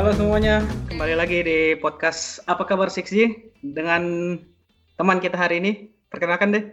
Halo 0.00 0.16
semuanya, 0.16 0.64
kembali 0.88 1.12
lagi 1.12 1.44
di 1.44 1.76
podcast 1.76 2.40
Apa 2.48 2.64
Kabar 2.64 2.88
6G 2.88 3.36
dengan 3.60 4.32
teman 4.96 5.20
kita 5.20 5.36
hari 5.36 5.60
ini. 5.60 5.92
Perkenalkan 6.08 6.56
deh. 6.56 6.64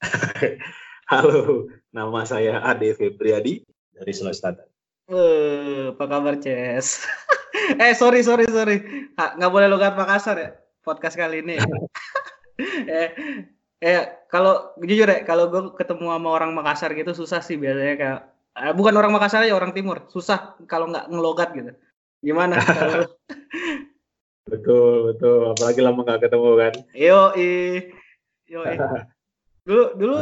Halo, 1.12 1.68
nama 1.92 2.24
saya 2.24 2.64
Ade 2.64 2.96
Febriadi 2.96 3.60
dari 3.92 4.12
Sulawesi 4.16 4.40
Selatan. 4.40 4.64
Uh, 5.12 5.92
apa 5.92 6.08
kabar 6.08 6.40
Ces? 6.40 7.04
eh 7.84 7.92
sorry 7.92 8.24
sorry 8.24 8.48
sorry, 8.48 8.80
nggak 9.12 9.52
boleh 9.52 9.68
logat 9.68 9.92
Makassar 9.92 10.40
ya 10.40 10.56
podcast 10.80 11.20
kali 11.20 11.44
ini. 11.44 11.60
eh, 12.88 13.08
eh 13.76 14.24
kalau 14.32 14.72
jujur 14.80 15.12
ya, 15.12 15.20
kalau 15.28 15.52
gue 15.52 15.76
ketemu 15.76 16.16
sama 16.16 16.28
orang 16.32 16.56
Makassar 16.56 16.96
gitu 16.96 17.12
susah 17.12 17.44
sih 17.44 17.60
biasanya 17.60 17.94
kayak 18.00 18.20
eh, 18.56 18.72
bukan 18.72 18.96
orang 18.96 19.12
Makassar 19.12 19.44
ya 19.44 19.52
orang 19.52 19.76
Timur 19.76 20.08
susah 20.08 20.56
kalau 20.64 20.88
nggak 20.88 21.12
ngelogat 21.12 21.52
gitu. 21.52 21.76
Gimana? 22.24 22.56
betul 24.50 25.12
betul, 25.12 25.52
apalagi 25.52 25.80
lama 25.84 26.00
nggak 26.00 26.20
ketemu 26.24 26.50
kan. 26.56 26.74
Yo 26.96 27.20
yo 28.48 28.60
i. 28.64 28.76
Dulu 29.68 29.96
dulu 29.96 30.16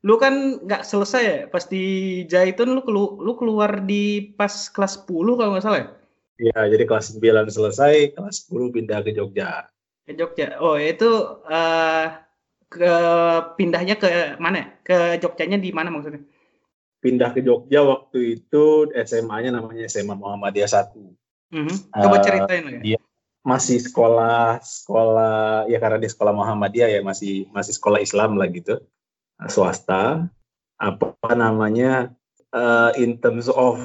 lu 0.00 0.14
kan 0.16 0.64
nggak 0.64 0.84
selesai 0.84 1.22
ya 1.24 1.36
pas 1.48 1.64
di 1.68 1.84
Jaitun 2.24 2.72
lu 2.72 2.80
kelu, 2.84 3.20
lu 3.20 3.32
keluar 3.36 3.84
di 3.84 4.32
pas 4.32 4.68
kelas 4.72 5.04
10 5.04 5.36
kalau 5.36 5.50
nggak 5.56 5.64
salah 5.64 5.80
ya? 5.80 5.88
Iya, 6.40 6.60
jadi 6.72 6.84
kelas 6.88 7.20
9 7.20 7.52
selesai, 7.52 8.16
kelas 8.16 8.48
10 8.48 8.72
pindah 8.72 9.04
ke 9.04 9.12
Jogja. 9.12 9.68
Ke 10.08 10.16
Jogja. 10.16 10.56
Oh, 10.56 10.80
itu 10.80 11.36
uh, 11.44 12.04
ke 12.72 12.92
pindahnya 13.60 14.00
ke 14.00 14.40
mana? 14.40 14.56
ya? 14.56 14.66
Ke 14.80 14.96
Jogjanya 15.20 15.60
di 15.60 15.68
mana 15.68 15.92
maksudnya? 15.92 16.24
Pindah 17.00 17.32
ke 17.32 17.40
Jogja 17.40 17.80
waktu 17.80 18.40
itu 18.40 18.92
SMA-nya 18.92 19.56
namanya 19.56 19.88
SMA 19.88 20.12
Muhammadiyah 20.12 20.68
1. 20.68 20.92
Mm 21.50 21.62
-hmm. 21.66 21.76
Coba 21.96 22.16
Eh, 22.20 22.22
ceritain 22.22 22.64
ya. 22.68 22.80
Dia 22.84 23.00
masih 23.40 23.80
sekolah 23.80 24.60
sekolah 24.60 25.64
ya 25.64 25.80
karena 25.80 25.96
di 25.96 26.08
sekolah 26.12 26.36
Muhammadiyah 26.36 26.92
ya 26.92 27.00
masih 27.00 27.48
masih 27.56 27.72
sekolah 27.72 28.04
Islam 28.04 28.36
lah 28.36 28.52
gitu 28.52 28.84
swasta 29.48 30.28
apa 30.76 31.32
namanya 31.32 32.12
eh, 32.52 32.90
in 33.00 33.16
terms 33.16 33.48
of 33.48 33.80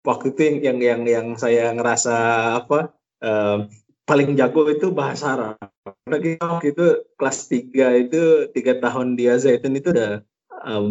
waktu 0.00 0.32
itu 0.32 0.40
yang 0.40 0.56
yang 0.60 0.78
yang, 0.80 1.00
yang 1.04 1.26
saya 1.36 1.76
ngerasa 1.76 2.16
apa 2.64 2.96
eh, 3.20 3.68
paling 4.08 4.32
jago 4.32 4.64
itu 4.72 4.88
bahasa 4.88 5.36
Arab 5.36 5.60
karena 5.84 6.16
kita 6.18 6.44
waktu 6.48 6.68
itu 6.72 6.86
kelas 7.20 7.38
3 7.52 8.04
itu 8.08 8.22
tiga 8.56 8.80
tahun 8.80 9.14
di 9.14 9.28
Zaitun 9.28 9.76
itu 9.76 9.92
udah 9.92 10.24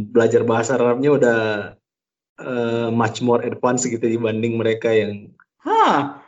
belajar 0.09 0.41
bahasa 0.45 0.75
Arabnya 0.75 1.09
udah 1.13 1.39
eh, 2.41 2.87
much 2.89 3.21
more 3.21 3.41
advance 3.45 3.85
gitu 3.85 4.01
dibanding 4.01 4.57
mereka 4.57 4.89
yang 4.89 5.33
Hah, 5.59 6.23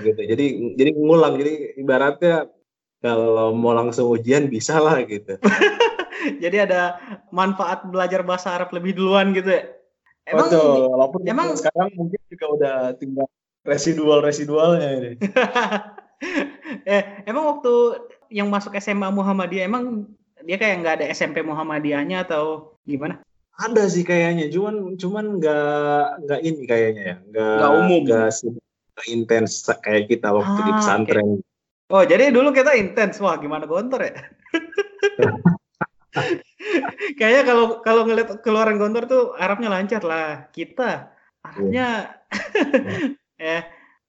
gitu. 0.00 0.20
Jadi 0.24 0.46
jadi 0.78 0.90
ngulang. 0.94 1.36
Jadi 1.38 1.78
ibaratnya 1.80 2.48
kalau 2.98 3.54
mau 3.54 3.74
langsung 3.74 4.10
ujian 4.10 4.50
bisa 4.50 4.78
lah 4.82 5.02
gitu. 5.06 5.38
jadi 6.42 6.66
ada 6.66 6.98
manfaat 7.30 7.86
belajar 7.86 8.26
bahasa 8.26 8.54
Arab 8.54 8.74
lebih 8.74 8.98
duluan 8.98 9.30
gitu 9.34 9.50
ya? 9.52 9.62
Emang 10.28 10.48
Betul. 10.50 10.92
Walaupun 10.92 11.20
emang- 11.24 11.56
sekarang 11.56 11.88
mungkin 11.96 12.20
juga 12.28 12.46
udah 12.52 12.76
tinggal 12.98 13.26
residual 13.64 14.20
residualnya 14.20 14.88
ini. 14.98 15.10
eh, 16.92 17.02
emang 17.24 17.56
waktu 17.56 17.72
yang 18.28 18.50
masuk 18.52 18.76
SMA 18.76 19.08
Muhammadiyah 19.08 19.64
emang 19.64 20.04
dia 20.44 20.56
kayak 20.58 20.76
nggak 20.84 20.94
ada 21.02 21.06
SMP 21.10 21.42
Muhammadiyahnya 21.42 22.28
atau 22.28 22.74
gimana? 22.84 23.22
Ada 23.58 23.90
sih 23.90 24.06
kayaknya, 24.06 24.46
cuman 24.54 24.94
cuman 24.94 25.42
nggak 25.42 26.02
nggak 26.26 26.40
ini 26.46 26.62
kayaknya 26.62 27.02
ya, 27.02 27.16
nggak 27.26 27.70
umum. 27.74 28.00
nggak 28.06 28.30
intens 29.06 29.66
kayak 29.82 30.10
kita 30.10 30.30
waktu 30.30 30.60
di 30.62 30.72
Ah, 30.74 30.76
pesantren. 30.78 31.28
Oh, 31.88 32.04
jadi 32.04 32.28
dulu 32.34 32.52
kita 32.52 32.76
intens. 32.76 33.16
Wah, 33.22 33.40
gimana 33.40 33.64
gontor 33.64 34.12
ya? 34.12 34.14
Kayaknya 37.18 37.42
kalau 37.46 37.64
kalau 37.80 38.02
ngeliat 38.04 38.42
keluaran 38.42 38.76
gontor 38.76 39.04
tuh 39.08 39.22
Arabnya 39.38 39.70
lancar 39.72 40.02
lah. 40.04 40.50
Kita 40.52 41.14
Arabnya 41.40 42.18
eh 43.40 43.62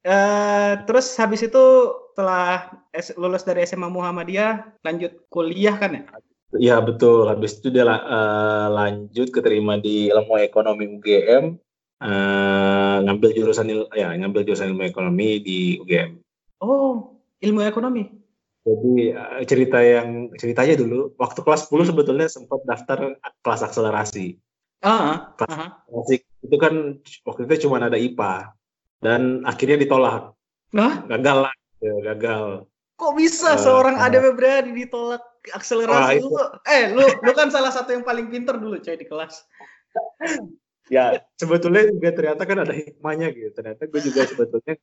eh, 0.04 0.72
terus 0.84 1.14
habis 1.16 1.46
itu 1.46 1.64
setelah 2.12 2.68
lulus 3.16 3.48
dari 3.48 3.64
SMA 3.64 3.88
Muhammadiyah 3.88 4.84
lanjut 4.84 5.24
kuliah 5.32 5.80
kan 5.80 5.96
ya? 5.96 6.04
Iya 6.58 6.82
betul. 6.82 7.30
Habis 7.30 7.62
itu 7.62 7.70
dia 7.70 7.86
eh, 7.86 8.68
lanjut 8.74 9.30
keterima 9.30 9.78
di 9.78 10.10
ilmu 10.10 10.34
ekonomi 10.42 10.90
UGM, 10.98 11.46
eh, 12.02 12.96
ngambil 13.06 13.30
jurusan 13.38 13.70
il- 13.70 13.92
ya 13.94 14.10
ngambil 14.18 14.42
jurusan 14.50 14.74
ilmu 14.74 14.84
ekonomi 14.90 15.38
di 15.46 15.78
UGM. 15.78 16.18
Oh, 16.66 17.22
ilmu 17.38 17.62
ekonomi. 17.62 18.10
Jadi 18.66 19.14
eh, 19.14 19.46
cerita 19.46 19.78
yang 19.80 20.34
ceritanya 20.36 20.74
dulu 20.74 21.14
waktu 21.22 21.40
kelas 21.46 21.70
10 21.70 21.86
sebetulnya 21.86 22.26
sempat 22.26 22.66
daftar 22.66 23.14
kelas 23.46 23.62
akselerasi. 23.64 24.42
Ah, 24.82 24.90
ah, 24.90 25.18
Kelas 25.38 25.54
ah. 25.54 25.70
Asik. 25.86 26.24
Itu 26.40 26.56
kan 26.58 26.98
waktu 27.28 27.42
itu 27.46 27.68
cuma 27.68 27.84
ada 27.84 28.00
IPA 28.00 28.56
dan 29.04 29.44
akhirnya 29.44 29.78
ditolak. 29.78 30.34
Nah, 30.72 31.04
Gagal 31.06 31.38
lah, 31.50 31.54
ya, 31.82 31.94
gagal. 32.14 32.64
kok 32.94 33.16
bisa 33.16 33.56
Eh, 33.56 33.60
seorang 33.60 33.96
eh. 33.96 34.06
ADW 34.08 34.36
berani 34.36 34.72
ditolak 34.76 35.24
akselerasi 35.54 36.20
itu- 36.20 36.28
lu? 36.28 36.38
Eh, 36.68 36.84
lu 36.92 37.06
lu 37.06 37.32
kan 37.32 37.48
salah 37.50 37.72
satu 37.72 37.96
yang 37.96 38.04
paling 38.04 38.28
pinter 38.28 38.60
dulu 38.60 38.80
coy 38.80 38.96
di 38.96 39.08
kelas. 39.08 39.46
Ya 40.90 41.22
sebetulnya 41.38 41.86
juga 41.94 42.10
ternyata 42.12 42.44
kan 42.50 42.66
ada 42.66 42.74
hikmahnya 42.74 43.30
gitu. 43.34 43.50
Ternyata 43.54 43.86
gue 43.86 44.02
juga 44.02 44.22
sebetulnya 44.26 44.76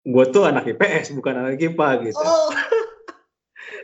gue 0.00 0.24
tuh 0.32 0.42
anak 0.48 0.64
IPS 0.64 1.12
bukan 1.12 1.34
anak 1.44 1.60
IPA 1.60 1.88
gitu. 2.08 2.24
Oh. 2.24 2.50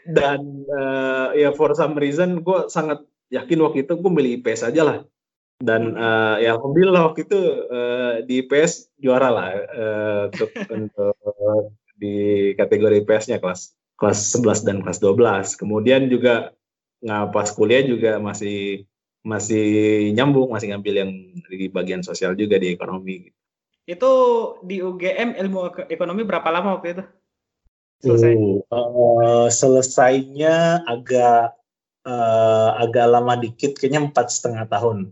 Dan 0.09 0.65
eh, 0.65 1.29
ya 1.47 1.51
for 1.53 1.77
some 1.77 1.95
reason 1.95 2.41
gue 2.41 2.73
sangat 2.73 3.05
yakin 3.29 3.59
waktu 3.63 3.85
itu 3.85 3.93
gue 4.01 4.13
milih 4.13 4.41
IPS 4.41 4.73
aja 4.73 4.83
lah. 4.83 4.99
Dan 5.57 5.97
eh, 5.97 6.37
ya 6.49 6.57
alhamdulillah 6.57 7.13
waktu 7.13 7.29
itu 7.29 7.41
eh, 7.69 8.15
di 8.25 8.45
IPS 8.45 8.97
juara 8.97 9.29
lah 9.29 9.49
eh, 9.53 10.21
untuk 10.33 10.51
untuk 10.73 11.17
di 11.97 12.53
kategori 12.53 13.05
IPS-nya 13.05 13.41
kelas 13.41 13.73
kelas 13.97 14.37
11 14.37 14.65
dan 14.65 14.85
kelas 14.85 15.01
12. 15.01 15.57
Kemudian 15.57 16.09
juga 16.13 16.53
nggak 17.01 17.33
pas 17.33 17.49
kuliah 17.53 17.85
juga 17.85 18.21
masih 18.21 18.89
masih 19.27 19.67
nyambung, 20.15 20.55
masih 20.55 20.71
ngambil 20.71 20.95
yang 21.03 21.11
di 21.51 21.67
bagian 21.67 22.01
sosial 22.07 22.39
juga 22.39 22.63
di 22.63 22.71
ekonomi. 22.71 23.27
Itu 23.87 24.13
di 24.63 24.79
UGM 24.79 25.35
ilmu 25.35 25.59
ek- 25.75 25.91
ekonomi 25.91 26.23
berapa 26.23 26.47
lama 26.51 26.79
waktu 26.79 26.89
itu? 26.95 27.05
Selesai. 28.07 28.35
Uh, 28.71 28.71
eh, 28.71 29.49
selesainya 29.51 30.87
agak 30.87 31.59
eh, 32.07 32.71
agak 32.87 33.07
lama 33.11 33.35
dikit, 33.35 33.75
kayaknya 33.75 34.07
empat 34.07 34.31
setengah 34.31 34.71
tahun. 34.71 35.11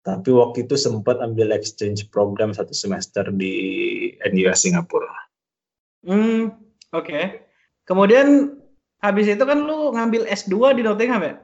Tapi 0.00 0.30
waktu 0.32 0.64
itu 0.64 0.78
sempat 0.78 1.18
ambil 1.20 1.52
exchange 1.52 2.08
program 2.08 2.54
satu 2.54 2.72
semester 2.72 3.28
di 3.34 3.52
NUS 4.22 4.64
Singapura. 4.64 5.12
Hmm, 6.06 6.56
oke. 6.94 7.49
Kemudian 7.88 8.56
habis 9.00 9.26
itu 9.28 9.44
kan 9.44 9.58
lu 9.60 9.92
ngambil 9.96 10.28
S2 10.28 10.76
di 10.76 10.82
Nottingham 10.84 11.22
ya? 11.24 11.34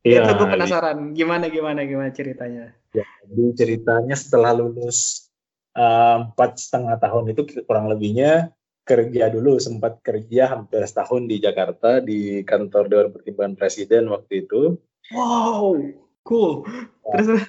Iya, 0.00 0.20
itu 0.24 0.32
gue 0.40 0.48
penasaran. 0.48 1.12
Gimana 1.12 1.52
gimana 1.52 1.84
gimana 1.84 2.10
ceritanya? 2.12 2.72
Jadi 2.96 3.44
ceritanya 3.56 4.16
setelah 4.16 4.56
lulus 4.56 5.28
eh, 5.76 6.16
empat 6.24 6.56
setengah 6.56 6.96
tahun 6.96 7.36
itu 7.36 7.64
kurang 7.68 7.92
lebihnya 7.92 8.50
kerja 8.88 9.30
dulu 9.30 9.60
sempat 9.60 10.02
kerja 10.02 10.50
hampir 10.50 10.82
setahun 10.82 11.28
di 11.28 11.36
Jakarta 11.38 12.02
di 12.02 12.42
kantor 12.42 12.90
Dewan 12.90 13.08
Pertimbangan 13.14 13.54
Presiden 13.54 14.10
waktu 14.10 14.48
itu 14.48 14.80
Wow, 15.10 15.74
cool. 16.22 16.62
Terus 17.02 17.42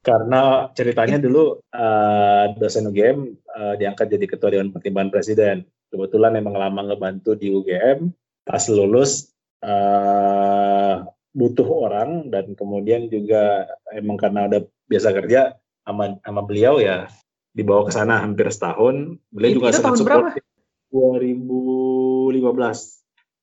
karena 0.00 0.70
ceritanya 0.72 1.18
dulu 1.18 1.60
eh, 1.74 2.44
dosen 2.56 2.88
UGM 2.88 3.18
eh, 3.36 3.74
diangkat 3.78 4.06
jadi 4.10 4.26
ketua 4.26 4.50
Dewan 4.54 4.72
Pertimbangan 4.72 5.12
Presiden 5.12 5.66
kebetulan 5.96 6.36
emang 6.36 6.54
lama 6.54 6.84
ngebantu 6.84 7.32
di 7.32 7.48
UGM 7.48 8.12
pas 8.44 8.62
lulus 8.68 9.32
eh, 9.64 10.94
butuh 11.32 11.68
orang 11.68 12.28
dan 12.28 12.52
kemudian 12.52 13.08
juga 13.08 13.64
emang 13.90 14.20
karena 14.20 14.46
udah 14.48 14.60
biasa 14.86 15.08
kerja 15.12 15.56
sama 15.82 16.20
sama 16.20 16.42
beliau 16.44 16.76
ya 16.76 17.08
dibawa 17.50 17.88
ke 17.88 17.92
sana 17.92 18.20
hampir 18.20 18.46
setahun 18.52 19.16
beliau 19.32 19.52
juga 19.56 19.72
itu 19.72 19.80
sangat 19.80 19.88
tahun 19.88 19.98
berapa? 20.04 20.28
support 20.36 20.44
2015 20.92 22.92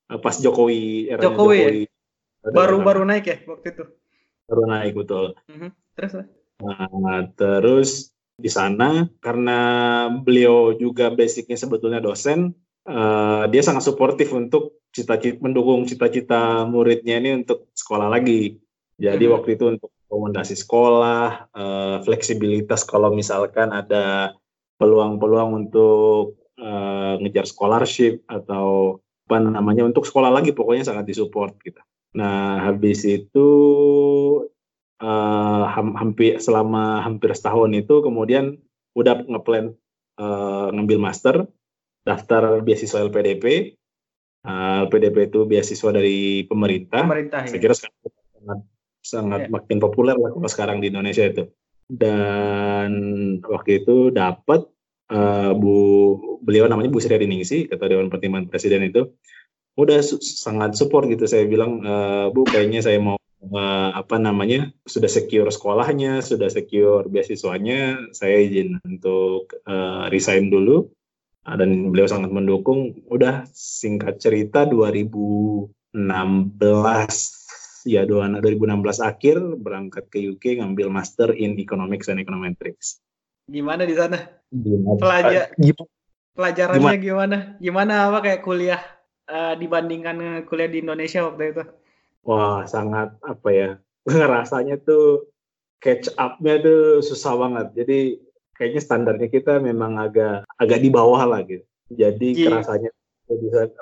Eh, 0.04 0.20
pas 0.20 0.36
Jokowi 0.36 1.10
Jokowi 1.10 1.58
ya? 1.58 1.70
Ada- 2.44 2.54
baru-baru 2.54 3.02
naik 3.08 3.26
ya 3.26 3.38
waktu 3.48 3.72
itu. 3.72 3.84
baru 4.46 4.64
naik 4.68 4.94
betul 4.94 5.34
Mhm. 5.50 5.70
Terus 5.98 6.14
Nah, 6.64 7.28
terus 7.34 8.13
di 8.38 8.50
sana 8.50 9.08
karena 9.22 9.60
beliau 10.10 10.74
juga 10.78 11.14
basicnya 11.14 11.58
sebetulnya 11.58 12.02
dosen, 12.02 12.54
eh, 12.86 13.44
dia 13.50 13.62
sangat 13.62 13.86
suportif 13.86 14.34
untuk 14.34 14.82
cita-cita 14.94 15.42
mendukung 15.42 15.86
cita-cita 15.90 16.66
muridnya 16.70 17.18
ini 17.18 17.46
untuk 17.46 17.70
sekolah 17.74 18.10
lagi. 18.10 18.62
Jadi 19.02 19.26
Hmm. 19.26 19.34
waktu 19.38 19.50
itu 19.58 19.66
untuk 19.74 19.90
rekomendasi 20.06 20.54
sekolah, 20.54 21.50
eh, 21.54 21.98
fleksibilitas 22.06 22.86
kalau 22.86 23.10
misalkan 23.14 23.74
ada 23.74 24.38
peluang-peluang 24.78 25.50
untuk 25.66 26.44
uh, 26.60 27.16
ngejar 27.22 27.48
scholarship 27.48 28.22
atau 28.28 29.00
apa 29.24 29.40
namanya 29.40 29.88
untuk 29.88 30.04
sekolah 30.04 30.30
lagi 30.30 30.52
pokoknya 30.52 30.84
sangat 30.84 31.08
disupport 31.08 31.56
kita. 31.64 31.82
Nah 32.20 32.68
habis 32.70 33.08
itu 33.08 33.48
uh, 35.04 35.64
hampir 35.76 36.40
selama 36.40 37.04
hampir 37.04 37.36
setahun 37.36 37.76
itu 37.76 38.00
kemudian 38.00 38.56
udah 38.96 39.28
ngeplan 39.28 39.76
uh, 40.18 40.72
ngambil 40.72 40.98
master, 41.04 41.36
daftar 42.08 42.64
beasiswa 42.64 43.04
LPDP. 43.04 43.76
Uh, 44.44 44.88
LPDP 44.88 45.32
itu 45.32 45.48
beasiswa 45.48 45.92
dari 45.92 46.44
pemerintah. 46.48 47.04
Pemerintah. 47.04 47.48
Saya 47.48 47.60
ya. 47.60 47.64
kira 47.64 47.76
sangat 47.76 48.60
sangat 49.04 49.42
ya. 49.48 49.50
makin 49.52 49.78
populer 49.84 50.16
lah 50.16 50.32
kalau 50.32 50.50
sekarang 50.50 50.78
di 50.80 50.88
Indonesia 50.92 51.28
itu. 51.28 51.48
Dan 51.88 52.92
waktu 53.44 53.84
itu 53.84 54.12
dapat 54.12 54.68
uh, 55.12 55.52
Bu 55.56 55.76
beliau 56.44 56.68
namanya 56.68 56.92
Bu 56.92 57.00
Sri 57.04 57.16
Ningsi 57.20 57.68
ketua 57.68 57.92
Dewan 57.92 58.08
Pertimbangan 58.12 58.52
Presiden 58.52 58.88
itu 58.88 59.12
udah 59.74 60.06
su 60.06 60.22
sangat 60.22 60.78
support 60.78 61.10
gitu 61.10 61.26
saya 61.26 61.50
bilang 61.50 61.82
uh, 61.82 62.28
Bu 62.30 62.46
kayaknya 62.46 62.84
saya 62.84 63.00
mau 63.00 63.18
uh, 63.52 63.90
apa 63.98 64.16
namanya 64.22 64.72
sudah 64.88 65.12
secure 65.12 65.50
sekolahnya 65.52 66.24
sudah 66.24 66.48
secure 66.48 67.08
beasiswanya 67.10 68.12
saya 68.16 68.40
izin 68.44 68.80
untuk 68.88 69.52
uh, 69.68 70.08
resign 70.08 70.48
dulu 70.48 70.88
uh, 71.48 71.56
dan 71.58 71.92
beliau 71.92 72.08
sangat 72.08 72.32
mendukung 72.32 73.04
udah 73.12 73.44
singkat 73.52 74.24
cerita 74.24 74.64
2016 74.70 75.92
ya 77.84 78.08
2016 78.08 78.40
akhir 79.04 79.38
berangkat 79.60 80.08
ke 80.08 80.24
UK 80.32 80.64
ngambil 80.64 80.88
master 80.88 81.36
in 81.36 81.60
economics 81.60 82.08
and 82.08 82.24
econometrics 82.24 83.04
Gimana 83.44 83.84
di 83.84 83.96
sana? 83.96 84.18
Gimana? 84.48 85.00
Pelajar, 85.00 85.46
gimana? 85.60 85.92
Pelajarannya 86.34 86.80
gimana? 86.80 87.04
gimana? 87.04 87.38
Gimana 87.60 87.94
apa 88.08 88.20
kayak 88.24 88.42
kuliah 88.42 88.82
uh, 89.28 89.54
dibandingkan 89.60 90.48
kuliah 90.48 90.70
di 90.72 90.80
Indonesia 90.80 91.28
waktu 91.28 91.44
itu? 91.52 91.64
Wah, 92.24 92.64
sangat 92.68 93.16
apa 93.24 93.50
ya? 93.52 93.70
Rasanya 94.34 94.80
tuh 94.80 95.32
catch 95.84 96.12
up-nya 96.16 96.64
tuh 96.64 97.04
susah 97.04 97.36
banget. 97.36 97.68
Jadi 97.84 98.00
kayaknya 98.56 98.82
standarnya 98.82 99.28
kita 99.28 99.60
memang 99.60 100.00
agak 100.00 100.48
agak 100.56 100.80
di 100.80 100.90
bawah 100.90 101.24
lah 101.28 101.44
gitu. 101.44 101.64
Jadi 101.92 102.30
yeah. 102.34 102.48
kerasanya 102.50 102.90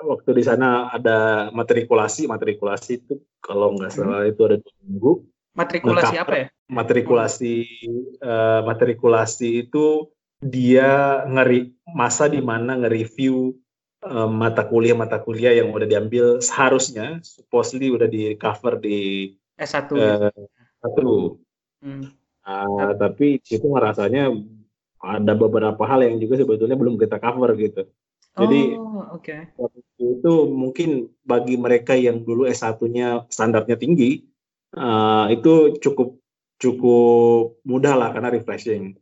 waktu 0.04 0.30
di 0.34 0.42
sana 0.42 0.90
ada 0.90 1.48
matrikulasi, 1.54 2.26
matrikulasi 2.26 3.06
itu 3.06 3.22
kalau 3.38 3.74
nggak 3.78 3.94
salah 3.94 4.26
hmm. 4.26 4.30
itu 4.34 4.40
ada 4.42 4.56
dua 4.58 4.74
minggu. 4.82 5.12
Matrikulasi 5.52 6.16
apa 6.16 6.34
ya? 6.34 6.46
matrikulasi 6.72 7.54
uh, 8.24 8.64
matrikulasi 8.64 9.68
itu 9.68 10.08
dia 10.40 11.22
ngeri 11.28 11.76
masa 11.92 12.26
di 12.26 12.40
mana 12.40 12.80
nge-review 12.80 13.54
uh, 14.06 14.28
mata 14.28 14.66
kuliah 14.66 14.96
mata 14.98 15.18
kuliah 15.22 15.54
yang 15.54 15.70
udah 15.70 15.86
diambil 15.86 16.38
seharusnya 16.42 17.22
supposedly 17.22 17.90
udah 17.90 18.06
di 18.10 18.34
cover 18.38 18.78
di 18.78 19.30
S1 19.56 19.90
uh, 19.94 20.30
satu 20.82 21.38
hmm. 21.82 22.04
uh, 22.46 22.92
tapi 22.98 23.38
itu 23.42 23.66
ngerasanya 23.66 24.34
ada 25.02 25.34
beberapa 25.34 25.82
hal 25.86 26.06
yang 26.06 26.22
juga 26.22 26.38
sebetulnya 26.38 26.78
belum 26.78 26.94
kita 26.98 27.18
cover 27.18 27.54
gitu 27.58 27.82
jadi 28.32 28.80
oh, 28.80 29.12
okay. 29.20 29.52
itu 30.00 30.32
mungkin 30.48 31.12
bagi 31.20 31.60
mereka 31.60 31.92
yang 31.92 32.24
dulu 32.24 32.48
S1-nya 32.48 33.28
standarnya 33.28 33.76
tinggi 33.76 34.24
uh, 34.72 35.28
itu 35.28 35.76
cukup 35.84 36.16
cukup 36.62 37.58
mudah 37.66 37.98
lah 37.98 38.08
karena 38.14 38.30
refreshing. 38.30 38.94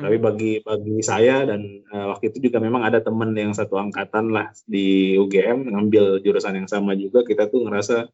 Hmm. 0.00 0.08
Tapi 0.08 0.16
bagi 0.16 0.52
bagi 0.64 0.96
saya 1.04 1.44
dan 1.44 1.84
uh, 1.92 2.16
waktu 2.16 2.32
itu 2.32 2.48
juga 2.48 2.56
memang 2.56 2.88
ada 2.88 3.04
teman 3.04 3.36
yang 3.36 3.52
satu 3.52 3.76
angkatan 3.76 4.32
lah 4.32 4.48
di 4.64 5.20
UGM 5.20 5.68
ngambil 5.68 6.24
jurusan 6.24 6.56
yang 6.56 6.68
sama 6.72 6.96
juga 6.96 7.20
kita 7.20 7.52
tuh 7.52 7.68
ngerasa 7.68 8.08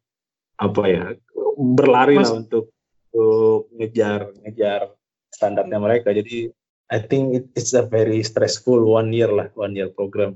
apa 0.59 0.83
ya 0.83 1.15
berlari 1.55 2.19
Mas, 2.19 2.27
lah 2.27 2.43
untuk 2.43 2.75
untuk 3.07 3.71
ngejar 3.79 4.35
ngejar 4.43 4.91
standarnya 5.31 5.79
mereka. 5.79 6.11
Jadi 6.11 6.51
I 6.91 6.99
think 6.99 7.35
it, 7.39 7.45
it's 7.55 7.71
a 7.71 7.87
very 7.87 8.19
stressful 8.19 8.83
one 8.83 9.15
year 9.15 9.31
lah 9.31 9.47
one 9.55 9.71
year 9.71 9.87
program. 9.87 10.35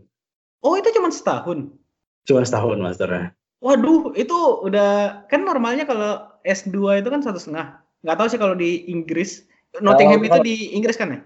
Oh 0.63 0.79
itu 0.79 0.87
cuma 0.95 1.11
setahun? 1.11 1.67
Cuma 2.23 2.47
setahun 2.47 2.79
masternya. 2.79 3.35
Waduh 3.59 4.15
itu 4.15 4.33
udah 4.63 5.21
kan 5.27 5.43
normalnya 5.43 5.83
kalau 5.83 6.31
S2 6.47 7.03
itu 7.03 7.09
kan 7.11 7.21
satu 7.21 7.37
setengah 7.37 7.81
nggak 8.01 8.17
tahu 8.17 8.27
sih 8.33 8.39
kalau 8.41 8.57
di 8.57 8.89
Inggris 8.89 9.45
Nottingham 9.77 10.25
kalau, 10.25 10.41
itu 10.41 10.49
di 10.49 10.55
Inggris 10.73 10.97
kan 10.97 11.13
ya 11.13 11.19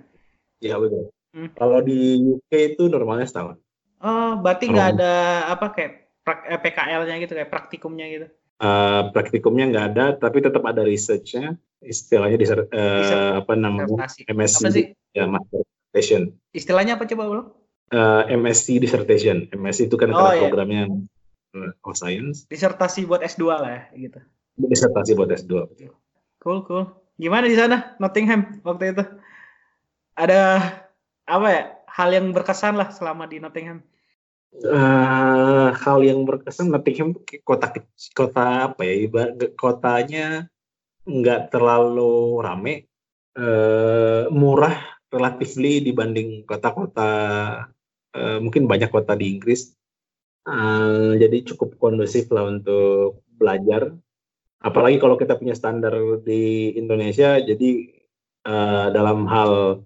iya 0.65 0.75
betul 0.81 1.13
hmm. 1.37 1.49
kalau 1.53 1.79
di 1.85 2.17
UK 2.17 2.51
itu 2.73 2.89
normalnya 2.89 3.29
setahun 3.29 3.61
oh 4.01 4.41
berarti 4.41 4.73
nggak 4.73 4.89
ada 4.97 5.13
apa 5.53 5.65
kayak 5.71 5.91
eh, 6.49 6.59
PKL-nya 6.59 7.15
gitu 7.21 7.33
kayak 7.37 7.53
praktikumnya 7.53 8.07
gitu 8.09 8.27
Uh, 8.55 9.11
praktikumnya 9.11 9.67
nggak 9.67 9.85
ada, 9.91 10.05
tapi 10.15 10.39
tetap 10.39 10.63
ada 10.63 10.79
researchnya. 10.79 11.59
Istilahnya 11.83 12.39
di 12.39 12.47
uh, 12.47 13.43
apa 13.43 13.51
namanya 13.51 14.07
MSc 14.31 14.63
apa 14.63 14.69
sih? 14.71 14.95
ya 15.11 15.27
master 15.27 15.59
dissertation. 15.59 16.21
Istilahnya 16.55 16.95
apa 16.95 17.03
coba 17.03 17.23
ulang? 17.27 17.47
Uh, 17.91 18.23
MSc 18.31 18.79
dissertation. 18.79 19.51
MSc 19.51 19.91
itu 19.91 19.99
kan 19.99 20.07
oh, 20.15 20.31
iya. 20.31 20.47
programnya 20.47 20.87
uh, 21.51 21.93
science. 21.95 22.47
Disertasi 22.47 23.03
buat 23.03 23.19
S2 23.27 23.43
lah 23.43 23.91
ya, 23.91 24.07
gitu. 24.07 24.19
Disertasi 24.55 25.11
buat 25.19 25.29
S2. 25.35 25.51
Betul. 25.75 25.91
Cool, 26.39 26.59
cool. 26.63 26.85
Gimana 27.19 27.51
di 27.51 27.59
sana 27.59 27.99
Nottingham 27.99 28.63
waktu 28.63 28.95
itu? 28.95 29.03
Ada 30.15 30.41
apa 31.27 31.47
ya? 31.51 31.63
Hal 31.95 32.09
yang 32.11 32.35
berkesan 32.35 32.75
lah 32.75 32.91
selama 32.91 33.27
di 33.27 33.39
Nottingham. 33.39 33.79
Uh, 34.55 35.75
hal 35.75 35.99
yang 36.03 36.23
berkesan 36.23 36.71
Nottingham 36.71 37.15
kota 37.43 37.71
kota 38.15 38.71
apa 38.71 38.81
ya? 38.83 39.07
Kotanya 39.55 40.47
nggak 41.05 41.51
terlalu 41.53 42.39
rame, 42.43 42.87
uh, 43.37 44.27
murah 44.31 44.75
relatifly 45.11 45.79
dibanding 45.85 46.43
kota-kota 46.43 47.11
uh, 48.11 48.37
mungkin 48.43 48.67
banyak 48.67 48.91
kota 48.91 49.15
di 49.15 49.35
Inggris. 49.35 49.71
Uh, 50.45 51.17
jadi 51.17 51.41
cukup 51.53 51.79
kondusif 51.81 52.29
lah 52.29 52.45
untuk 52.45 53.25
belajar 53.33 53.91
apalagi 54.65 54.97
kalau 54.97 55.13
kita 55.13 55.37
punya 55.37 55.53
standar 55.53 55.93
di 56.25 56.73
Indonesia 56.73 57.37
jadi 57.37 57.69
uh, 58.49 58.89
dalam 58.89 59.29
hal 59.29 59.83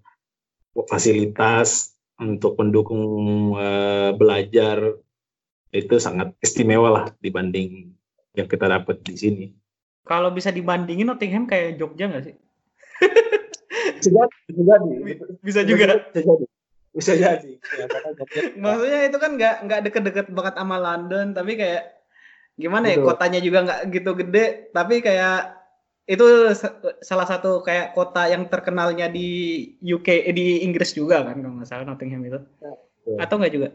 fasilitas 0.88 1.98
untuk 2.19 2.59
mendukung 2.59 3.03
uh, 3.55 4.12
belajar 4.15 5.00
itu 5.71 5.95
sangat 6.01 6.36
istimewa 6.43 6.89
lah 6.89 7.05
dibanding 7.19 7.93
yang 8.36 8.48
kita 8.48 8.67
dapat 8.67 9.01
di 9.03 9.15
sini. 9.15 9.45
Kalau 10.07 10.33
bisa 10.33 10.50
dibandingin 10.50 11.05
Nottingham 11.05 11.45
kayak 11.45 11.77
Jogja 11.77 12.09
nggak 12.09 12.24
sih? 12.25 12.36
bisa, 14.00 14.21
bisa 14.50 14.62
jadi. 14.65 14.89
Bisa 15.43 15.62
juga. 15.63 15.86
Bisa 16.12 16.21
jadi. 16.25 16.45
Bisa 16.89 17.13
jadi. 17.15 17.51
Ya, 17.55 17.86
Maksudnya 18.63 19.01
itu 19.05 19.17
kan 19.21 19.31
nggak 19.38 19.55
nggak 19.69 19.81
deket-deket 19.89 20.27
banget 20.33 20.55
sama 20.57 20.77
London, 20.81 21.38
tapi 21.38 21.53
kayak 21.55 22.00
gimana 22.59 22.91
ya 22.91 23.00
kotanya 23.00 23.39
juga 23.39 23.63
nggak 23.63 23.81
gitu 23.88 24.12
gede 24.19 24.67
tapi 24.75 25.00
kayak 25.00 25.59
itu 26.10 26.25
salah 27.06 27.28
satu 27.30 27.62
kayak 27.62 27.94
kota 27.94 28.25
yang 28.25 28.50
terkenalnya 28.50 29.06
di 29.13 29.30
UK 29.78 30.25
eh, 30.25 30.34
di 30.34 30.66
Inggris 30.66 30.98
juga 30.98 31.22
kan 31.22 31.38
kalau 31.38 31.62
nggak 31.62 31.70
salah 31.70 31.86
Nottingham 31.86 32.25
itu. 32.25 32.39
Ya, 32.58 32.74
atau 33.22 33.38
nggak 33.38 33.54
juga? 33.54 33.70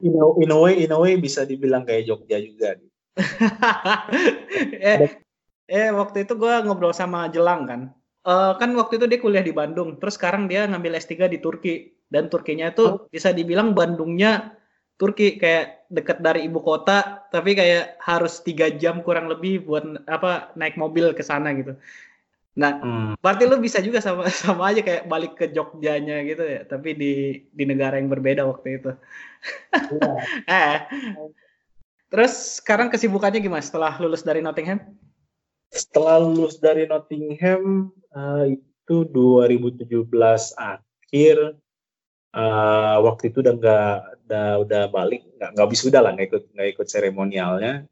In 0.00 0.16
a, 0.16 0.24
in 0.40 0.48
a 0.48 0.58
way 0.58 0.74
in 0.80 0.90
a 0.90 0.98
way 0.98 1.20
bisa 1.20 1.44
dibilang 1.44 1.84
kayak 1.84 2.08
Jogja 2.08 2.40
juga. 2.40 2.80
Eh, 4.84 5.18
eh 5.66 5.90
waktu 5.90 6.24
itu 6.24 6.34
gue 6.38 6.54
ngobrol 6.64 6.96
sama 6.96 7.28
Jelang 7.28 7.68
kan. 7.68 7.80
Uh, 8.24 8.56
kan 8.56 8.72
waktu 8.72 8.96
itu 8.96 9.04
dia 9.04 9.20
kuliah 9.20 9.44
di 9.44 9.52
Bandung 9.52 10.00
terus 10.00 10.16
sekarang 10.16 10.48
dia 10.48 10.64
ngambil 10.64 10.96
S3 10.96 11.28
di 11.28 11.38
Turki. 11.44 11.92
Dan 12.08 12.32
Turkinya 12.32 12.72
itu 12.72 12.84
oh. 12.84 12.94
bisa 13.12 13.34
dibilang 13.34 13.76
Bandungnya 13.76 14.56
Turki 14.96 15.36
kayak 15.36 15.83
dekat 15.94 16.18
dari 16.18 16.50
ibu 16.50 16.58
kota 16.58 17.22
tapi 17.30 17.54
kayak 17.54 18.02
harus 18.02 18.42
tiga 18.42 18.66
jam 18.74 19.00
kurang 19.06 19.30
lebih 19.30 19.62
buat 19.62 19.86
apa 20.10 20.50
naik 20.58 20.74
mobil 20.74 21.14
ke 21.14 21.22
sana 21.22 21.54
gitu. 21.54 21.78
Nah, 22.54 22.78
hmm. 22.78 23.10
berarti 23.18 23.50
lu 23.50 23.58
bisa 23.58 23.82
juga 23.82 23.98
sama 23.98 24.30
sama 24.42 24.70
aja 24.70 24.82
kayak 24.82 25.10
balik 25.10 25.34
ke 25.34 25.50
Jogjanya 25.50 26.22
gitu 26.22 26.42
ya, 26.42 26.62
tapi 26.66 26.94
di 26.94 27.12
di 27.50 27.64
negara 27.66 27.98
yang 27.98 28.10
berbeda 28.10 28.46
waktu 28.46 28.82
itu. 28.82 28.90
Yeah. 29.74 30.18
eh. 30.62 30.78
Terus 32.14 32.62
sekarang 32.62 32.94
kesibukannya 32.94 33.42
gimana 33.42 33.58
setelah 33.58 33.98
lulus 33.98 34.22
dari 34.22 34.38
Nottingham? 34.38 34.78
Setelah 35.74 36.22
lulus 36.22 36.62
dari 36.62 36.86
Nottingham 36.86 37.90
uh, 38.14 38.46
itu 38.46 39.02
2017 39.10 40.14
akhir 40.54 41.36
uh, 42.38 42.96
waktu 43.02 43.34
itu 43.34 43.42
udah 43.42 43.54
nggak 43.58 43.98
udah 44.24 44.64
udah 44.64 44.82
balik 44.88 45.20
nggak 45.36 45.50
nggak 45.52 45.68
udah 45.68 46.00
lah 46.00 46.10
nggak 46.16 46.28
ikut 46.32 46.42
nggak 46.56 46.68
ikut 46.76 46.86
seremonialnya. 46.88 47.84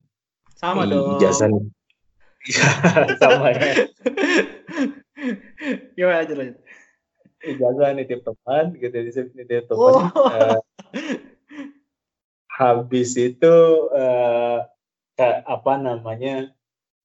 Sama 0.57 0.89
dong. 0.89 1.21
ijazah 1.21 1.51
iya 2.49 2.69
sama 3.23 3.53
ya. 3.55 3.87
Gimana 5.95 6.25
aja 6.25 6.33
lanjut? 6.35 6.59
Ijazah 7.43 7.89
nitip 7.95 8.21
teman 8.25 8.73
gitu 8.81 8.97
nitip 9.37 9.69
teman. 9.69 9.93
Oh. 9.93 10.09
uh, 10.09 10.59
habis 12.49 13.17
itu 13.19 13.55
uh, 13.93 14.65
apa 15.23 15.73
namanya 15.79 16.51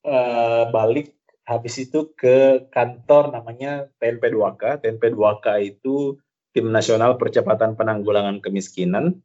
uh, 0.07 0.71
balik 0.71 1.17
habis 1.47 1.79
itu 1.79 2.11
ke 2.15 2.67
kantor 2.71 3.31
namanya 3.31 3.87
TNP 4.03 4.35
2K 4.35 4.83
TNP 4.83 5.15
2K 5.15 5.47
itu 5.63 6.19
tim 6.55 6.71
nasional 6.71 7.19
percepatan 7.19 7.75
penanggulangan 7.77 8.39
kemiskinan 8.43 9.19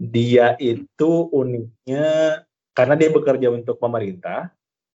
dia 0.00 0.58
itu 0.58 1.30
uniknya 1.30 2.42
karena 2.72 2.94
dia 2.96 3.12
bekerja 3.12 3.52
untuk 3.52 3.76
pemerintah 3.78 4.50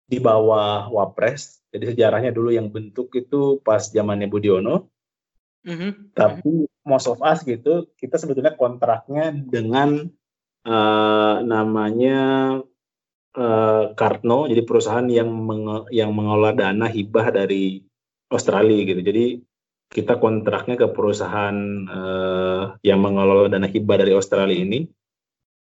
di 0.08 0.18
bawah 0.18 0.90
Wapres. 0.90 1.62
Jadi 1.72 1.94
sejarahnya 1.94 2.32
dulu 2.32 2.52
yang 2.52 2.72
bentuk 2.72 3.14
itu 3.14 3.60
pas 3.62 3.84
zamannya 3.84 4.32
Budiono. 4.32 4.90
Mm-hmm. 5.68 6.16
Tapi 6.16 6.68
most 6.88 7.12
of 7.12 7.20
us 7.20 7.44
gitu, 7.44 7.92
kita 8.00 8.16
sebetulnya 8.16 8.56
kontraknya 8.56 9.36
dengan 9.36 10.08
uh, 10.64 11.36
namanya 11.44 12.20
uh, 13.36 13.84
Kartno, 13.94 14.48
jadi 14.48 14.64
perusahaan 14.64 15.08
yang 15.12 15.28
menge- 15.28 15.92
yang 15.92 16.16
mengelola 16.16 16.56
dana 16.56 16.88
hibah 16.88 17.36
dari 17.36 17.84
Australia 18.32 18.80
gitu. 18.88 19.02
Jadi 19.04 19.26
kita 19.88 20.20
kontraknya 20.20 20.76
ke 20.76 20.88
perusahaan 20.92 21.58
uh, 21.88 22.76
yang 22.84 23.00
mengelola 23.00 23.48
dana 23.48 23.68
hibah 23.68 24.04
dari 24.04 24.12
Australia 24.14 24.58
ini 24.58 24.88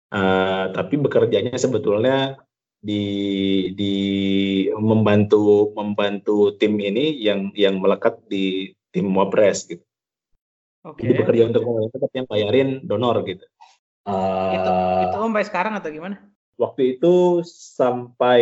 Uh, 0.08 0.72
tapi 0.72 0.96
bekerjanya 0.96 1.60
sebetulnya 1.60 2.40
di 2.80 3.04
di 3.76 3.96
membantu 4.80 5.76
membantu 5.76 6.56
tim 6.56 6.80
ini 6.80 7.12
yang 7.20 7.52
yang 7.52 7.84
melekat 7.84 8.16
di 8.32 8.72
tim 8.96 9.12
Wapres 9.12 9.68
gitu. 9.68 9.84
Oke. 10.88 11.04
Okay. 11.04 11.12
Jadi 11.12 11.20
bekerja 11.20 11.44
untuk 11.52 11.64
pemerintah 11.68 12.00
tapi 12.00 12.16
yang 12.24 12.30
bayarin 12.32 12.70
donor 12.88 13.20
gitu. 13.28 13.44
Uh, 14.08 14.56
itu 14.56 14.72
itu 15.12 15.18
sampai 15.20 15.44
sekarang 15.44 15.74
atau 15.76 15.92
gimana? 15.92 16.24
Waktu 16.56 16.96
itu 16.96 17.44
sampai 17.44 18.42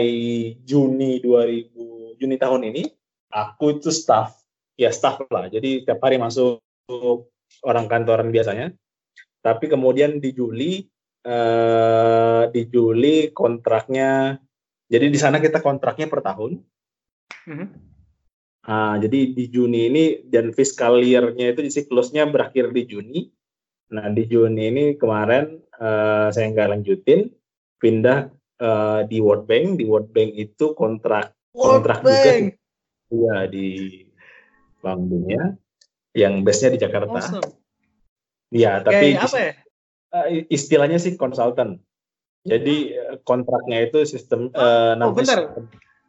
Juni 0.62 1.18
2000 1.26 2.22
Juni 2.22 2.36
tahun 2.38 2.62
ini 2.70 2.84
aku 3.34 3.82
itu 3.82 3.90
staff 3.90 4.38
ya 4.76 4.92
staff 4.92 5.24
lah. 5.32 5.48
Jadi 5.52 5.88
tiap 5.88 6.00
hari 6.04 6.20
masuk 6.20 6.62
orang 7.64 7.88
kantoran 7.90 8.30
biasanya. 8.30 8.72
Tapi 9.42 9.70
kemudian 9.70 10.20
di 10.22 10.32
Juli 10.36 10.84
uh, 11.26 12.50
di 12.50 12.62
Juli 12.70 13.30
kontraknya 13.34 14.38
jadi 14.86 15.10
di 15.10 15.18
sana 15.18 15.42
kita 15.42 15.66
kontraknya 15.66 16.06
per 16.06 16.22
tahun. 16.22 16.62
Mm-hmm. 17.50 17.68
Uh, 18.66 18.96
jadi 18.98 19.20
di 19.38 19.46
Juni 19.54 19.94
ini 19.94 20.06
dan 20.26 20.50
fiscal 20.50 20.98
year-nya 21.02 21.54
itu 21.54 21.70
siklusnya 21.70 22.26
berakhir 22.26 22.74
di 22.74 22.86
Juni. 22.90 23.20
Nah 23.94 24.10
di 24.10 24.26
Juni 24.26 24.74
ini 24.74 24.84
kemarin 24.98 25.62
uh, 25.78 26.34
saya 26.34 26.50
nggak 26.50 26.70
lanjutin, 26.74 27.30
pindah 27.78 28.34
uh, 28.62 29.06
di 29.06 29.22
World 29.22 29.46
Bank. 29.46 29.78
Di 29.78 29.86
World 29.86 30.10
Bank 30.10 30.34
itu 30.34 30.74
kontrak 30.74 31.34
World 31.54 31.86
kontrak 31.86 32.00
Bank. 32.02 32.58
juga, 32.58 33.14
iya 33.14 33.38
di 33.46 33.68
Bank 34.86 35.10
Dunia, 35.10 35.58
yang 36.14 36.46
base-nya 36.46 36.78
di 36.78 36.80
Jakarta. 36.86 37.18
Awesome. 37.18 37.50
Ya, 38.54 38.86
tapi 38.86 39.18
Kayak 39.18 39.26
apa 39.26 39.38
ya? 39.42 39.52
uh, 40.14 40.28
istilahnya 40.54 41.02
sih 41.02 41.18
konsultan. 41.18 41.82
Jadi 42.46 42.94
eh, 42.94 43.18
kontraknya 43.26 43.90
itu 43.90 44.06
sistem 44.06 44.54
uh, 44.54 44.94
oh, 45.02 45.18
bentar. 45.18 45.58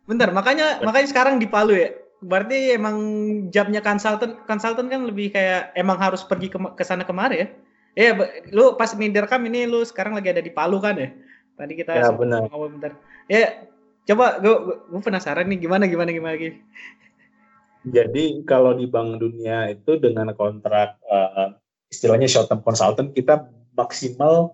Bentar, 0.04 0.28
makanya 0.36 0.84
makanya 0.84 1.08
sekarang 1.08 1.40
di 1.40 1.48
Palu 1.48 1.72
ya. 1.72 1.96
Berarti 2.20 2.76
emang 2.76 2.96
jamnya 3.48 3.80
konsultan 3.80 4.44
konsultan 4.44 4.92
kan 4.92 5.08
lebih 5.08 5.32
kayak 5.32 5.72
emang 5.72 5.96
harus 5.96 6.20
pergi 6.28 6.52
ke, 6.52 6.60
ke 6.76 6.84
sana 6.84 7.08
kemari 7.08 7.40
ya. 7.40 7.48
Iya, 7.96 8.12
lu 8.52 8.76
pas 8.76 8.92
kam 8.92 9.42
ini 9.48 9.64
lu 9.64 9.80
sekarang 9.80 10.12
lagi 10.12 10.28
ada 10.28 10.44
di 10.44 10.52
Palu 10.52 10.76
kan 10.76 11.00
ya? 11.00 11.08
Tadi 11.56 11.72
kita 11.72 11.96
ya, 11.96 12.12
benar. 12.12 12.44
ngomong 12.52 12.76
bentar. 12.76 12.92
Ya, 13.32 13.64
coba 14.04 14.36
gue 14.36 14.84
gue 14.92 15.00
penasaran 15.00 15.48
nih 15.48 15.64
gimana 15.64 15.88
gimana 15.88 16.12
gimana 16.12 16.36
lagi. 16.36 16.60
Jadi 17.86 18.42
kalau 18.42 18.74
di 18.74 18.90
Bank 18.90 19.22
Dunia 19.22 19.70
itu 19.70 19.94
dengan 20.02 20.34
kontrak 20.34 20.98
uh, 21.06 21.54
istilahnya 21.86 22.26
short 22.26 22.50
term 22.50 22.60
consultant 22.66 23.14
kita 23.14 23.46
maksimal 23.78 24.50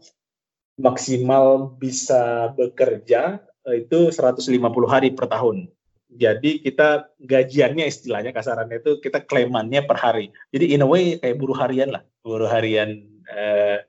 maksimal 0.77 1.73
bisa 1.81 2.53
bekerja 2.53 3.41
eh, 3.69 3.85
itu 3.85 4.13
150 4.13 4.53
hari 4.89 5.13
per 5.17 5.33
tahun. 5.33 5.69
Jadi 6.13 6.61
kita 6.61 7.09
gajiannya 7.25 7.89
istilahnya 7.89 8.37
kasarannya 8.37 8.85
itu 8.85 9.01
kita 9.01 9.25
klaimannya 9.25 9.81
per 9.89 9.97
hari. 9.97 10.29
Jadi 10.53 10.77
in 10.77 10.85
a 10.85 10.89
way 10.89 11.17
kayak 11.17 11.41
buruh 11.41 11.57
harian 11.57 11.89
lah, 11.89 12.05
buruh 12.21 12.49
harian 12.53 13.01
eh, 13.33 13.81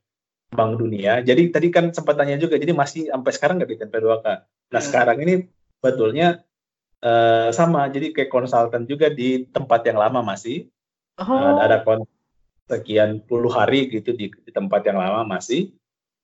Bank 0.56 0.80
Dunia. 0.80 1.20
Jadi 1.20 1.52
tadi 1.52 1.68
kan 1.68 1.92
sempat 1.92 2.16
tanya 2.16 2.40
juga, 2.40 2.56
jadi 2.56 2.72
masih 2.72 3.12
sampai 3.12 3.32
sekarang 3.36 3.60
nggak 3.60 3.72
di 3.76 3.78
TP2K. 3.84 4.26
Nah 4.72 4.80
hmm. 4.80 4.88
sekarang 4.88 5.18
ini 5.20 5.34
betulnya 5.84 6.40
eh, 7.04 7.50
sama, 7.52 7.92
jadi 7.92 8.16
kayak 8.16 8.32
konsultan 8.32 8.88
juga 8.88 9.12
di 9.12 9.44
tempat 9.52 9.84
yang 9.84 10.00
lama 10.00 10.24
masih. 10.24 10.72
Oh. 11.20 11.30
Uh, 11.30 11.62
ada 11.62 11.84
sekian 12.66 13.22
puluh 13.22 13.54
hari 13.54 13.86
gitu 13.92 14.16
di, 14.18 14.34
di 14.34 14.52
tempat 14.56 14.82
yang 14.88 14.98
lama 14.98 15.38
masih. 15.38 15.76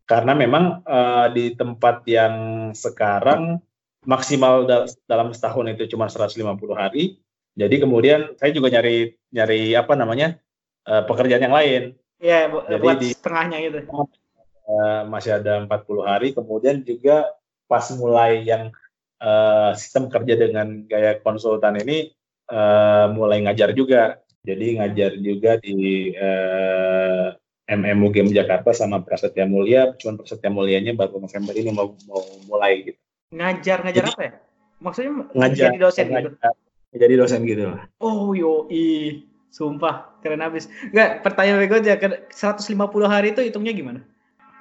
Karena 0.10 0.34
memang 0.34 0.82
uh, 0.90 1.30
di 1.30 1.54
tempat 1.54 2.02
yang 2.10 2.36
sekarang 2.74 3.62
maksimal 4.08 4.66
da 4.66 4.90
dalam 5.06 5.30
setahun 5.30 5.70
itu 5.78 5.94
cuma 5.94 6.10
150 6.10 6.42
hari. 6.74 7.22
Jadi 7.54 7.76
kemudian 7.78 8.34
saya 8.40 8.50
juga 8.50 8.74
nyari 8.74 9.14
nyari 9.30 9.78
apa 9.78 9.94
namanya 9.94 10.42
uh, 10.90 11.06
pekerjaan 11.06 11.46
yang 11.46 11.54
lain. 11.54 11.84
Ya 12.18 12.50
bu 12.50 12.66
jadi 12.66 12.82
buat 12.82 12.98
di 12.98 13.10
setengahnya 13.14 13.58
gitu. 13.70 13.78
Uh, 13.86 15.06
masih 15.14 15.38
ada 15.38 15.62
40 15.62 16.10
hari. 16.10 16.28
Kemudian 16.34 16.82
juga 16.82 17.30
pas 17.70 17.86
mulai 17.94 18.42
yang 18.42 18.74
uh, 19.22 19.72
sistem 19.76 20.08
kerja 20.12 20.36
dengan 20.36 20.88
gaya 20.88 21.20
konsultan 21.24 21.80
ini 21.80 22.12
uh, 22.52 23.12
mulai 23.14 23.44
ngajar 23.46 23.72
juga 23.72 24.20
jadi 24.40 24.80
ngajar 24.80 25.12
juga 25.20 25.52
di 25.60 26.10
uh, 26.16 27.36
eh, 27.68 27.76
MM 27.76 28.00
UGM 28.08 28.32
Jakarta 28.32 28.72
sama 28.72 29.04
Prasetya 29.04 29.44
Mulia, 29.46 29.94
cuman 30.00 30.24
Prasetya 30.24 30.50
Mulianya 30.50 30.96
baru 30.96 31.20
November 31.20 31.54
ini 31.54 31.70
mau 31.76 31.94
mau 32.08 32.24
mulai 32.48 32.88
gitu. 32.88 33.00
Ngajar 33.36 33.86
ngajar 33.86 34.04
jadi, 34.08 34.12
apa 34.16 34.24
ya? 34.24 34.34
Maksudnya 34.80 35.12
ngajar, 35.36 35.66
jadi 35.70 35.78
dosen 35.78 36.06
ngajar, 36.10 36.32
gitu. 36.34 36.98
Jadi 36.98 37.14
dosen 37.14 37.40
gitu 37.46 37.64
lah. 37.68 37.84
Oh 38.02 38.34
yo 38.34 38.66
i, 38.72 39.22
sumpah 39.52 40.18
keren 40.24 40.42
habis. 40.42 40.72
Enggak, 40.90 41.22
pertanyaan 41.22 41.68
gue 41.68 41.80
aja 41.84 42.00
150 42.34 42.74
hari 43.06 43.36
itu 43.36 43.42
hitungnya 43.44 43.76
gimana? 43.76 44.02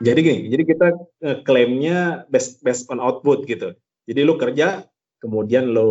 Jadi 0.05 0.19
gini, 0.21 0.41
jadi 0.53 0.63
kita 0.69 0.87
uh, 1.25 1.37
klaimnya 1.49 2.29
based 2.29 2.61
based 2.61 2.91
on 2.93 3.01
output 3.01 3.47
gitu. 3.49 3.73
Jadi 4.09 4.21
lu 4.25 4.41
kerja 4.41 4.89
kemudian 5.21 5.69
lo 5.69 5.91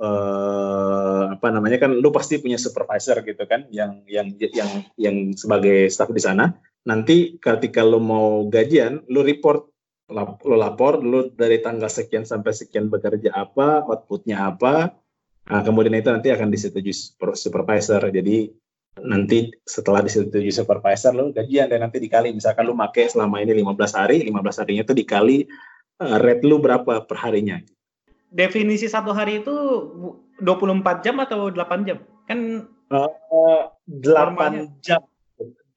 uh, 0.00 1.34
apa 1.34 1.48
namanya 1.50 1.82
kan 1.82 1.98
lo 1.98 2.08
pasti 2.14 2.38
punya 2.38 2.56
supervisor 2.56 3.20
gitu 3.26 3.44
kan 3.44 3.66
yang 3.74 4.06
yang 4.08 4.32
yang 4.38 4.70
yang 4.96 5.16
sebagai 5.36 5.92
staff 5.92 6.08
di 6.08 6.22
sana. 6.22 6.48
Nanti 6.88 7.36
ketika 7.36 7.84
lo 7.84 8.00
mau 8.00 8.48
gajian 8.48 9.04
lo 9.12 9.20
report 9.20 9.68
lo 10.08 10.56
lapor 10.56 11.04
lo 11.04 11.28
dari 11.28 11.60
tanggal 11.60 11.92
sekian 11.92 12.24
sampai 12.24 12.56
sekian 12.56 12.88
bekerja 12.88 13.28
apa 13.36 13.84
outputnya 13.84 14.48
apa 14.48 14.96
nah, 15.44 15.60
kemudian 15.60 16.00
itu 16.00 16.08
nanti 16.08 16.32
akan 16.32 16.48
disetujui 16.48 16.96
supervisor. 17.36 18.08
Jadi 18.08 18.48
nanti 19.04 19.52
setelah 19.68 20.00
disetujui 20.00 20.48
supervisor 20.48 21.12
lo 21.12 21.28
gajian 21.36 21.68
dan 21.68 21.84
nanti 21.84 22.00
dikali. 22.00 22.32
Misalkan 22.32 22.64
lo 22.64 22.72
make 22.72 23.12
selama 23.12 23.44
ini 23.44 23.60
15 23.60 24.00
hari 24.00 24.24
15 24.24 24.60
harinya 24.64 24.82
itu 24.88 24.94
dikali 24.96 25.38
rate 25.98 26.46
lo 26.46 26.62
berapa 26.62 27.02
per 27.04 27.18
harinya 27.18 27.58
definisi 28.28 28.86
satu 28.88 29.16
hari 29.16 29.40
itu 29.40 29.54
24 30.40 31.04
jam 31.04 31.16
atau 31.20 31.48
8 31.50 31.88
jam? 31.88 31.98
Kan 32.28 32.68
uh, 32.92 33.64
8 33.88 34.84
jam. 34.84 35.00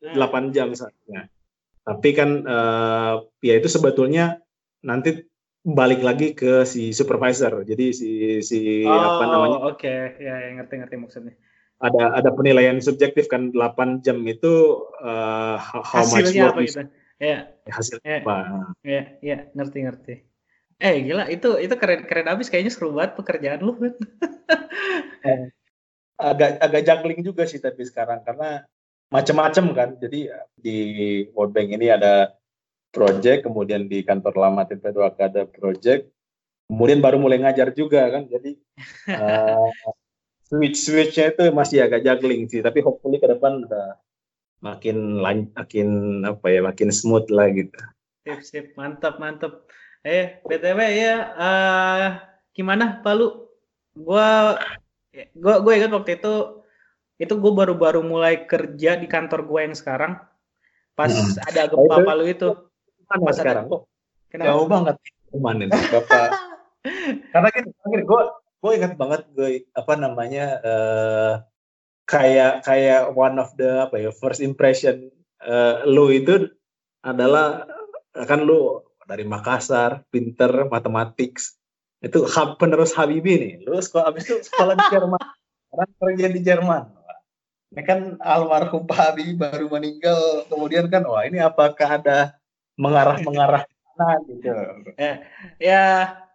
8 0.02 0.18
nah. 0.18 0.42
jam 0.52 0.68
saatnya. 0.76 1.32
Tapi 1.82 2.10
kan 2.14 2.46
uh, 2.46 3.26
ya 3.42 3.58
itu 3.58 3.68
sebetulnya 3.72 4.38
nanti 4.86 5.26
balik 5.62 6.02
lagi 6.02 6.34
ke 6.38 6.66
si 6.68 6.94
supervisor. 6.94 7.66
Jadi 7.66 7.86
si 7.94 8.10
si 8.46 8.86
oh, 8.86 8.94
apa 8.94 9.24
namanya? 9.26 9.58
Oke, 9.66 9.88
okay. 9.88 10.00
ya, 10.22 10.36
ya 10.42 10.50
ngerti 10.62 10.74
ngerti 10.82 10.96
maksudnya. 10.98 11.34
Ada 11.82 12.22
ada 12.22 12.30
penilaian 12.38 12.78
subjektif 12.78 13.26
kan 13.26 13.50
8 13.50 14.06
jam 14.06 14.22
itu 14.30 14.86
uh, 15.02 15.58
how 15.58 15.82
Hasilnya 15.82 16.54
much 16.54 16.54
apa 16.54 16.62
gitu. 16.62 16.82
Ya. 17.22 17.54
Hasilnya 17.72 18.12
ya. 18.12 18.20
apa? 18.22 18.36
Ya, 18.84 19.02
ya, 19.24 19.38
ngerti 19.56 19.78
ngerti. 19.88 20.16
Eh 20.82 20.96
gila 21.06 21.30
itu 21.30 21.62
itu 21.62 21.76
keren 21.78 22.10
keren 22.10 22.28
abis 22.30 22.50
kayaknya 22.50 22.74
seru 22.74 22.92
banget 22.98 23.14
pekerjaan 23.16 23.62
lu 23.62 23.78
kan. 23.78 23.94
agak 26.22 26.52
agak 26.62 26.82
juggling 26.86 27.22
juga 27.22 27.46
sih 27.46 27.62
tapi 27.62 27.86
sekarang 27.86 28.26
karena 28.26 28.66
macam-macam 29.14 29.66
kan. 29.78 29.90
Jadi 30.02 30.28
di 30.58 30.78
World 31.38 31.54
Bank 31.54 31.70
ini 31.70 31.88
ada 31.94 32.34
project, 32.90 33.46
kemudian 33.46 33.86
di 33.88 34.02
kantor 34.02 34.36
lama 34.36 34.68
TP2K 34.68 35.20
ada 35.22 35.44
project, 35.48 36.10
kemudian 36.68 37.00
baru 37.00 37.22
mulai 37.22 37.40
ngajar 37.40 37.72
juga 37.78 38.10
kan. 38.10 38.26
Jadi 38.26 38.58
uh, 39.22 39.70
switch 40.52 40.84
switchnya 40.84 41.32
itu 41.32 41.44
masih 41.56 41.80
agak 41.80 42.04
juggling 42.04 42.44
sih 42.52 42.60
tapi 42.60 42.84
hopefully 42.84 43.16
ke 43.16 43.28
depan 43.32 43.64
udah 43.64 43.96
makin 44.62 45.20
makin 45.22 45.90
apa 46.22 46.46
ya 46.48 46.62
makin 46.62 46.94
smooth 46.94 47.28
lah 47.34 47.50
gitu. 47.50 47.76
Sip 48.24 48.40
sip. 48.46 48.66
Mantap 48.78 49.18
mantap. 49.18 49.66
Eh 50.06 50.42
btw 50.46 50.80
ya 50.82 51.16
uh, 51.38 52.08
gimana 52.54 53.02
Palu 53.02 53.50
gua 53.94 54.58
gua 55.36 55.60
gue 55.60 55.74
ingat 55.78 55.92
waktu 55.92 56.18
itu 56.22 56.64
itu 57.22 57.34
gue 57.38 57.54
baru-baru 57.54 58.02
mulai 58.02 58.50
kerja 58.50 58.98
di 58.98 59.06
kantor 59.06 59.46
gue 59.46 59.60
yang 59.62 59.76
sekarang. 59.78 60.18
Pas 60.98 61.14
hmm. 61.14 61.38
ada 61.46 61.70
gempa 61.70 61.96
itu, 62.02 62.08
Palu 62.08 62.26
itu. 62.26 62.50
Mana 63.06 63.22
pas 63.26 63.36
sekarang? 63.38 63.66
kok 63.70 63.82
jauh 64.34 64.66
banget. 64.66 64.96
Ke 65.30 65.38
mana 65.38 65.64
nih 65.70 65.82
bapak. 65.90 66.30
Karena 67.34 67.50
kan 67.54 67.64
gue 67.86 68.22
gue 68.62 68.72
ingat 68.78 68.94
banget 68.98 69.22
gue 69.34 69.70
apa 69.74 69.94
namanya 69.98 70.46
uh, 70.62 71.34
kayak 72.10 72.66
kayak 72.66 73.14
one 73.14 73.38
of 73.40 73.52
the 73.56 73.88
apa 73.88 73.98
ya 73.98 74.12
first 74.12 74.44
impression 74.44 75.10
uh, 75.44 75.86
lu 75.88 76.12
itu 76.12 76.50
adalah 77.02 77.66
kan 78.14 78.44
lu 78.44 78.84
dari 79.08 79.26
Makassar 79.28 80.08
pinter 80.08 80.70
matematik 80.72 81.36
itu 82.02 82.20
penerus 82.58 82.98
Habibi 82.98 83.34
nih. 83.38 83.54
Lu 83.68 83.78
sekolah 83.78 84.10
abis 84.10 84.26
itu 84.26 84.36
sekolah 84.42 84.74
di 84.74 84.86
Jerman. 84.90 85.22
Orang 85.72 85.92
kerja 86.02 86.28
di 86.28 86.42
Jerman. 86.42 86.84
Ini 87.72 87.82
kan 87.88 88.00
almarhum 88.20 88.84
Pak 88.84 89.00
Habibie 89.14 89.38
baru 89.38 89.70
meninggal. 89.70 90.50
Kemudian 90.50 90.90
kan 90.90 91.06
wah 91.06 91.24
ini 91.24 91.40
apakah 91.40 92.02
ada 92.02 92.36
mengarah-mengarah 92.76 93.64
mana 93.96 94.18
gitu. 94.26 94.50
Ya 94.98 95.14
ya 95.62 95.84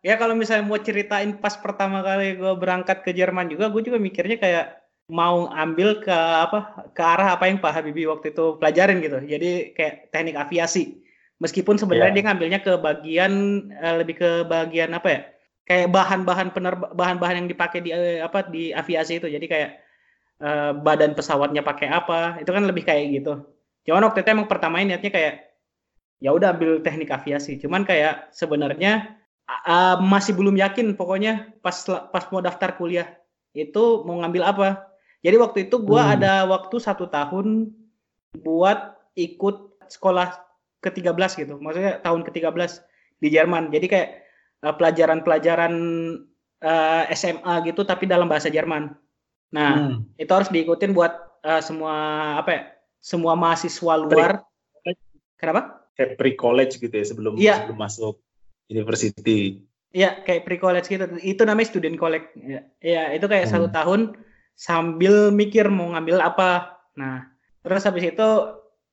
ya 0.07 0.15
kalau 0.17 0.39
misalnya 0.39 0.65
mau 0.65 0.79
ceritain 0.79 1.35
pas 1.37 1.59
pertama 1.59 2.01
kali 2.07 2.39
gue 2.39 2.53
berangkat 2.57 3.03
ke 3.03 3.11
Jerman 3.11 3.51
juga 3.51 3.67
gue 3.67 3.83
juga 3.83 3.99
mikirnya 3.99 4.39
kayak 4.39 4.67
mau 5.07 5.47
ambil 5.55 6.03
ke 6.03 6.11
apa 6.15 6.91
ke 6.91 7.03
arah 7.03 7.39
apa 7.39 7.47
yang 7.47 7.63
Pak 7.63 7.73
Habibie 7.79 8.11
waktu 8.11 8.35
itu 8.35 8.59
pelajarin 8.59 8.99
gitu. 8.99 9.19
Jadi 9.23 9.73
kayak 9.75 10.11
teknik 10.11 10.35
aviasi. 10.35 11.03
Meskipun 11.39 11.77
sebenarnya 11.77 12.11
yeah. 12.11 12.17
dia 12.17 12.27
ngambilnya 12.27 12.61
ke 12.65 12.73
bagian 12.81 13.33
uh, 13.77 14.03
lebih 14.03 14.19
ke 14.19 14.31
bagian 14.51 14.97
apa 14.97 15.09
ya? 15.09 15.21
Kayak 15.67 15.95
bahan-bahan 15.95 16.49
penerba 16.55 16.87
bahan-bahan 16.95 17.45
yang 17.45 17.49
dipakai 17.51 17.83
di 17.83 17.91
uh, 17.95 18.25
apa 18.27 18.51
di 18.51 18.75
aviasi 18.75 19.23
itu. 19.23 19.31
Jadi 19.31 19.47
kayak 19.47 19.71
uh, 20.43 20.73
badan 20.75 21.15
pesawatnya 21.15 21.63
pakai 21.63 21.87
apa. 21.87 22.43
Itu 22.43 22.51
kan 22.51 22.67
lebih 22.67 22.83
kayak 22.83 23.23
gitu. 23.23 23.47
Cuman 23.87 24.11
waktu 24.11 24.27
itu 24.27 24.31
emang 24.35 24.51
pertama 24.51 24.83
niatnya 24.83 25.13
kayak 25.15 25.35
ya 26.19 26.35
udah 26.35 26.51
ambil 26.51 26.83
teknik 26.83 27.15
aviasi. 27.15 27.63
Cuman 27.63 27.87
kayak 27.87 28.35
sebenarnya 28.35 29.15
uh, 29.47 30.03
masih 30.03 30.35
belum 30.35 30.59
yakin 30.59 30.99
pokoknya 30.99 31.55
pas 31.63 31.79
pas 31.87 32.25
mau 32.35 32.43
daftar 32.43 32.75
kuliah 32.75 33.07
itu 33.57 34.05
mau 34.05 34.21
ngambil 34.21 34.43
apa 34.45 34.69
jadi 35.21 35.37
waktu 35.41 35.71
itu 35.71 35.77
gue 35.81 36.01
hmm. 36.01 36.15
ada 36.19 36.45
waktu 36.49 36.77
satu 36.81 37.09
tahun 37.09 37.73
buat 38.41 38.97
ikut 39.17 39.87
sekolah 39.89 40.37
ke-13 40.85 41.31
gitu 41.47 41.55
maksudnya 41.61 42.03
tahun 42.05 42.25
ke-13 42.27 42.85
di 43.23 43.29
Jerman 43.33 43.73
jadi 43.73 43.87
kayak 43.89 44.09
pelajaran-pelajaran 44.77 45.75
uh, 46.61 47.03
SMA 47.15 47.55
gitu 47.71 47.87
tapi 47.87 48.05
dalam 48.05 48.29
bahasa 48.29 48.53
Jerman 48.53 48.93
Nah, 49.55 49.71
hmm. 49.95 50.19
itu 50.19 50.33
harus 50.33 50.51
diikutin 50.51 50.91
buat 50.97 51.13
uh, 51.47 51.63
semua 51.63 51.95
apa 52.41 52.51
ya? 52.51 52.63
Semua 52.99 53.39
mahasiswa 53.39 53.95
luar. 53.95 54.43
Pre 54.83 54.93
Kenapa? 55.37 55.87
Kayak 55.95 56.17
pre-college 56.19 56.75
gitu 56.81 56.93
ya 56.93 57.05
sebelum 57.07 57.33
ya. 57.39 57.63
sebelum 57.63 57.79
masuk 57.79 58.17
university. 58.67 59.63
Iya, 59.95 60.25
kayak 60.27 60.45
pre-college 60.49 60.89
gitu. 60.91 61.05
Itu 61.23 61.43
namanya 61.47 61.69
student 61.71 61.97
college. 61.97 62.27
Ya, 62.37 62.67
ya 62.83 63.03
itu 63.15 63.25
kayak 63.31 63.47
hmm. 63.49 63.53
satu 63.53 63.69
tahun 63.71 64.01
sambil 64.57 65.31
mikir 65.31 65.69
mau 65.69 65.93
ngambil 65.93 66.19
apa. 66.25 66.80
Nah, 66.97 67.28
terus 67.61 67.85
habis 67.85 68.09
itu 68.09 68.28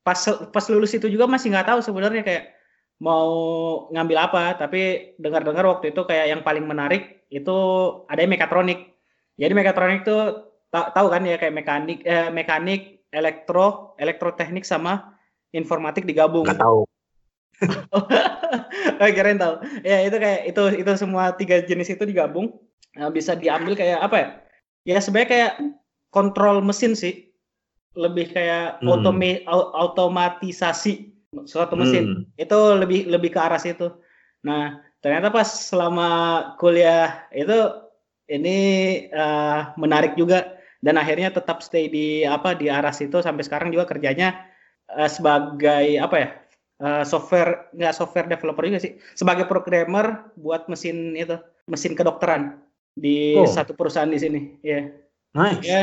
pas 0.04 0.20
pas 0.52 0.64
lulus 0.68 0.92
itu 0.92 1.08
juga 1.08 1.24
masih 1.24 1.50
nggak 1.50 1.72
tahu 1.72 1.80
sebenarnya 1.80 2.22
kayak 2.22 2.52
mau 3.00 3.32
ngambil 3.90 4.30
apa. 4.30 4.44
Tapi 4.60 5.16
dengar-dengar 5.18 5.64
waktu 5.66 5.90
itu 5.96 6.04
kayak 6.04 6.30
yang 6.30 6.40
paling 6.44 6.68
menarik 6.68 7.26
itu 7.32 7.56
ada 8.06 8.20
yang 8.22 8.30
mekatronik 8.30 8.94
jadi 9.34 9.52
mekatronik 9.52 10.06
tuh 10.06 10.50
tahu 10.70 11.06
kan 11.10 11.22
ya 11.26 11.38
kayak 11.38 11.54
mekanik, 11.54 11.98
eh, 12.06 12.30
mekanik, 12.30 13.02
elektro, 13.10 13.98
elektroteknik 13.98 14.62
sama 14.66 15.14
informatik 15.50 16.06
digabung. 16.06 16.46
Gak 16.46 16.62
tahu. 16.62 16.86
oh, 17.94 19.10
keren 19.14 19.38
tahu. 19.38 19.62
Ya 19.86 20.02
itu 20.02 20.16
kayak 20.18 20.40
itu 20.50 20.62
itu 20.82 20.90
semua 20.98 21.34
tiga 21.34 21.62
jenis 21.62 21.94
itu 21.94 22.02
digabung 22.02 22.50
nah, 22.98 23.10
bisa 23.10 23.38
diambil 23.38 23.78
kayak 23.78 24.02
apa 24.02 24.16
ya? 24.18 24.28
Ya 24.84 25.00
sebenarnya 25.00 25.30
kayak 25.30 25.52
kontrol 26.12 26.60
mesin 26.60 26.96
sih. 26.96 27.32
Lebih 27.94 28.34
kayak 28.34 28.80
hmm. 28.80 28.90
otoma 28.90 29.32
otomatisasi 29.74 31.12
suatu 31.48 31.74
mesin. 31.74 32.04
Hmm. 32.04 32.40
Itu 32.40 32.78
lebih 32.78 33.08
lebih 33.08 33.34
ke 33.34 33.40
arah 33.40 33.58
situ. 33.58 33.90
Nah, 34.44 34.78
ternyata 35.00 35.32
pas 35.32 35.48
selama 35.48 36.08
kuliah 36.60 37.28
itu 37.32 37.84
ini 38.28 38.58
uh, 39.12 39.72
menarik 39.76 40.16
juga 40.16 40.56
dan 40.80 41.00
akhirnya 41.00 41.32
tetap 41.32 41.60
stay 41.64 41.88
di 41.88 42.24
apa 42.24 42.56
di 42.56 42.68
arah 42.68 42.92
situ 42.92 43.20
sampai 43.20 43.44
sekarang 43.44 43.72
juga 43.72 43.88
kerjanya 43.88 44.48
uh, 44.92 45.08
sebagai 45.08 46.00
apa 46.00 46.16
ya 46.16 46.28
uh, 46.80 47.04
software 47.04 47.68
nggak 47.76 47.94
software 47.96 48.28
developer 48.28 48.64
juga 48.64 48.80
sih 48.80 48.96
sebagai 49.12 49.44
programmer 49.44 50.32
buat 50.40 50.68
mesin 50.72 51.16
itu 51.16 51.36
mesin 51.68 51.92
kedokteran 51.92 52.63
di 52.94 53.34
oh. 53.34 53.46
satu 53.46 53.74
perusahaan 53.74 54.10
di 54.10 54.18
sini 54.22 54.40
ya 54.62 54.72
yeah. 54.72 54.84
nice 55.34 55.66
ya 55.66 55.82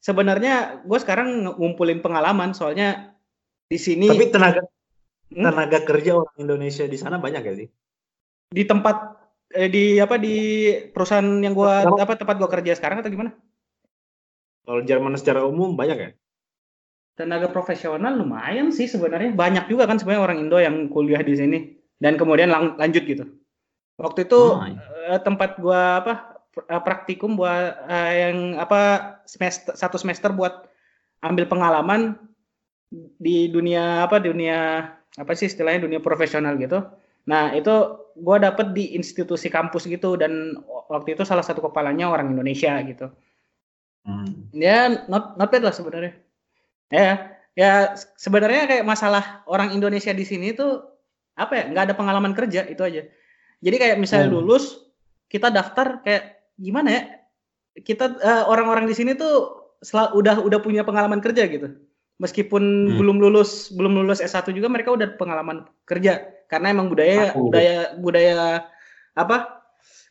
sebenarnya 0.00 0.84
gue 0.84 0.98
sekarang 0.98 1.44
ngumpulin 1.56 2.00
pengalaman 2.00 2.56
soalnya 2.56 3.12
di 3.68 3.76
sini 3.76 4.08
tapi 4.08 4.32
tenaga 4.32 4.64
hmm? 5.32 5.44
tenaga 5.44 5.78
kerja 5.84 6.16
orang 6.16 6.36
Indonesia 6.40 6.88
di 6.88 6.96
sana 6.96 7.20
banyak 7.20 7.42
ya 7.44 7.54
sih 7.64 7.68
di 8.50 8.62
tempat 8.62 8.96
eh, 9.54 9.68
di 9.70 9.98
apa 9.98 10.16
di 10.18 10.34
perusahaan 10.90 11.26
yang 11.42 11.54
gua 11.54 11.86
apa 11.86 12.18
tempat 12.18 12.36
gua 12.38 12.50
kerja 12.50 12.74
sekarang 12.74 13.02
atau 13.02 13.10
gimana? 13.10 13.34
Kalau 14.66 14.82
Jerman 14.82 15.14
secara 15.14 15.46
umum 15.46 15.78
banyak 15.78 15.98
ya? 15.98 16.10
Tenaga 17.16 17.48
profesional 17.48 18.18
lumayan 18.18 18.74
sih 18.74 18.90
sebenarnya. 18.90 19.32
Banyak 19.32 19.70
juga 19.70 19.86
kan 19.86 19.96
sebenarnya 19.96 20.22
orang 20.22 20.38
Indo 20.42 20.58
yang 20.58 20.90
kuliah 20.90 21.22
di 21.22 21.34
sini 21.38 21.58
dan 22.02 22.18
kemudian 22.18 22.50
lang 22.50 22.76
lanjut 22.76 23.02
gitu. 23.06 23.24
Waktu 23.96 24.28
itu 24.28 24.40
oh, 24.60 25.20
tempat 25.24 25.56
gua 25.56 26.04
apa 26.04 26.35
praktikum 26.64 27.36
buat 27.36 27.84
uh, 27.84 28.12
yang 28.16 28.56
apa 28.56 29.12
semester 29.28 29.76
satu 29.76 30.00
semester 30.00 30.32
buat 30.32 30.64
ambil 31.20 31.44
pengalaman 31.44 32.16
di 33.20 33.52
dunia 33.52 34.08
apa 34.08 34.16
dunia 34.22 34.88
apa 35.16 35.32
sih 35.36 35.48
istilahnya 35.48 35.84
dunia 35.84 36.00
profesional 36.00 36.56
gitu. 36.56 36.80
Nah 37.28 37.52
itu 37.52 37.72
gue 38.16 38.36
dapet 38.40 38.72
di 38.72 38.96
institusi 38.96 39.52
kampus 39.52 39.84
gitu 39.84 40.16
dan 40.16 40.56
waktu 40.88 41.18
itu 41.18 41.26
salah 41.28 41.44
satu 41.44 41.60
kepalanya 41.60 42.08
orang 42.08 42.32
Indonesia 42.32 42.72
gitu. 42.86 43.12
Hmm. 44.06 44.48
Ya 44.56 45.04
not 45.10 45.36
not 45.36 45.50
bad 45.52 45.66
lah 45.66 45.74
sebenarnya. 45.74 46.14
Ya 46.88 47.36
ya 47.56 47.96
sebenarnya 48.16 48.68
kayak 48.70 48.84
masalah 48.86 49.44
orang 49.50 49.74
Indonesia 49.76 50.12
di 50.14 50.24
sini 50.24 50.56
tuh 50.56 50.84
apa 51.36 51.52
ya 51.52 51.64
nggak 51.68 51.84
ada 51.92 51.94
pengalaman 51.98 52.32
kerja 52.32 52.64
itu 52.64 52.80
aja. 52.80 53.02
Jadi 53.60 53.76
kayak 53.76 53.96
misalnya 54.00 54.30
hmm. 54.30 54.36
lulus 54.40 54.86
kita 55.26 55.50
daftar 55.50 56.00
kayak 56.06 56.35
gimana 56.56 56.88
ya 56.92 57.02
kita 57.84 58.16
uh, 58.20 58.44
orang-orang 58.48 58.88
di 58.88 58.94
sini 58.96 59.12
tuh 59.12 59.66
sel- 59.84 60.12
udah 60.16 60.40
udah 60.40 60.58
punya 60.60 60.82
pengalaman 60.86 61.20
kerja 61.20 61.44
gitu. 61.48 61.76
Meskipun 62.16 62.62
hmm. 62.64 62.96
belum 62.96 63.16
lulus 63.20 63.68
belum 63.76 63.92
lulus 63.92 64.24
S1 64.24 64.48
juga 64.56 64.72
mereka 64.72 64.96
udah 64.96 65.20
pengalaman 65.20 65.68
kerja 65.84 66.24
karena 66.48 66.72
emang 66.72 66.88
budaya 66.88 67.36
Aku. 67.36 67.52
budaya 67.52 67.92
budaya 68.00 68.36
apa 69.12 69.60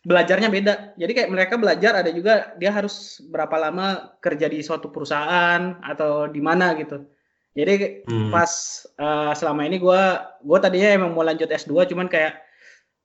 belajarnya 0.06 0.54
beda. 0.54 0.74
Jadi 1.02 1.12
kayak 1.18 1.34
mereka 1.34 1.58
belajar 1.58 1.98
ada 1.98 2.14
juga 2.14 2.54
dia 2.62 2.70
harus 2.70 3.26
berapa 3.26 3.58
lama 3.58 4.14
kerja 4.22 4.46
di 4.46 4.62
suatu 4.62 4.94
perusahaan 4.94 5.82
atau 5.82 6.30
di 6.30 6.42
mana 6.46 6.78
gitu. 6.78 7.02
Jadi 7.58 8.06
hmm. 8.06 8.30
pas 8.30 8.52
uh, 9.02 9.34
selama 9.34 9.66
ini 9.66 9.82
gue 9.82 10.02
gue 10.46 10.60
tadinya 10.62 10.90
emang 10.94 11.18
mau 11.18 11.26
lanjut 11.26 11.50
S2 11.50 11.90
cuman 11.90 12.06
kayak 12.06 12.45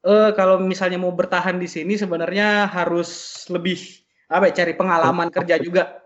eh 0.00 0.30
kalau 0.32 0.56
misalnya 0.60 0.96
mau 0.96 1.12
bertahan 1.12 1.60
di 1.60 1.68
sini 1.68 1.96
sebenarnya 1.96 2.68
harus 2.70 3.44
lebih 3.52 3.78
apa 4.30 4.48
ya 4.48 4.64
cari 4.64 4.72
pengalaman 4.78 5.28
kerja 5.28 5.60
juga. 5.60 6.00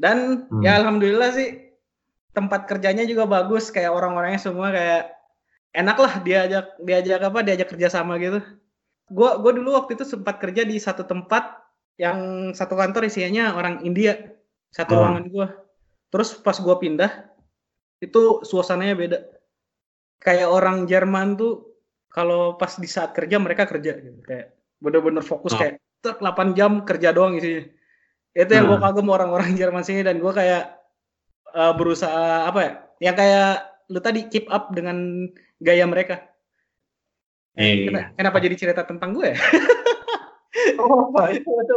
Dan 0.00 0.48
hmm. 0.48 0.62
ya 0.64 0.80
alhamdulillah 0.80 1.30
sih 1.36 1.72
tempat 2.32 2.64
kerjanya 2.64 3.04
juga 3.04 3.28
bagus 3.28 3.68
kayak 3.68 3.92
orang-orangnya 3.92 4.40
semua 4.40 4.72
kayak 4.72 5.12
enak 5.76 5.96
lah 6.00 6.12
diajak 6.24 6.66
diajak 6.80 7.20
apa 7.20 7.38
diajak 7.44 7.68
kerja 7.76 7.88
sama 7.92 8.16
gitu 8.16 8.40
gue 9.12 9.30
gue 9.44 9.52
dulu 9.60 9.76
waktu 9.76 10.00
itu 10.00 10.04
sempat 10.08 10.40
kerja 10.40 10.64
di 10.64 10.80
satu 10.80 11.04
tempat 11.04 11.60
yang 12.00 12.50
satu 12.56 12.72
kantor 12.72 13.08
isinya 13.08 13.52
orang 13.52 13.84
India 13.84 14.16
satu 14.72 14.96
oh. 14.96 14.98
ruangan 15.04 15.24
gue 15.28 15.46
terus 16.08 16.32
pas 16.40 16.56
gue 16.56 16.76
pindah 16.80 17.12
itu 18.00 18.40
suasananya 18.44 18.94
beda 18.96 19.18
kayak 20.24 20.48
orang 20.48 20.88
Jerman 20.88 21.36
tuh 21.36 21.71
kalau 22.12 22.54
pas 22.60 22.70
di 22.76 22.86
saat 22.86 23.16
kerja 23.16 23.40
mereka 23.40 23.64
kerja 23.64 23.96
gitu 23.96 24.20
kayak 24.22 24.52
bener-bener 24.78 25.24
fokus 25.24 25.56
oh. 25.56 25.58
kayak 25.58 25.80
8 26.02 26.52
jam 26.52 26.82
kerja 26.84 27.14
doang 27.14 27.38
isinya 27.38 27.64
Itu 28.32 28.48
yang 28.48 28.64
gue 28.64 28.80
Hmm. 28.80 28.86
kagum 28.88 29.12
orang-orang 29.12 29.52
Jerman 29.60 29.84
sini 29.84 30.00
dan 30.00 30.16
gue 30.16 30.32
kayak 30.32 30.72
eh, 31.52 31.72
berusaha 31.76 32.48
apa 32.48 32.60
ya? 32.64 32.72
Yang 33.12 33.16
kayak 33.20 33.50
lu 33.92 34.00
tadi 34.00 34.20
keep 34.32 34.48
up 34.48 34.72
dengan 34.72 35.28
gaya 35.60 35.84
mereka. 35.84 36.24
Iya. 37.52 37.92
Kena- 37.92 38.08
Kenapa 38.16 38.40
jadi 38.40 38.56
cerita 38.56 38.82
tentang 38.88 39.12
gue 39.12 39.36
ya? 39.36 39.38
Oh, 40.78 41.08
apa? 41.12 41.32
itu, 41.32 41.48
itu, 41.48 41.76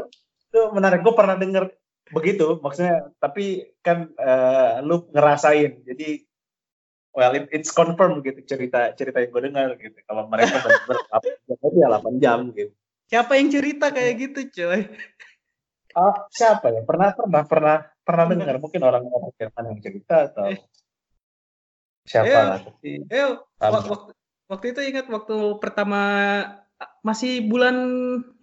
itu 0.52 0.60
menarik. 0.76 1.04
Gue 1.04 1.16
pernah 1.16 1.36
denger 1.36 1.72
begitu, 2.12 2.60
maksudnya. 2.60 3.12
Tapi 3.20 3.76
kan 3.84 4.12
eh, 4.16 4.74
lu 4.84 5.12
ngerasain, 5.12 5.84
jadi 5.84 6.24
well 7.16 7.32
it- 7.34 7.50
it's 7.50 7.72
confirm 7.72 8.20
gitu 8.22 8.44
cerita 8.44 8.92
cerita 8.94 9.24
yang 9.24 9.32
gue 9.32 9.42
dengar 9.48 9.68
gitu. 9.80 9.96
Kalau 10.04 10.28
mereka 10.28 10.60
benar-benar 10.60 11.00
8 11.10 11.32
jam, 11.48 11.72
ya 11.74 11.88
8 11.90 12.16
jam 12.20 12.40
gitu. 12.52 12.74
Siapa 13.06 13.32
yang 13.38 13.50
cerita 13.50 13.86
kayak 13.90 14.14
gitu, 14.20 14.40
coy? 14.52 14.82
Ah, 15.96 16.28
siapa 16.28 16.76
ya? 16.76 16.82
Pernah 16.84 17.16
pernah 17.16 17.44
pernah 17.48 17.78
pernah 18.04 18.26
dengar 18.28 18.60
mungkin 18.60 18.82
orang-orang 18.84 19.32
Jerman 19.40 19.64
yang 19.72 19.80
cerita 19.80 20.16
atau 20.28 20.52
Eh. 20.52 20.60
siapa 22.04 22.28
Eh. 22.28 22.36
lah. 22.36 22.60
Tapi 22.60 22.92
Eh, 23.08 23.26
waktu, 23.58 24.12
waktu 24.52 24.66
itu 24.76 24.82
ingat 24.84 25.08
waktu 25.08 25.38
pertama 25.58 26.02
masih 27.00 27.48
bulan 27.48 27.76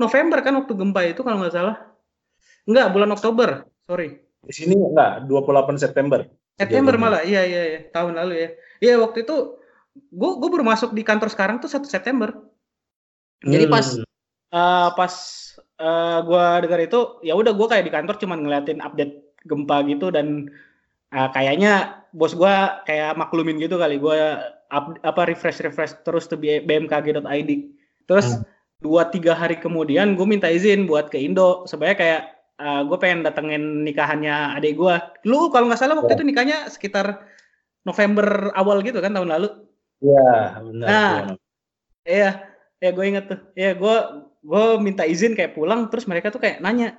November 0.01 0.41
kan 0.41 0.57
waktu 0.57 0.73
gempa 0.73 1.05
itu 1.05 1.21
kalau 1.21 1.45
nggak 1.45 1.53
salah. 1.53 1.77
Enggak, 2.65 2.89
bulan 2.91 3.11
Oktober. 3.13 3.69
Sorry. 3.85 4.23
di 4.43 4.51
sini 4.51 4.75
enggak 4.75 5.31
28 5.31 5.79
September. 5.79 6.27
September 6.57 6.95
malah. 6.97 7.23
Iya, 7.23 7.43
iya, 7.45 7.63
iya. 7.67 7.81
Tahun 7.91 8.13
lalu 8.13 8.35
ya. 8.37 8.49
Iya, 8.81 8.95
waktu 9.01 9.25
itu 9.25 9.37
gue 9.93 10.31
gue 10.41 10.49
baru 10.49 10.65
masuk 10.65 10.97
di 10.97 11.03
kantor 11.05 11.29
sekarang 11.29 11.61
tuh 11.61 11.69
1 11.69 11.89
September. 11.89 12.33
Jadi 13.43 13.67
pas 13.67 13.87
Hmm. 13.99 14.07
eh, 14.53 14.89
pas 14.95 15.15
eh, 15.83 16.19
gua 16.23 16.61
dengar 16.63 16.79
itu 16.79 17.19
ya 17.21 17.35
udah 17.35 17.51
gue 17.51 17.67
kayak 17.67 17.85
di 17.89 17.93
kantor 17.93 18.15
cuman 18.21 18.39
ngeliatin 18.45 18.79
update 18.79 19.35
gempa 19.43 19.83
gitu 19.89 20.15
dan 20.15 20.47
eh, 21.11 21.29
kayaknya 21.35 22.05
bos 22.15 22.37
gua 22.37 22.85
kayak 22.87 23.17
maklumin 23.17 23.59
gitu 23.59 23.81
kali 23.81 23.99
gua 23.99 24.47
up- 24.71 25.01
apa 25.03 25.27
refresh 25.27 25.59
refresh 25.61 25.97
terus 26.07 26.31
tuh 26.31 26.39
B- 26.39 26.63
bmkg.id 26.63 27.51
terus 28.07 28.39
Hmm. 28.39 28.45
dua 28.79 29.11
tiga 29.11 29.33
hari 29.33 29.59
kemudian 29.59 30.15
gue 30.15 30.27
minta 30.27 30.51
izin 30.51 30.87
buat 30.87 31.07
ke 31.07 31.19
Indo 31.19 31.63
sebenarnya 31.67 31.99
kayak 31.99 32.23
gue 32.63 32.99
pengen 32.99 33.27
datengin 33.27 33.83
nikahannya 33.83 34.57
adik 34.57 34.79
gua 34.79 35.13
lu 35.27 35.51
kalau 35.51 35.67
nggak 35.67 35.81
salah 35.81 35.99
waktu 35.99 36.15
Ya. 36.15 36.17
itu 36.21 36.25
nikahnya 36.27 36.59
sekitar 36.71 37.27
November 37.83 38.55
awal 38.55 38.79
gitu 38.87 39.03
kan 39.03 39.11
tahun 39.11 39.31
lalu 39.31 39.49
Iya, 40.03 40.59
benar. 40.67 40.87
Nah. 40.91 41.15
benar. 41.31 41.39
Iya, 42.03 42.31
ya 42.83 42.91
gue 42.91 43.05
inget 43.07 43.25
tuh. 43.31 43.39
Iya, 43.55 43.71
gue 43.79 43.97
gue 44.43 44.65
minta 44.83 45.07
izin 45.07 45.39
kayak 45.39 45.55
pulang, 45.55 45.87
terus 45.95 46.11
mereka 46.11 46.35
tuh 46.35 46.43
kayak 46.43 46.59
nanya, 46.59 46.99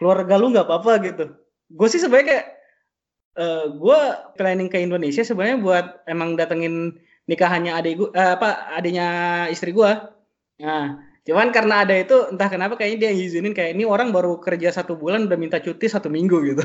keluarga 0.00 0.40
lu 0.40 0.48
nggak 0.48 0.64
apa-apa 0.64 0.92
gitu. 1.04 1.36
Gue 1.68 1.88
sih 1.92 2.00
sebenarnya 2.00 2.26
kayak, 2.32 2.46
eh 3.44 3.64
gue 3.76 4.00
planning 4.40 4.72
ke 4.72 4.80
Indonesia 4.80 5.20
sebenarnya 5.20 5.60
buat 5.60 5.86
emang 6.08 6.40
datengin 6.40 6.96
nikahannya 7.28 7.76
adik 7.76 8.00
gue, 8.00 8.08
apa 8.16 8.72
adiknya 8.72 9.08
istri 9.52 9.76
gue. 9.76 9.92
Nah, 10.64 11.09
cuman 11.26 11.48
karena 11.52 11.84
ada 11.84 11.94
itu, 11.96 12.16
entah 12.32 12.48
kenapa 12.48 12.74
kayaknya 12.80 13.08
dia 13.08 13.10
ngizinin 13.12 13.52
kayak 13.52 13.76
ini 13.76 13.84
orang 13.84 14.10
baru 14.10 14.40
kerja 14.40 14.72
satu 14.72 14.96
bulan 14.96 15.28
udah 15.28 15.38
minta 15.38 15.60
cuti 15.60 15.86
satu 15.86 16.08
minggu 16.08 16.36
gitu. 16.54 16.64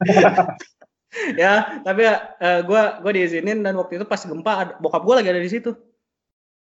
ya, 1.40 1.82
tapi 1.82 2.02
eh, 2.08 2.60
gue 2.62 2.82
gue 3.04 3.12
diizinin 3.16 3.64
dan 3.64 3.74
waktu 3.80 4.02
itu 4.02 4.06
pas 4.06 4.20
gempa 4.20 4.52
ada- 4.54 4.76
bokap 4.78 5.02
gue 5.02 5.14
lagi 5.18 5.30
ada 5.32 5.42
di 5.42 5.50
situ. 5.50 5.72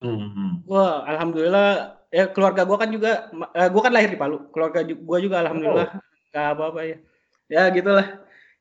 Hmm. 0.02 0.66
Wah, 0.66 1.06
alhamdulillah 1.06 2.02
ya 2.10 2.26
keluarga 2.34 2.66
gua 2.66 2.82
kan 2.82 2.90
juga 2.90 3.30
eh, 3.54 3.70
gua 3.70 3.82
kan 3.86 3.94
lahir 3.94 4.10
di 4.10 4.18
Palu. 4.18 4.50
Keluarga 4.50 4.82
gua 4.82 5.18
juga 5.22 5.46
alhamdulillah 5.46 5.90
nggak 6.34 6.46
apa-apa 6.58 6.82
ya. 6.90 6.98
Ya 7.46 7.64
gitulah. 7.70 8.08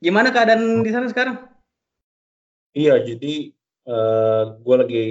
Gimana 0.05 0.29
keadaan 0.29 0.85
di 0.85 0.91
sana 0.93 1.09
sekarang? 1.09 1.49
Iya, 2.77 3.03
jadi 3.03 3.57
eh 3.91 4.43
gue 4.63 4.77
lagi 4.79 5.07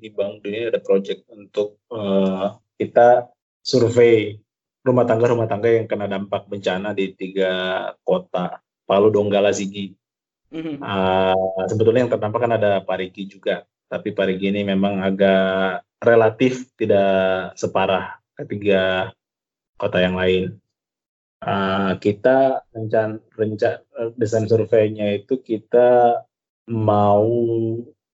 di 0.00 0.08
Bank 0.08 0.40
Dunia 0.40 0.72
ada 0.72 0.80
project 0.80 1.28
untuk 1.28 1.76
eh, 1.92 2.46
kita 2.80 3.28
survei 3.60 4.40
rumah 4.80 5.04
tangga-rumah 5.04 5.44
tangga 5.44 5.68
yang 5.68 5.84
kena 5.84 6.08
dampak 6.08 6.48
bencana 6.48 6.96
di 6.96 7.12
tiga 7.12 7.52
kota, 8.00 8.64
Palu, 8.88 9.12
Donggala, 9.12 9.52
Sigi. 9.52 9.92
Mhm. 10.50 10.80
Eh, 10.80 11.64
sebetulnya 11.68 12.08
yang 12.08 12.12
terdampak 12.12 12.40
kan 12.40 12.52
ada 12.56 12.80
Parigi 12.80 13.28
juga, 13.28 13.68
tapi 13.86 14.16
Parigi 14.16 14.48
ini 14.48 14.64
memang 14.64 15.04
agak 15.04 15.84
relatif 16.00 16.72
tidak 16.80 17.52
separah 17.60 18.16
ketiga 18.40 19.12
kota 19.76 20.00
yang 20.00 20.16
lain. 20.16 20.56
Eh, 21.40 21.92
kita 22.00 22.64
rencan 22.72 23.20
renca 23.36 23.80
eh, 23.80 24.10
desain 24.16 24.44
surveinya 24.48 25.08
itu 25.16 25.40
kita 25.40 26.20
mau 26.70 27.26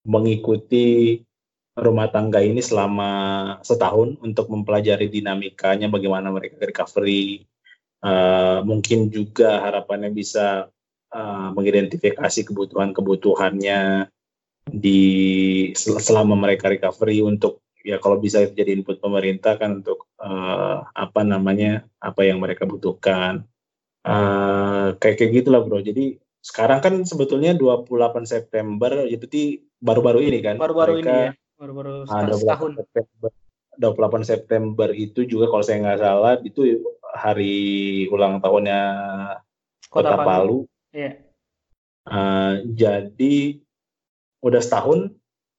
mengikuti 0.06 1.20
rumah 1.76 2.08
tangga 2.08 2.40
ini 2.40 2.64
selama 2.64 3.10
setahun 3.60 4.16
untuk 4.24 4.48
mempelajari 4.48 5.12
dinamikanya, 5.12 5.92
bagaimana 5.92 6.32
mereka 6.32 6.56
recovery, 6.64 7.44
Eh, 8.06 8.58
mungkin 8.62 9.08
juga 9.08 9.64
harapannya 9.66 10.12
bisa 10.12 10.68
eh, 11.10 11.48
mengidentifikasi 11.56 12.40
kebutuhan-kebutuhannya 12.46 14.06
di 14.66 15.02
sel- 15.72 16.02
selama 16.02 16.34
mereka 16.36 16.68
recovery 16.70 17.22
untuk 17.24 17.64
ya 17.86 18.02
kalau 18.02 18.18
bisa 18.18 18.42
jadi 18.50 18.74
input 18.74 18.98
pemerintah 19.00 19.56
kan 19.58 19.80
untuk 19.82 20.06
eh, 20.20 20.76
apa 20.84 21.20
namanya 21.24 21.88
apa 21.98 22.22
yang 22.28 22.38
mereka 22.38 22.68
butuhkan. 22.68 23.42
Eh, 24.06 24.88
kayak 25.00 25.16
kayak 25.18 25.32
gitulah 25.42 25.64
bro. 25.64 25.80
Jadi 25.82 26.20
sekarang 26.46 26.78
kan 26.78 26.94
sebetulnya 27.02 27.58
28 27.58 28.22
September 28.22 29.02
itu 29.10 29.26
di 29.26 29.44
baru-baru 29.82 30.22
ini 30.22 30.38
kan 30.46 30.54
Baru-baru 30.62 31.02
ini 31.02 31.10
ya. 31.10 31.32
Baru-baru 31.58 32.06
Ah, 32.06 32.30
setahun. 32.30 32.38
28 32.38 32.38
setahun. 32.38 32.72
September 32.78 33.30
28 33.76 34.22
September 34.24 34.88
itu 34.94 35.20
juga 35.26 35.50
kalau 35.50 35.64
saya 35.66 35.82
nggak 35.82 36.00
salah 36.00 36.34
itu 36.46 36.60
hari 37.12 37.56
ulang 38.08 38.38
tahunnya 38.40 38.80
Kota, 39.90 40.16
Palu. 40.16 40.64
Iya. 40.94 41.20
Eh, 42.06 42.52
jadi 42.72 43.36
udah 44.40 44.60
setahun 44.62 45.12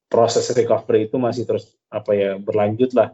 proses 0.07 0.47
recovery 0.55 1.11
itu 1.11 1.19
masih 1.19 1.43
terus 1.43 1.75
apa 1.91 2.15
ya 2.15 2.31
berlanjut 2.39 2.95
lah. 2.95 3.13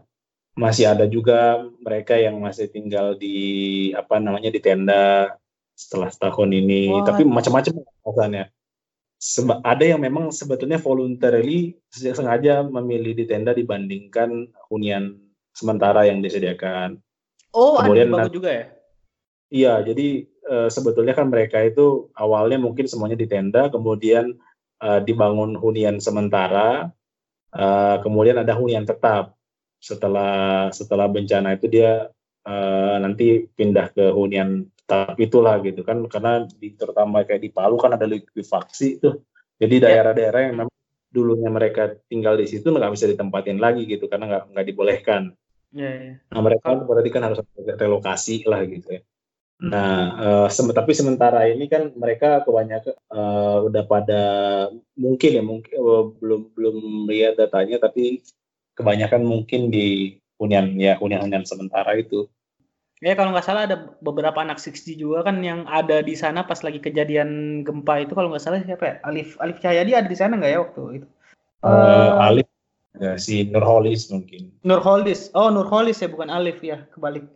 Masih 0.54 0.86
ada 0.86 1.10
juga 1.10 1.66
mereka 1.82 2.14
yang 2.16 2.38
masih 2.38 2.70
tinggal 2.70 3.18
di 3.18 3.90
apa 3.98 4.22
namanya 4.22 4.54
di 4.54 4.62
tenda 4.62 5.36
setelah 5.84 6.08
setahun 6.08 6.50
ini. 6.50 6.88
Wah. 6.88 7.04
Tapi 7.04 7.28
macam-macam 7.28 7.84
alasannya. 8.08 8.46
Seba- 9.20 9.64
ada 9.64 9.84
yang 9.88 10.04
memang 10.04 10.32
sebetulnya 10.36 10.80
voluntarily 10.80 11.80
sengaja 11.92 12.64
memilih 12.64 13.16
di 13.16 13.24
tenda 13.24 13.56
dibandingkan 13.56 14.52
hunian 14.68 15.16
sementara 15.56 16.08
yang 16.08 16.20
disediakan. 16.20 17.00
Oh, 17.54 17.80
Kemudian 17.80 18.12
ada 18.12 18.28
juga 18.28 18.50
ya? 18.52 18.66
Iya, 19.54 19.74
jadi 19.94 20.26
eh, 20.26 20.70
sebetulnya 20.74 21.14
kan 21.14 21.30
mereka 21.30 21.62
itu 21.62 22.10
awalnya 22.18 22.58
mungkin 22.58 22.90
semuanya 22.90 23.14
di 23.14 23.30
tenda, 23.30 23.70
kemudian 23.70 24.34
eh, 24.82 25.00
dibangun 25.06 25.54
hunian 25.54 26.02
sementara, 26.02 26.90
eh, 27.54 27.98
kemudian 28.02 28.42
ada 28.42 28.58
hunian 28.58 28.84
tetap. 28.84 29.38
Setelah 29.78 30.72
setelah 30.74 31.06
bencana 31.06 31.54
itu 31.54 31.70
dia 31.70 32.10
eh, 32.44 32.96
nanti 32.98 33.46
pindah 33.46 33.94
ke 33.94 34.10
hunian 34.10 34.73
tetap 34.84 35.16
itulah 35.16 35.64
gitu 35.64 35.82
kan, 35.82 36.04
karena 36.12 36.44
di, 36.60 36.76
terutama 36.76 37.24
kayak 37.24 37.40
di 37.40 37.50
Palu 37.50 37.80
kan 37.80 37.96
ada 37.96 38.04
likuifaksi 38.04 39.00
tuh. 39.00 39.24
Jadi 39.56 39.80
Ya. 39.80 39.84
daerah-daerah 39.88 40.40
yang 40.52 40.54
memang 40.60 40.76
dulunya 41.08 41.48
mereka 41.48 41.96
tinggal 42.12 42.36
di 42.36 42.50
situ 42.50 42.68
nggak 42.68 42.92
bisa 42.92 43.08
ditempatin 43.08 43.64
lagi 43.64 43.88
gitu 43.88 44.12
karena 44.12 44.28
nggak 44.28 44.44
nggak 44.52 44.66
dibolehkan. 44.68 45.32
Iya, 45.72 45.92
iya. 46.04 46.14
Nah, 46.30 46.42
mereka 46.44 46.76
berarti 46.84 47.10
kan 47.10 47.24
harus 47.24 47.40
relokasi 47.56 48.44
lah 48.44 48.62
gitu 48.68 49.00
ya. 49.00 49.02
Nah, 49.64 49.96
eh, 50.20 50.48
sem- 50.52 50.76
tapi 50.76 50.92
sementara 50.92 51.48
ini 51.48 51.72
kan 51.72 51.94
mereka 51.96 52.44
kebanyakan 52.44 52.94
eh, 53.00 53.58
udah 53.72 53.84
pada 53.88 54.22
mungkin 55.00 55.30
ya 55.32 55.44
mungkin 55.46 55.72
eh, 55.72 56.04
belum 56.20 56.42
belum 56.52 56.76
lihat 57.08 57.40
datanya 57.40 57.80
tapi 57.80 58.20
kebanyakan 58.76 59.24
mungkin 59.24 59.72
di 59.72 60.18
hunian 60.42 60.76
ya 60.76 61.00
hunian-hunian 61.00 61.48
sementara 61.48 61.96
itu. 61.96 62.28
Ya 63.04 63.20
kalau 63.20 63.36
nggak 63.36 63.44
salah 63.44 63.68
ada 63.68 63.92
beberapa 64.00 64.40
anak 64.40 64.64
6G 64.64 64.96
juga 64.96 65.28
kan 65.28 65.44
yang 65.44 65.68
ada 65.68 66.00
di 66.00 66.16
sana 66.16 66.48
pas 66.48 66.64
lagi 66.64 66.80
kejadian 66.80 67.60
gempa 67.68 68.00
itu 68.00 68.16
kalau 68.16 68.32
nggak 68.32 68.40
salah 68.40 68.64
siapa 68.64 68.84
ya? 68.88 68.96
Alif 69.04 69.36
Alif 69.44 69.60
Cahyadi 69.60 69.92
ada 69.92 70.08
di 70.08 70.16
sana 70.16 70.40
nggak 70.40 70.52
ya 70.56 70.60
waktu 70.64 70.82
itu? 71.04 71.08
Eh, 71.68 71.68
Eh, 71.68 72.10
Alif 72.16 72.48
ya, 72.96 73.20
si 73.20 73.44
Nurholis 73.52 74.08
mungkin. 74.08 74.56
Nurholis. 74.64 75.36
Oh, 75.36 75.52
Nurholis 75.52 76.00
ya 76.00 76.08
bukan 76.08 76.32
Alif 76.32 76.64
ya, 76.64 76.88
kebalik. 76.96 77.28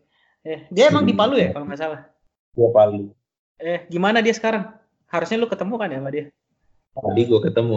Eh, 0.48 0.64
dia 0.72 0.88
emang 0.88 1.04
di 1.04 1.12
Palu 1.12 1.36
ya 1.36 1.52
kalau 1.52 1.68
nggak 1.68 1.82
salah. 1.84 2.08
Gua 2.56 2.72
Palu. 2.72 3.12
Eh, 3.60 3.84
gimana 3.92 4.24
dia 4.24 4.32
sekarang? 4.32 4.72
Harusnya 5.12 5.36
lu 5.36 5.52
ketemu 5.52 5.76
kan 5.76 5.92
ya 5.92 6.00
sama 6.00 6.16
dia? 6.16 6.32
Tadi 6.96 7.22
gue 7.28 7.40
ketemu 7.44 7.74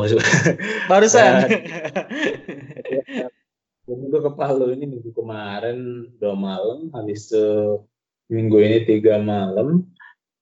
Barusan. 0.87 1.33
Gue 4.11 4.21
ke 4.27 4.33
Palu 4.35 4.75
ini 4.75 4.91
minggu 4.91 5.15
kemarin 5.15 6.11
dua 6.19 6.35
malam 6.35 6.91
habis 6.91 7.31
itu 7.31 7.79
Minggu 8.31 8.63
ini 8.63 8.87
tiga 8.87 9.19
malam. 9.19 9.91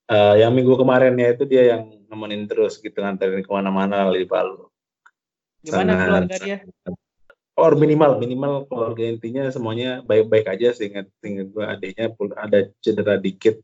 Uh, 0.09 0.37
yang 0.37 0.53
minggu 0.53 0.77
kemarinnya 0.77 1.33
itu 1.37 1.45
dia 1.49 1.77
yang 1.77 1.89
nemenin 2.09 2.45
terus 2.49 2.81
gitu 2.81 2.97
nganterin 3.01 3.45
ke 3.45 3.49
mana-mana 3.49 4.09
di 4.13 4.29
Palu. 4.29 4.69
Gimana 5.65 5.97
keluarga 5.97 6.37
dia? 6.37 6.59
Or 7.57 7.73
minimal 7.77 8.21
minimal 8.21 8.69
keluarga 8.69 9.05
intinya 9.09 9.49
semuanya 9.49 10.05
baik-baik 10.05 10.47
aja 10.53 10.77
seingat 10.77 11.09
seingat 11.19 11.49
gue 11.49 11.65
adiknya 11.65 12.13
ada 12.39 12.71
cedera 12.79 13.19
dikit 13.19 13.59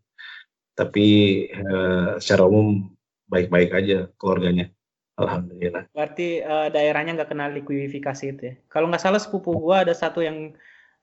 tapi 0.74 1.06
uh, 1.54 2.18
secara 2.18 2.48
umum 2.48 2.92
baik-baik 3.28 3.70
aja 3.76 4.08
keluarganya. 4.16 4.72
Alhamdulillah. 5.14 5.86
Berarti 5.94 6.42
uh, 6.42 6.68
daerahnya 6.74 7.14
nggak 7.14 7.30
kena 7.30 7.46
likuidifikasi 7.54 8.24
itu 8.34 8.42
ya? 8.50 8.54
Kalau 8.66 8.90
nggak 8.90 9.02
salah 9.02 9.22
sepupu 9.22 9.54
gua 9.54 9.86
ada 9.86 9.94
satu 9.94 10.26
yang 10.26 10.50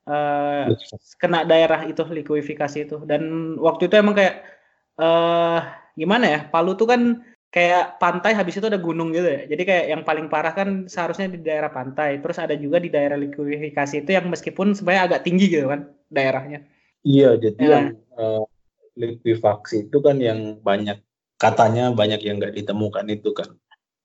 uh, 0.04 0.68
kena 1.16 1.48
daerah 1.48 1.88
itu 1.88 2.04
likuidifikasi 2.04 2.78
itu. 2.92 2.98
Dan 3.08 3.56
waktu 3.56 3.88
itu 3.88 3.96
emang 3.96 4.20
kayak 4.20 4.44
uh, 5.00 5.64
gimana 5.96 6.26
ya? 6.28 6.40
Palu 6.52 6.76
tuh 6.76 6.92
kan 6.92 7.02
kayak 7.52 8.04
pantai 8.04 8.36
habis 8.36 8.60
itu 8.60 8.68
ada 8.68 8.80
gunung 8.80 9.16
gitu 9.16 9.28
ya. 9.28 9.48
Jadi 9.48 9.64
kayak 9.64 9.86
yang 9.96 10.02
paling 10.04 10.28
parah 10.28 10.52
kan 10.52 10.92
seharusnya 10.92 11.32
di 11.32 11.40
daerah 11.40 11.72
pantai. 11.72 12.20
Terus 12.20 12.36
ada 12.36 12.56
juga 12.60 12.84
di 12.84 12.92
daerah 12.92 13.16
likuidifikasi 13.16 14.04
itu 14.04 14.12
yang 14.12 14.28
meskipun 14.28 14.76
sebenarnya 14.76 15.04
agak 15.08 15.24
tinggi 15.24 15.48
gitu 15.48 15.72
kan 15.72 15.88
daerahnya. 16.12 16.68
Iya, 17.02 17.40
jadi 17.40 17.64
ya. 17.64 17.72
yang 17.72 17.86
uh, 18.20 18.44
likuifaksi 19.00 19.88
itu 19.88 19.98
kan 20.04 20.20
yang 20.20 20.60
banyak 20.60 21.00
katanya 21.40 21.90
banyak 21.96 22.22
yang 22.22 22.38
nggak 22.38 22.54
ditemukan 22.54 23.08
itu 23.10 23.34
kan 23.34 23.50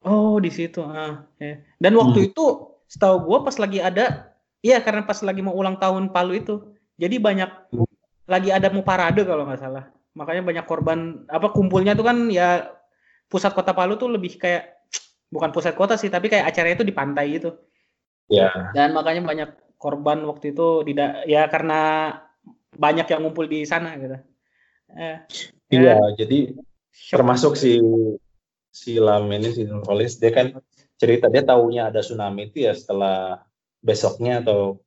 Oh, 0.05 0.37
di 0.43 0.51
situ. 0.53 0.85
Ah, 0.85 1.25
ya. 1.41 1.63
Dan 1.81 1.97
waktu 1.97 2.19
hmm. 2.27 2.29
itu 2.33 2.45
setahu 2.87 3.17
gue 3.27 3.39
pas 3.47 3.57
lagi 3.57 3.79
ada, 3.83 4.35
iya 4.63 4.79
karena 4.85 5.03
pas 5.07 5.19
lagi 5.25 5.43
mau 5.43 5.57
ulang 5.57 5.81
tahun 5.81 6.13
Palu 6.15 6.33
itu, 6.37 6.55
jadi 7.01 7.17
banyak 7.19 7.51
hmm. 7.75 7.89
lagi 8.29 8.51
ada 8.53 8.69
mau 8.71 8.85
parade 8.85 9.25
kalau 9.25 9.49
nggak 9.49 9.61
salah. 9.63 9.85
Makanya 10.17 10.43
banyak 10.47 10.65
korban 10.65 11.27
apa 11.27 11.51
kumpulnya 11.53 11.99
tuh 11.99 12.07
kan 12.07 12.31
ya 12.31 12.71
pusat 13.27 13.53
kota 13.53 13.75
Palu 13.75 13.99
tuh 13.99 14.13
lebih 14.13 14.39
kayak 14.39 14.87
bukan 15.31 15.51
pusat 15.51 15.75
kota 15.75 15.99
sih, 15.99 16.13
tapi 16.13 16.31
kayak 16.31 16.49
acaranya 16.55 16.83
itu 16.83 16.87
di 16.87 16.95
pantai 16.95 17.27
gitu. 17.37 17.51
Ya. 18.31 18.71
Dan 18.75 18.95
makanya 18.95 19.23
banyak 19.27 19.51
korban 19.77 20.23
waktu 20.27 20.55
itu 20.55 20.87
tidak 20.87 21.27
ya 21.31 21.47
karena 21.51 21.81
banyak 22.77 23.07
yang 23.07 23.21
ngumpul 23.27 23.47
di 23.49 23.67
sana 23.67 23.97
gitu. 23.99 24.17
Eh, 24.95 25.17
iya, 25.75 25.99
ya. 25.99 26.25
jadi 26.25 26.55
termasuk 27.11 27.59
si 27.59 27.83
si 28.77 29.01
Lam 29.01 29.33
ini 29.33 29.49
si 29.57 29.65
Nulis 29.65 30.21
dia 30.21 30.29
kan 30.37 30.53
cerita 31.01 31.33
dia 31.33 31.41
tahunya 31.41 31.89
ada 31.89 32.05
tsunami 32.05 32.53
itu 32.53 32.69
ya 32.69 32.77
setelah 32.77 33.41
besoknya 33.81 34.45
atau 34.45 34.85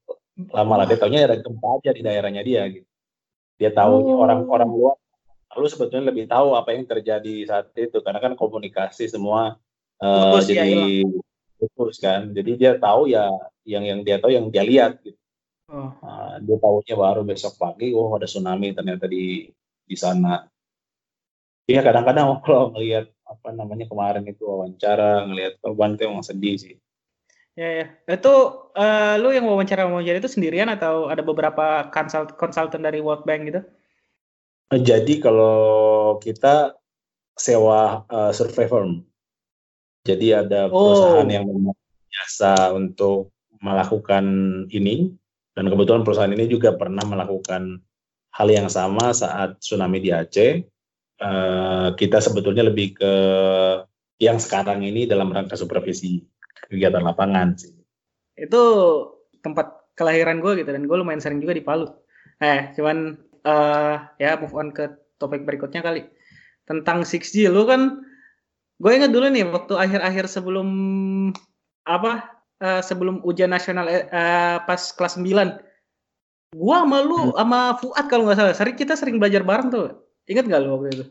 lama 0.53 0.73
lah 0.77 0.85
dia 0.85 1.01
tahunya 1.01 1.25
ada 1.25 1.37
gempa 1.41 1.81
aja 1.81 1.89
di 1.97 2.05
daerahnya 2.05 2.45
dia 2.45 2.69
gitu. 2.69 2.85
Dia 3.57 3.73
tahu 3.73 4.13
oh. 4.13 4.21
orang-orang 4.21 4.69
luar 4.69 4.95
lalu 5.49 5.65
sebetulnya 5.65 6.13
lebih 6.13 6.29
tahu 6.29 6.53
apa 6.53 6.77
yang 6.77 6.85
terjadi 6.85 7.49
saat 7.49 7.73
itu 7.73 7.97
karena 8.05 8.21
kan 8.21 8.37
komunikasi 8.37 9.09
semua 9.09 9.57
uh, 9.97 10.37
jadi 10.45 11.01
putus 11.57 11.97
kan. 11.97 12.29
Jadi 12.29 12.61
dia 12.61 12.77
tahu 12.77 13.09
ya 13.09 13.33
yang 13.65 13.83
yang 13.83 13.99
dia 14.05 14.21
tahu 14.21 14.29
yang 14.29 14.53
dia 14.53 14.61
lihat 14.61 15.01
gitu. 15.01 15.17
Oh. 15.69 15.93
Uh, 16.01 16.37
dia 16.45 16.57
tahunya 16.61 16.95
baru 16.97 17.21
besok 17.25 17.57
pagi, 17.57 17.93
oh 17.93 18.09
ada 18.13 18.29
tsunami 18.29 18.73
ternyata 18.73 19.09
di 19.09 19.49
di 19.85 19.95
sana. 19.97 20.45
Iya 21.69 21.81
kadang-kadang 21.85 22.37
kalau 22.45 22.73
melihat 22.73 23.09
apa 23.29 23.53
namanya 23.53 23.85
kemarin 23.85 24.25
itu 24.25 24.41
wawancara 24.41 25.29
ngelihat 25.29 25.61
korban 25.61 25.93
itu 25.93 26.03
emang 26.09 26.25
sedih 26.25 26.57
sih. 26.57 26.75
Ya, 27.53 27.69
ya. 27.83 27.85
Itu 28.09 28.65
uh, 28.73 29.13
lu 29.21 29.29
yang 29.29 29.45
wawancara 29.45 29.85
wawancara 29.85 30.17
itu 30.17 30.31
sendirian 30.31 30.71
atau 30.73 31.13
ada 31.13 31.21
beberapa 31.21 31.87
konsult 31.93 32.33
konsultan 32.41 32.81
dari 32.81 32.99
World 32.99 33.29
Bank 33.29 33.53
gitu? 33.53 33.61
Jadi 34.69 35.21
kalau 35.21 36.17
kita 36.21 36.77
sewa 37.37 38.03
uh, 38.09 38.31
survey 38.33 38.65
firm. 38.65 39.05
Jadi 40.07 40.33
ada 40.33 40.71
perusahaan 40.71 41.27
oh. 41.27 41.31
yang 41.31 41.45
biasa 42.09 42.73
untuk 42.73 43.29
melakukan 43.59 44.25
ini 44.71 45.11
dan 45.53 45.67
kebetulan 45.67 46.07
perusahaan 46.07 46.31
ini 46.31 46.47
juga 46.47 46.71
pernah 46.79 47.03
melakukan 47.03 47.83
hal 48.31 48.47
yang 48.47 48.71
sama 48.71 49.11
saat 49.11 49.59
tsunami 49.59 49.99
di 49.99 50.15
Aceh 50.15 50.63
Eh, 51.19 51.89
kita 51.99 52.23
sebetulnya 52.23 52.63
lebih 52.63 52.95
ke 52.95 53.13
yang 54.23 54.39
sekarang 54.39 54.87
ini 54.87 55.03
dalam 55.03 55.35
rangka 55.35 55.59
supervisi 55.59 56.23
kegiatan 56.71 57.03
lapangan 57.03 57.59
sih. 57.59 57.75
Itu 58.39 58.63
tempat 59.43 59.91
kelahiran 59.99 60.39
gue 60.39 60.63
gitu 60.63 60.71
dan 60.71 60.87
gue 60.87 60.95
lumayan 60.95 61.19
sering 61.19 61.43
juga 61.43 61.51
di 61.51 61.63
Palu. 61.63 61.91
Eh, 62.39 62.71
cuman 62.71 63.19
uh, 63.43 63.99
ya 64.15 64.39
move 64.39 64.55
on 64.55 64.71
ke 64.71 64.87
topik 65.19 65.43
berikutnya 65.43 65.83
kali 65.83 66.07
tentang 66.63 67.03
6G. 67.03 67.51
Lu 67.51 67.67
kan 67.67 67.99
gue 68.79 68.91
ingat 68.95 69.11
dulu 69.11 69.27
nih 69.27 69.43
waktu 69.43 69.75
akhir-akhir 69.75 70.31
sebelum 70.31 70.67
apa 71.83 72.31
uh, 72.63 72.79
sebelum 72.79 73.19
ujian 73.27 73.51
nasional 73.51 73.91
uh, 73.91 74.63
pas 74.63 74.79
kelas 74.95 75.19
9 75.19 75.35
gua 76.55 76.81
sama 76.81 77.05
lu 77.05 77.29
hmm. 77.29 77.35
sama 77.37 77.59
Fuad 77.77 78.05
kalau 78.09 78.23
nggak 78.25 78.37
salah 78.39 78.55
sering 78.57 78.77
kita 78.77 78.97
sering 78.97 79.21
belajar 79.21 79.45
bareng 79.45 79.69
tuh 79.69 80.08
Ingat 80.29 80.45
nggak 80.45 80.61
lu 80.61 80.69
waktu 80.77 80.87
itu? 80.93 81.05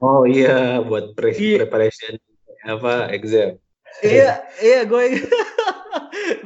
Oh 0.00 0.22
iya, 0.24 0.78
buat 0.80 1.12
pre 1.18 1.34
iya. 1.34 1.66
preparation 1.66 2.16
apa 2.64 3.10
exam. 3.10 3.58
iya, 4.00 4.46
iya, 4.62 4.86
gue 4.86 5.18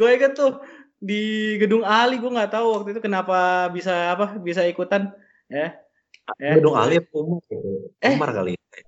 gue 0.00 0.08
inget 0.10 0.32
tuh 0.32 0.58
di 0.96 1.54
gedung 1.60 1.84
Ali 1.84 2.16
gue 2.16 2.32
nggak 2.32 2.56
tahu 2.56 2.80
waktu 2.80 2.96
itu 2.96 3.00
kenapa 3.04 3.68
bisa 3.68 4.16
apa 4.16 4.40
bisa 4.40 4.64
ikutan 4.64 5.12
ya. 5.52 5.76
ya. 6.40 6.52
Gedung 6.56 6.80
Ali 6.80 7.04
Umar, 7.12 7.44
eh. 8.00 8.16
Umar 8.16 8.30
kali. 8.32 8.56
Ya. 8.56 8.82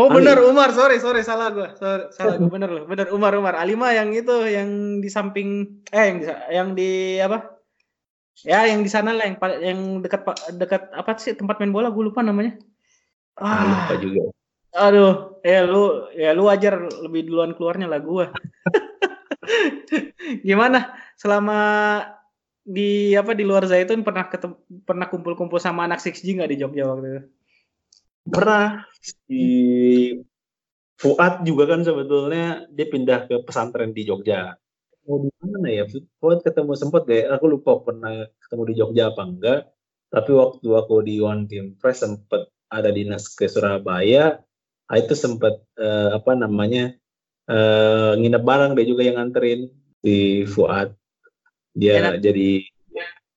Oh 0.00 0.08
Ali. 0.08 0.24
benar 0.24 0.40
Umar, 0.40 0.72
sorry 0.72 0.96
sorry 1.04 1.20
salah 1.20 1.52
gue, 1.52 1.68
sorry, 1.76 2.08
salah 2.16 2.40
gue 2.40 2.48
bener 2.48 2.72
loh, 2.72 2.84
bener 2.88 3.12
Umar 3.12 3.36
Umar 3.36 3.60
Alima 3.60 3.92
yang 3.92 4.16
itu 4.16 4.48
yang 4.48 5.04
di 5.04 5.12
samping 5.12 5.84
eh 5.92 6.04
yang 6.08 6.16
di, 6.16 6.26
yang 6.48 6.68
di 6.72 6.90
apa 7.20 7.51
Ya, 8.40 8.64
yang 8.64 8.80
di 8.80 8.88
sana 8.88 9.12
lah 9.12 9.28
yang 9.28 9.36
yang 9.60 9.80
dekat 10.00 10.24
dekat 10.56 10.88
apa 10.96 11.20
sih 11.20 11.36
tempat 11.36 11.60
main 11.60 11.70
bola 11.70 11.92
gue 11.92 12.04
lupa 12.08 12.24
namanya. 12.24 12.56
Ah, 13.36 13.62
lupa 13.68 13.94
juga. 14.00 14.22
Aduh, 14.72 15.36
ya 15.44 15.68
lu 15.68 16.08
ya 16.16 16.32
lu 16.32 16.48
wajar 16.48 16.80
lebih 17.04 17.28
duluan 17.28 17.52
keluarnya 17.52 17.86
lah 17.92 18.00
gue. 18.00 18.26
Gimana 20.48 20.96
selama 21.20 21.60
di 22.62 23.12
apa 23.12 23.36
di 23.36 23.44
luar 23.44 23.68
Zaitun 23.68 24.06
pernah 24.06 24.30
ketemu, 24.30 24.56
pernah 24.86 25.06
kumpul-kumpul 25.12 25.60
sama 25.60 25.84
anak 25.84 26.00
6G 26.00 26.40
nggak 26.40 26.50
di 26.50 26.58
Jogja 26.58 26.88
waktu 26.88 27.06
itu? 27.06 27.22
Pernah 28.32 28.86
di 29.26 29.46
Fuad 30.96 31.42
juga 31.42 31.74
kan 31.74 31.82
sebetulnya 31.82 32.64
dia 32.70 32.86
pindah 32.86 33.26
ke 33.26 33.36
pesantren 33.42 33.90
di 33.90 34.06
Jogja 34.06 34.54
mau 35.06 35.18
di 35.22 35.30
mana 35.42 35.68
ya? 35.68 35.84
Fuad 36.18 36.40
ketemu 36.46 36.72
sempat 36.78 37.02
deh, 37.08 37.26
aku 37.26 37.44
lupa 37.50 37.82
pernah 37.82 38.26
ketemu 38.46 38.62
di 38.68 38.74
Jogja 38.78 39.04
apa 39.10 39.22
enggak. 39.26 39.60
Tapi 40.12 40.30
waktu 40.36 40.68
aku 40.76 40.94
di 41.02 41.18
One 41.24 41.48
Team 41.48 41.74
Press 41.80 42.04
sempat 42.04 42.48
ada 42.68 42.88
dinas 42.92 43.32
ke 43.32 43.48
Surabaya, 43.48 44.40
ah, 44.88 44.96
itu 44.96 45.16
sempat 45.16 45.60
uh, 45.80 46.16
apa 46.16 46.32
namanya 46.36 46.92
uh, 47.48 48.12
nginep 48.16 48.42
bareng 48.44 48.72
dia 48.76 48.86
juga 48.86 49.02
yang 49.08 49.16
nganterin 49.20 49.72
di 50.04 50.44
Fuad. 50.44 50.92
Dia 51.72 52.04
Enak. 52.04 52.20
jadi 52.20 52.68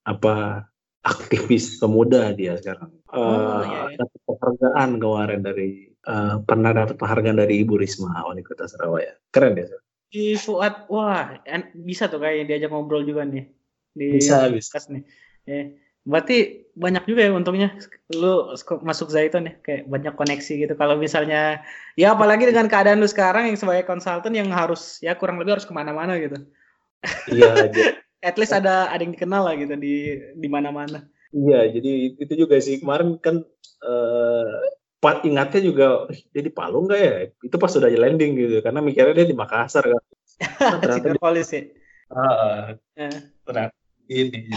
apa 0.03 0.67
aktivis 1.05 1.79
pemuda 1.79 2.33
dia 2.35 2.59
sekarang. 2.59 2.91
Uh, 3.07 3.19
oh, 3.21 3.59
iya, 3.63 3.79
iya. 3.93 3.97
Dapat 4.03 4.19
penghargaan 4.27 4.89
kemarin 4.99 5.41
dari 5.45 5.69
uh, 6.09 6.41
pernah 6.43 6.71
dapat 6.73 6.95
penghargaan 6.99 7.37
dari 7.39 7.63
Ibu 7.63 7.79
Risma 7.79 8.25
wali 8.25 8.41
kota 8.43 8.67
Surabaya. 8.67 9.15
Keren 9.31 9.55
ya. 9.55 9.69
Si 10.13 10.37
Fuad, 10.39 10.87
wah 10.87 11.39
bisa 11.73 12.07
tuh 12.07 12.21
kayak 12.21 12.47
diajak 12.49 12.71
ngobrol 12.71 13.03
juga 13.03 13.25
nih. 13.25 13.49
Di 13.95 14.19
bisa, 14.19 14.51
bisa. 14.51 14.79
nih. 14.91 15.03
Ya. 15.47 15.61
Berarti 16.05 16.69
banyak 16.77 17.09
juga 17.09 17.25
ya 17.25 17.33
untungnya 17.33 17.69
lu 18.13 18.53
masuk 18.85 19.09
Zaitun 19.09 19.49
ya, 19.49 19.53
kayak 19.65 19.89
banyak 19.89 20.13
koneksi 20.13 20.53
gitu. 20.67 20.73
Kalau 20.77 21.01
misalnya, 21.01 21.65
ya 21.97 22.13
apalagi 22.13 22.45
dengan 22.45 22.69
keadaan 22.69 23.01
lu 23.01 23.09
sekarang 23.09 23.49
yang 23.49 23.57
sebagai 23.57 23.89
konsultan 23.89 24.37
yang 24.37 24.53
harus, 24.53 25.01
ya 25.01 25.17
kurang 25.17 25.41
lebih 25.41 25.57
harus 25.57 25.65
ke 25.65 25.73
mana-mana 25.73 26.13
gitu. 26.21 26.37
Iya, 27.33 27.51
aja. 27.65 27.81
At 28.21 28.37
least 28.37 28.53
ada 28.53 28.89
ada 28.93 29.01
yang 29.01 29.17
dikenal 29.17 29.49
lah 29.49 29.55
gitu 29.57 29.73
di 29.77 30.17
di 30.37 30.47
mana-mana. 30.49 31.09
Iya, 31.33 31.73
jadi 31.73 32.15
itu 32.21 32.33
juga 32.37 32.61
sih 32.61 32.79
kemarin 32.79 33.17
kan 33.17 33.41
uh, 33.81 34.55
ingatnya 35.25 35.61
juga 35.61 35.85
dia 36.33 36.41
di 36.41 36.51
Palu 36.51 36.87
nggak 36.87 36.99
ya? 36.99 37.13
Itu 37.43 37.55
pas 37.61 37.71
sudah 37.71 37.91
landing 37.91 38.31
gitu 38.37 38.57
karena 38.65 38.79
mikirnya 38.81 39.13
dia 39.13 39.27
di 39.27 39.37
Makassar 39.37 39.85
kan. 39.85 40.03
Nah, 40.59 40.77
ternyata 40.81 41.07
di 41.13 41.19
polisi. 41.19 41.59
Uh, 42.09 42.21
uh. 42.21 42.61
Ternyata 43.45 43.75
ini. 44.09 44.49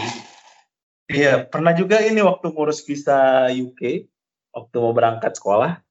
Iya, 1.09 1.49
pernah 1.49 1.73
juga 1.73 2.01
ini 2.05 2.21
waktu 2.21 2.53
ngurus 2.53 2.85
visa 2.85 3.49
UK 3.49 4.05
waktu 4.53 4.75
mau 4.77 4.93
berangkat 4.93 5.37
sekolah. 5.37 5.81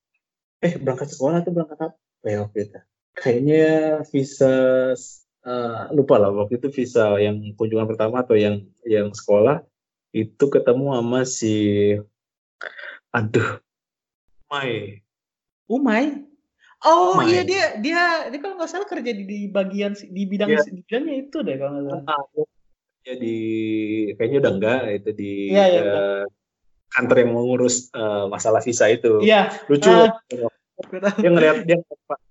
Eh, 0.62 0.78
berangkat 0.78 1.10
sekolah 1.14 1.42
atau 1.42 1.50
berangkat 1.54 1.78
apa? 1.78 1.96
Ya, 2.22 2.42
waktu 2.46 2.58
itu. 2.70 2.78
Kayaknya 3.18 3.66
visa 4.10 4.54
uh, 5.48 5.90
lupa 5.94 6.16
lah 6.22 6.30
waktu 6.34 6.58
itu 6.62 6.68
visa 6.70 7.18
yang 7.18 7.40
kunjungan 7.58 7.88
pertama 7.90 8.22
atau 8.22 8.38
yang 8.38 8.62
yang 8.86 9.10
sekolah 9.10 9.62
itu 10.14 10.44
ketemu 10.48 10.86
sama 10.98 11.20
si 11.28 11.56
aduh 13.12 13.60
Umay. 14.48 15.04
Umay? 15.68 16.04
Oh 16.80 17.18
Umay. 17.18 17.26
iya 17.28 17.42
dia 17.44 17.64
dia 17.82 18.02
dia 18.32 18.38
kalau 18.40 18.56
nggak 18.56 18.70
salah 18.70 18.88
kerja 18.88 19.10
di, 19.12 19.24
di 19.26 19.38
bagian 19.50 19.92
di 19.98 20.22
bidang 20.24 20.48
Iya. 20.48 20.62
di 20.64 20.72
bidangnya 20.80 21.14
itu 21.26 21.38
deh 21.44 21.56
kalau 21.58 21.70
nggak 21.76 22.00
salah. 22.06 22.46
Ya 23.04 23.14
di 23.14 23.36
kayaknya 24.16 24.38
udah 24.40 24.52
enggak 24.56 24.80
itu 25.00 25.10
di 25.12 25.32
Iya, 25.52 25.64
iya, 25.68 25.80
eh, 25.84 26.24
kantor 26.92 27.16
yang 27.20 27.30
mengurus 27.36 27.92
eh, 27.92 28.24
masalah 28.26 28.64
visa 28.64 28.88
itu. 28.88 29.20
Iya. 29.20 29.52
Lucu 29.68 29.88
Ah. 29.90 30.16
Gua 30.78 31.00
tahu. 31.02 31.18
dia 31.18 31.30
ngeliat 31.34 31.56
dia, 31.66 31.76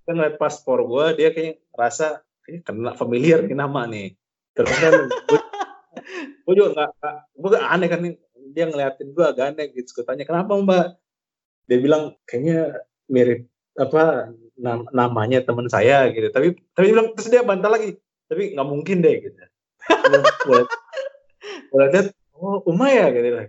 dia 0.08 0.12
ngeliat 0.16 0.36
paspor 0.40 0.80
gue 0.88 1.20
dia 1.20 1.30
kayak 1.36 1.60
rasa 1.76 2.24
kayak 2.48 2.64
kena 2.64 2.96
familiar 2.96 3.44
nih 3.44 3.58
nama 3.60 3.84
nih. 3.86 4.16
Terus 4.56 4.72
kan 4.80 4.94
gue, 6.48 6.54
juga 6.56 6.70
nggak 6.72 6.92
gue 7.36 7.50
aneh 7.60 7.88
kan 7.92 8.00
dia 8.56 8.66
ngeliatin 8.72 9.12
gue 9.12 9.26
agak 9.28 9.52
aneh 9.52 9.68
gitu 9.76 10.00
gue 10.00 10.06
tanya 10.08 10.24
kenapa 10.24 10.56
mbak 10.56 10.96
dia 11.68 11.78
bilang 11.84 12.16
kayaknya 12.24 12.82
mirip 13.12 13.48
apa 13.78 14.34
nam- 14.58 14.90
namanya 14.96 15.44
teman 15.46 15.68
saya 15.70 16.10
gitu. 16.10 16.32
Tapi 16.34 16.58
tapi 16.74 16.86
dia 16.90 16.94
bilang 16.96 17.10
terus 17.14 17.30
dia 17.30 17.44
bantah 17.46 17.72
lagi. 17.72 18.00
Tapi 18.28 18.56
nggak 18.56 18.68
mungkin 18.68 19.04
deh 19.04 19.16
gitu. 19.24 19.40
Gue 20.48 20.64
lihat 21.92 22.12
oh 22.36 22.64
Uma 22.66 22.88
ya? 22.90 23.08
Gitu. 23.12 23.28
Lah 23.32 23.48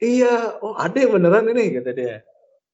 iya 0.00 0.58
oh 0.60 0.74
ada 0.76 0.98
beneran 0.98 1.50
ini 1.50 1.80
kata 1.80 1.92
dia. 1.94 2.16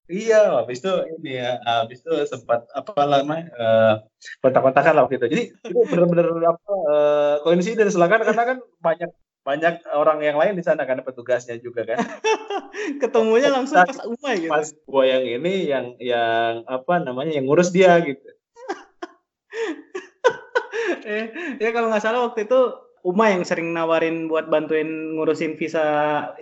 Iya, 0.07 0.63
habis 0.63 0.79
itu 0.79 0.93
ini 1.19 1.35
ya, 1.35 1.59
habis 1.67 1.99
itu 1.99 2.15
sempat 2.31 2.63
apa 2.71 2.95
namanya 3.11 3.51
eh, 3.59 3.95
kontak-kontakan 4.39 4.95
lah 4.95 5.03
waktu 5.03 5.19
itu. 5.19 5.27
Jadi 5.35 5.45
itu 5.51 5.81
benar-benar 5.91 6.55
apa 6.55 6.75
eh, 6.95 7.35
koinsiden 7.43 7.91
lah. 7.91 8.07
Kan 8.07 8.23
karena 8.23 8.43
kan 8.55 8.59
banyak 8.79 9.11
banyak 9.47 9.87
orang 9.95 10.19
yang 10.27 10.35
lain 10.35 10.59
di 10.59 10.65
sana 10.67 10.83
kan 10.83 10.99
petugasnya 11.07 11.55
juga 11.63 11.87
kan. 11.87 12.03
ketemunya 13.03 13.55
langsung 13.55 13.79
pas 13.79 14.03
Umay 14.03 14.43
gitu 14.43 14.51
Pas 14.51 14.67
gua 14.91 15.07
yang 15.07 15.23
ini 15.23 15.71
yang 15.71 15.95
yang 16.03 16.67
apa 16.67 16.99
namanya 16.99 17.39
yang 17.39 17.47
ngurus 17.47 17.71
dia 17.71 17.95
gitu. 18.03 18.19
eh 21.07 21.31
ya 21.63 21.71
kalau 21.71 21.95
nggak 21.95 22.03
salah 22.03 22.27
waktu 22.27 22.51
itu 22.51 22.61
Uma 23.07 23.31
yang 23.31 23.47
sering 23.47 23.71
nawarin 23.71 24.27
buat 24.27 24.51
bantuin 24.51 25.15
ngurusin 25.15 25.55
visa 25.55 25.87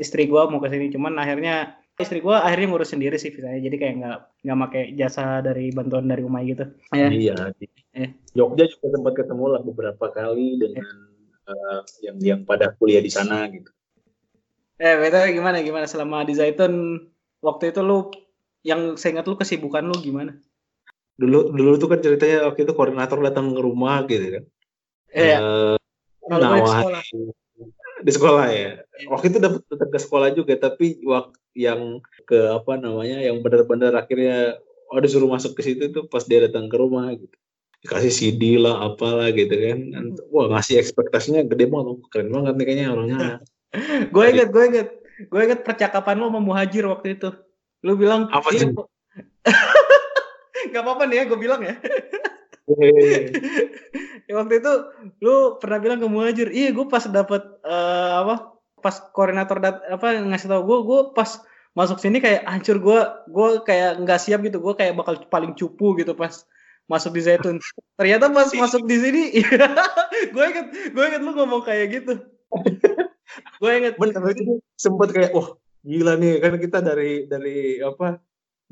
istri 0.01 0.25
gua 0.25 0.49
mau 0.49 0.65
ke 0.65 0.73
sini 0.73 0.89
cuman 0.89 1.21
akhirnya 1.21 1.77
istri 2.01 2.25
gua 2.25 2.41
akhirnya 2.41 2.73
ngurus 2.73 2.97
sendiri 2.97 3.21
sih 3.21 3.29
visanya 3.29 3.61
jadi 3.61 3.77
kayak 3.77 3.95
nggak 4.01 4.19
nggak 4.49 4.59
pakai 4.65 4.85
jasa 4.97 5.45
dari 5.45 5.69
bantuan 5.77 6.09
dari 6.09 6.25
Uma 6.25 6.41
gitu 6.41 6.65
ya 6.97 7.13
Iya. 7.13 7.53
Eh. 7.95 8.11
Jogja 8.33 8.65
juga 8.67 8.97
sempat 8.97 9.13
ketemu 9.15 9.45
lah 9.55 9.61
beberapa 9.61 10.09
kali 10.11 10.57
dengan 10.57 10.83
eh, 10.83 11.14
yang 12.01 12.17
yang 12.21 12.41
pada 12.43 12.73
kuliah 12.75 13.01
di 13.05 13.13
sana 13.13 13.47
gitu. 13.53 13.71
eh 14.81 14.95
btw 14.99 15.39
gimana 15.39 15.63
gimana? 15.63 15.87
Selama 15.87 16.27
di 16.27 16.35
Zaitun 16.35 16.99
waktu 17.45 17.71
itu 17.71 17.81
lu 17.85 18.11
yang 18.67 18.97
saya 18.97 19.21
ingat 19.21 19.27
lu 19.29 19.37
kesibukan 19.39 19.85
lu 19.85 19.97
gimana? 20.01 20.35
Dulu 21.15 21.55
dulu 21.55 21.79
tuh 21.79 21.89
kan 21.95 22.01
ceritanya 22.03 22.51
waktu 22.51 22.67
itu 22.67 22.73
koordinator 22.75 23.23
datang 23.23 23.55
ke 23.55 23.61
rumah 23.63 24.03
gitu 24.09 24.41
kan. 24.41 24.45
eh 25.15 25.39
Eh, 25.39 25.77
kalau 26.25 26.43
gue 26.43 26.59
di 26.59 26.73
sekolah? 26.73 27.03
Di 28.05 28.13
sekolah 28.13 28.47
ya. 28.51 28.71
Waktu 29.13 29.27
itu 29.31 29.39
dapat 29.39 29.61
datang 29.71 29.91
ke 29.95 29.99
sekolah 30.01 30.29
juga 30.35 30.55
tapi 30.59 31.05
waktu 31.07 31.39
yang 31.55 32.03
ke 32.27 32.51
apa 32.51 32.83
namanya 32.83 33.23
yang 33.23 33.39
benar-benar 33.39 33.95
akhirnya 33.95 34.59
oh 34.91 34.99
disuruh 34.99 35.31
masuk 35.31 35.55
ke 35.55 35.63
situ 35.63 35.95
tuh 35.95 36.11
pas 36.11 36.27
dia 36.27 36.43
datang 36.43 36.67
ke 36.67 36.77
rumah 36.77 37.15
gitu 37.15 37.39
dikasih 37.85 38.13
CD 38.13 38.57
lah 38.57 38.81
apalah 38.81 39.29
gitu 39.37 39.53
kan. 39.53 39.79
Wah 40.33 40.49
ngasih 40.57 40.81
ekspektasinya 40.81 41.45
gede 41.45 41.69
banget. 41.69 41.87
Oh, 41.93 42.01
keren 42.09 42.33
banget 42.33 42.57
nih 42.57 42.65
kayaknya 42.65 42.87
orangnya. 42.97 43.19
Gue 44.15 44.25
inget 44.31 44.49
gue 44.55 44.65
inget 44.71 44.89
gue 45.29 45.41
inget 45.43 45.61
percakapan 45.67 46.17
lu 46.17 46.31
sama 46.31 46.41
Muhajir 46.41 46.89
waktu 46.89 47.21
itu. 47.21 47.35
Lu 47.85 47.99
bilang 47.99 48.31
Apa 48.33 48.55
"Iya, 48.55 48.67
sih? 48.67 48.69
kok." 48.73 48.89
Gak 50.73 50.81
apa-apa 50.81 51.05
nih 51.11 51.17
ya 51.21 51.25
gue 51.29 51.39
bilang 51.39 51.61
ya. 51.61 51.77
Ya, 54.25 54.41
waktu 54.41 54.57
itu 54.65 54.73
lu 55.21 55.61
pernah 55.61 55.77
bilang 55.85 56.01
ke 56.01 56.09
Muhajir, 56.09 56.49
iya 56.49 56.73
gue 56.73 56.89
pas 56.89 57.05
dapet 57.05 57.45
eh, 57.61 58.13
apa 58.25 58.57
pas 58.81 58.97
koordinator 59.13 59.61
dat 59.61 59.85
apa 59.85 60.17
ngasih 60.17 60.49
tau 60.49 60.65
gue, 60.65 60.79
gue 60.81 61.01
pas 61.13 61.29
masuk 61.77 62.01
sini 62.01 62.25
kayak 62.25 62.49
hancur 62.49 62.81
gue, 62.81 63.01
gue 63.29 63.49
kayak 63.69 64.01
nggak 64.01 64.17
siap 64.17 64.41
gitu, 64.41 64.65
gue 64.65 64.73
kayak 64.81 64.97
bakal 64.97 65.21
paling 65.29 65.53
cupu 65.53 65.93
gitu 66.01 66.17
pas 66.17 66.33
masuk 66.91 67.17
di 67.17 67.23
Zaitun. 67.25 67.57
Ternyata 67.97 68.29
pas 68.31 68.51
masuk 68.53 68.85
di 68.85 68.97
sini, 69.01 69.23
gue 70.35 70.45
inget, 70.45 70.67
gue 70.93 71.05
inget 71.05 71.23
lu 71.23 71.33
ngomong 71.33 71.65
kayak 71.65 72.03
gitu. 72.03 72.21
gue 73.61 73.71
inget, 73.73 73.95
bener 73.97 74.23
itu 74.31 74.63
sempet 74.77 75.11
kayak 75.11 75.33
wah 75.35 75.57
gila 75.85 76.17
nih 76.17 76.41
kan 76.41 76.57
kita 76.57 76.79
dari 76.81 77.29
dari 77.29 77.77
apa 77.85 78.17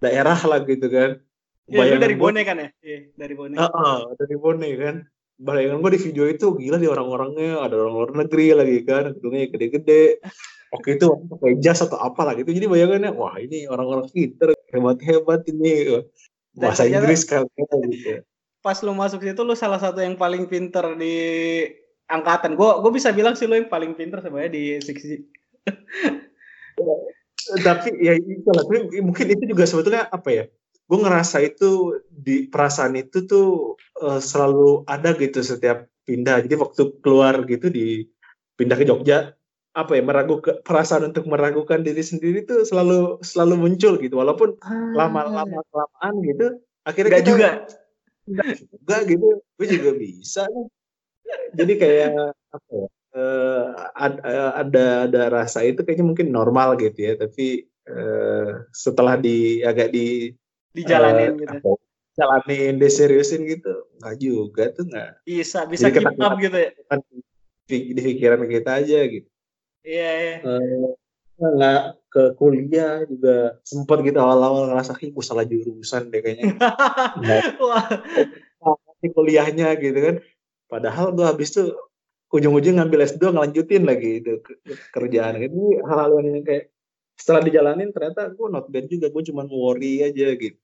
daerah 0.00 0.38
lah 0.48 0.64
gitu 0.64 0.88
kan 0.88 1.20
ya, 1.68 1.94
lu 1.94 2.00
dari 2.00 2.16
Bone 2.16 2.40
kan 2.42 2.56
ya? 2.58 2.68
Iya, 2.82 2.98
dari 3.16 3.34
Bone. 3.36 3.54
Heeh, 3.56 3.98
dari 4.18 4.36
Bone 4.36 4.68
kan. 4.76 4.96
Bayangan 5.42 5.82
gue 5.82 5.92
di 5.98 6.00
video 6.06 6.24
itu 6.30 6.46
gila 6.54 6.78
di 6.78 6.86
orang-orangnya 6.86 7.66
ada 7.66 7.74
orang 7.74 7.94
luar 7.98 8.10
negeri 8.14 8.54
lagi 8.54 8.78
kan, 8.86 9.10
gedungnya 9.18 9.50
gede-gede. 9.50 10.22
Oke 10.72 10.96
itu 10.96 11.06
pakai 11.28 11.58
jas 11.58 11.82
atau 11.82 11.98
apa 11.98 12.22
lah 12.22 12.32
gitu. 12.38 12.54
Jadi 12.54 12.70
bayangannya 12.70 13.10
wah 13.10 13.34
ini 13.40 13.66
orang-orang 13.66 14.06
pinter, 14.12 14.54
hebat-hebat 14.70 15.42
ini. 15.50 16.04
Dan 16.52 16.68
Bahasa 16.68 16.84
ternyata- 16.84 17.00
Inggris 17.00 17.22
kan 17.24 17.42
gitu. 17.88 18.20
Pas 18.62 18.78
lu 18.84 18.92
masuk 18.94 19.20
situ 19.26 19.42
lu 19.42 19.56
salah 19.58 19.80
satu 19.82 19.98
yang 19.98 20.14
paling 20.14 20.46
pinter 20.46 20.94
di 20.94 21.16
angkatan. 22.06 22.54
Gue 22.54 22.70
gue 22.78 22.92
bisa 22.94 23.10
bilang 23.10 23.34
sih 23.34 23.50
lu 23.50 23.58
yang 23.58 23.66
paling 23.72 23.96
pinter 23.98 24.22
sebenarnya 24.22 24.52
di 24.52 24.64
seksi. 24.78 25.18
Tapi 27.42 27.88
ya 27.98 28.14
itu 28.14 28.48
lah, 28.54 28.64
mungkin 29.02 29.26
itu 29.34 29.44
juga 29.50 29.66
sebetulnya 29.66 30.06
apa 30.12 30.28
ya? 30.30 30.44
Gue 30.86 30.98
ngerasa 31.00 31.42
itu 31.42 31.98
di 32.06 32.46
perasaan 32.46 32.94
itu 32.94 33.26
tuh 33.26 33.74
eh, 33.98 34.20
selalu 34.22 34.86
ada 34.86 35.10
gitu 35.18 35.42
setiap 35.42 35.88
pindah. 36.06 36.44
Jadi 36.46 36.54
waktu 36.54 36.82
keluar 37.02 37.42
gitu 37.48 37.66
di 37.66 38.06
pindah 38.54 38.78
ke 38.78 38.86
Jogja, 38.86 39.34
apa 39.72 39.96
ya 39.96 40.02
meragukan 40.04 40.60
perasaan 40.60 41.08
untuk 41.12 41.24
meragukan 41.24 41.80
diri 41.80 42.04
sendiri 42.04 42.44
tuh 42.44 42.68
selalu 42.68 43.24
selalu 43.24 43.54
muncul 43.56 43.96
gitu. 43.96 44.20
Walaupun 44.20 44.60
lama-lama 44.92 45.64
kelamaan 45.72 46.14
gitu, 46.20 46.46
akhirnya 46.84 47.08
Enggak 47.08 47.24
kita 47.24 47.30
juga. 47.32 47.50
juga 48.68 48.96
gitu, 49.08 49.28
gue 49.40 49.66
juga 49.72 49.90
bisa. 49.96 50.44
Jadi 51.56 51.72
kayak 51.80 52.12
apa 52.52 52.70
ya? 52.70 52.88
eh, 53.12 53.66
ad- 53.96 54.22
eh, 54.24 54.52
ada 54.60 54.84
ada 55.08 55.22
rasa 55.32 55.64
itu 55.64 55.80
kayaknya 55.84 56.04
mungkin 56.04 56.28
normal 56.32 56.76
gitu 56.76 56.96
ya, 57.00 57.12
tapi 57.16 57.64
eh, 57.88 58.48
setelah 58.76 59.16
di 59.16 59.64
agak 59.64 59.88
di 59.92 60.36
dijalanin 60.76 61.36
eh, 61.36 61.48
gitu. 61.48 61.52
apa, 61.56 61.70
jalanin 62.12 62.76
diseriusin 62.76 63.48
gitu, 63.48 63.72
nggak 64.00 64.16
juga 64.20 64.64
tuh 64.76 64.84
nggak 64.84 65.24
Bisa 65.24 65.64
bisa 65.64 65.88
Jadi 65.88 65.96
keep 65.96 66.04
ketakutan. 66.12 66.28
up 66.28 66.34
gitu 66.40 66.56
ya. 66.60 66.70
di, 67.68 67.78
di 67.96 68.00
pikiran 68.04 68.44
kita 68.44 68.70
aja 68.84 68.98
gitu. 69.08 69.28
Iya 69.82 70.10
iya. 70.18 70.36
Eh, 70.46 70.94
nggak 71.42 71.82
ke 72.12 72.22
kuliah 72.38 73.02
juga 73.08 73.58
sempat 73.66 74.04
gitu 74.06 74.18
awal-awal 74.20 74.70
ngerasa 74.70 74.94
kayak 74.94 75.12
gue 75.16 75.24
salah 75.26 75.46
jurusan 75.48 76.12
deh 76.12 76.22
kayaknya. 76.22 76.54
Wah, 77.62 77.86
di 79.02 79.08
kuliahnya 79.10 79.74
gitu 79.82 79.98
kan. 79.98 80.16
Padahal 80.70 81.10
gue 81.12 81.26
habis 81.26 81.50
tuh 81.50 81.74
ujung-ujung 82.32 82.78
ngambil 82.78 83.04
S2 83.10 83.34
ngelanjutin 83.34 83.84
lagi 83.84 84.22
itu 84.22 84.38
ke- 84.40 84.60
ke- 84.62 84.78
kerjaan 84.94 85.42
gitu. 85.42 85.82
Hal-hal 85.84 86.22
yang 86.22 86.46
kayak 86.46 86.70
setelah 87.18 87.42
dijalanin 87.44 87.90
ternyata 87.90 88.30
gue 88.30 88.46
not 88.48 88.70
bad 88.70 88.86
juga. 88.86 89.10
Gue 89.10 89.26
cuma 89.26 89.44
worry 89.50 90.06
aja 90.06 90.32
gitu. 90.38 90.56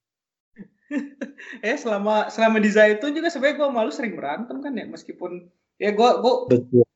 eh 1.66 1.76
selama 1.76 2.32
selama 2.32 2.58
di 2.64 2.70
Zaitun 2.72 3.12
juga 3.12 3.28
sebenarnya 3.28 3.60
gue 3.60 3.68
malu 3.68 3.92
sering 3.92 4.16
berantem 4.16 4.56
kan 4.64 4.72
ya 4.72 4.88
meskipun 4.88 5.52
ya 5.76 5.92
gue 5.92 6.10
gue 6.24 6.34
Betul. 6.48 6.87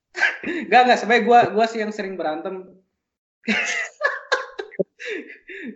Enggak, 0.72 0.82
enggak. 0.82 0.98
Sebenarnya 0.98 1.22
gue 1.22 1.40
gua 1.52 1.64
sih 1.68 1.78
yang 1.78 1.92
sering 1.92 2.16
berantem. 2.16 2.54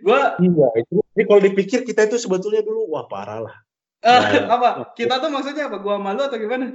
gue 0.01 0.19
Iya, 0.39 0.67
itu. 0.75 0.93
Jadi 1.13 1.23
kalau 1.23 1.41
dipikir 1.43 1.79
kita 1.83 2.01
itu 2.03 2.17
sebetulnya 2.17 2.61
dulu 2.61 2.89
wah 2.89 3.05
parah 3.05 3.45
lah. 3.45 3.55
eh, 3.99 4.09
Nah. 4.09 4.49
apa? 4.57 4.69
Kita 4.91 5.21
tuh 5.21 5.29
maksudnya 5.29 5.69
apa? 5.69 5.77
Gua 5.77 5.97
malu 5.97 6.25
atau 6.25 6.33
gimana? 6.35 6.73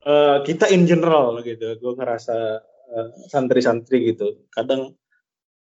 Eh, 0.00 0.36
kita 0.44 0.70
in 0.70 0.86
general 0.86 1.42
gitu. 1.42 1.74
Gue 1.76 1.92
ngerasa 1.92 2.62
eh, 2.86 3.06
santri-santri 3.26 4.14
gitu. 4.14 4.46
Kadang 4.48 4.94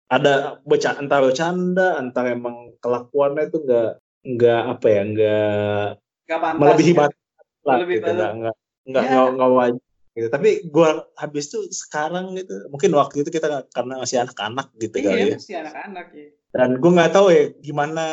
ada 0.05 0.61
beca 0.61 0.93
entah 0.95 1.17
bercanda, 1.17 1.97
entah 1.97 2.21
emang 2.29 2.77
kelakuannya 2.77 3.49
itu 3.49 3.57
nggak 3.59 3.89
nggak 4.27 4.61
apa 4.67 4.87
ya 4.87 5.01
nggak 5.03 5.85
Gak 6.25 6.39
pantas. 6.39 6.59
melebihi 6.61 6.91
ya? 6.91 6.97
batas 6.99 7.21
lah 7.65 7.75
Melebihi 7.75 7.95
gitu 7.95 8.05
batas. 8.05 8.13
nggak 8.15 8.31
nggak 8.37 8.55
nggak 8.85 9.01
Ya. 9.01 9.09
nggak 9.11 9.27
nggak 9.33 9.49
wajar 9.51 9.81
gitu. 10.15 10.27
Tapi 10.31 10.49
gue 10.71 10.89
habis 11.19 11.45
itu 11.51 11.59
sekarang 11.69 12.39
gitu 12.39 12.71
mungkin 12.71 12.95
waktu 12.95 13.21
itu 13.27 13.29
kita 13.29 13.67
karena 13.75 13.99
masih 13.99 14.23
anak-anak 14.23 14.71
gitu 14.79 14.95
kali 15.03 15.19
Iya, 15.19 15.25
ya. 15.27 15.35
masih 15.37 15.55
anak-anak 15.61 16.07
ya. 16.15 16.27
Dan 16.55 16.69
gue 16.79 16.91
nggak 16.95 17.11
tahu 17.11 17.27
ya 17.35 17.43
gimana 17.59 18.05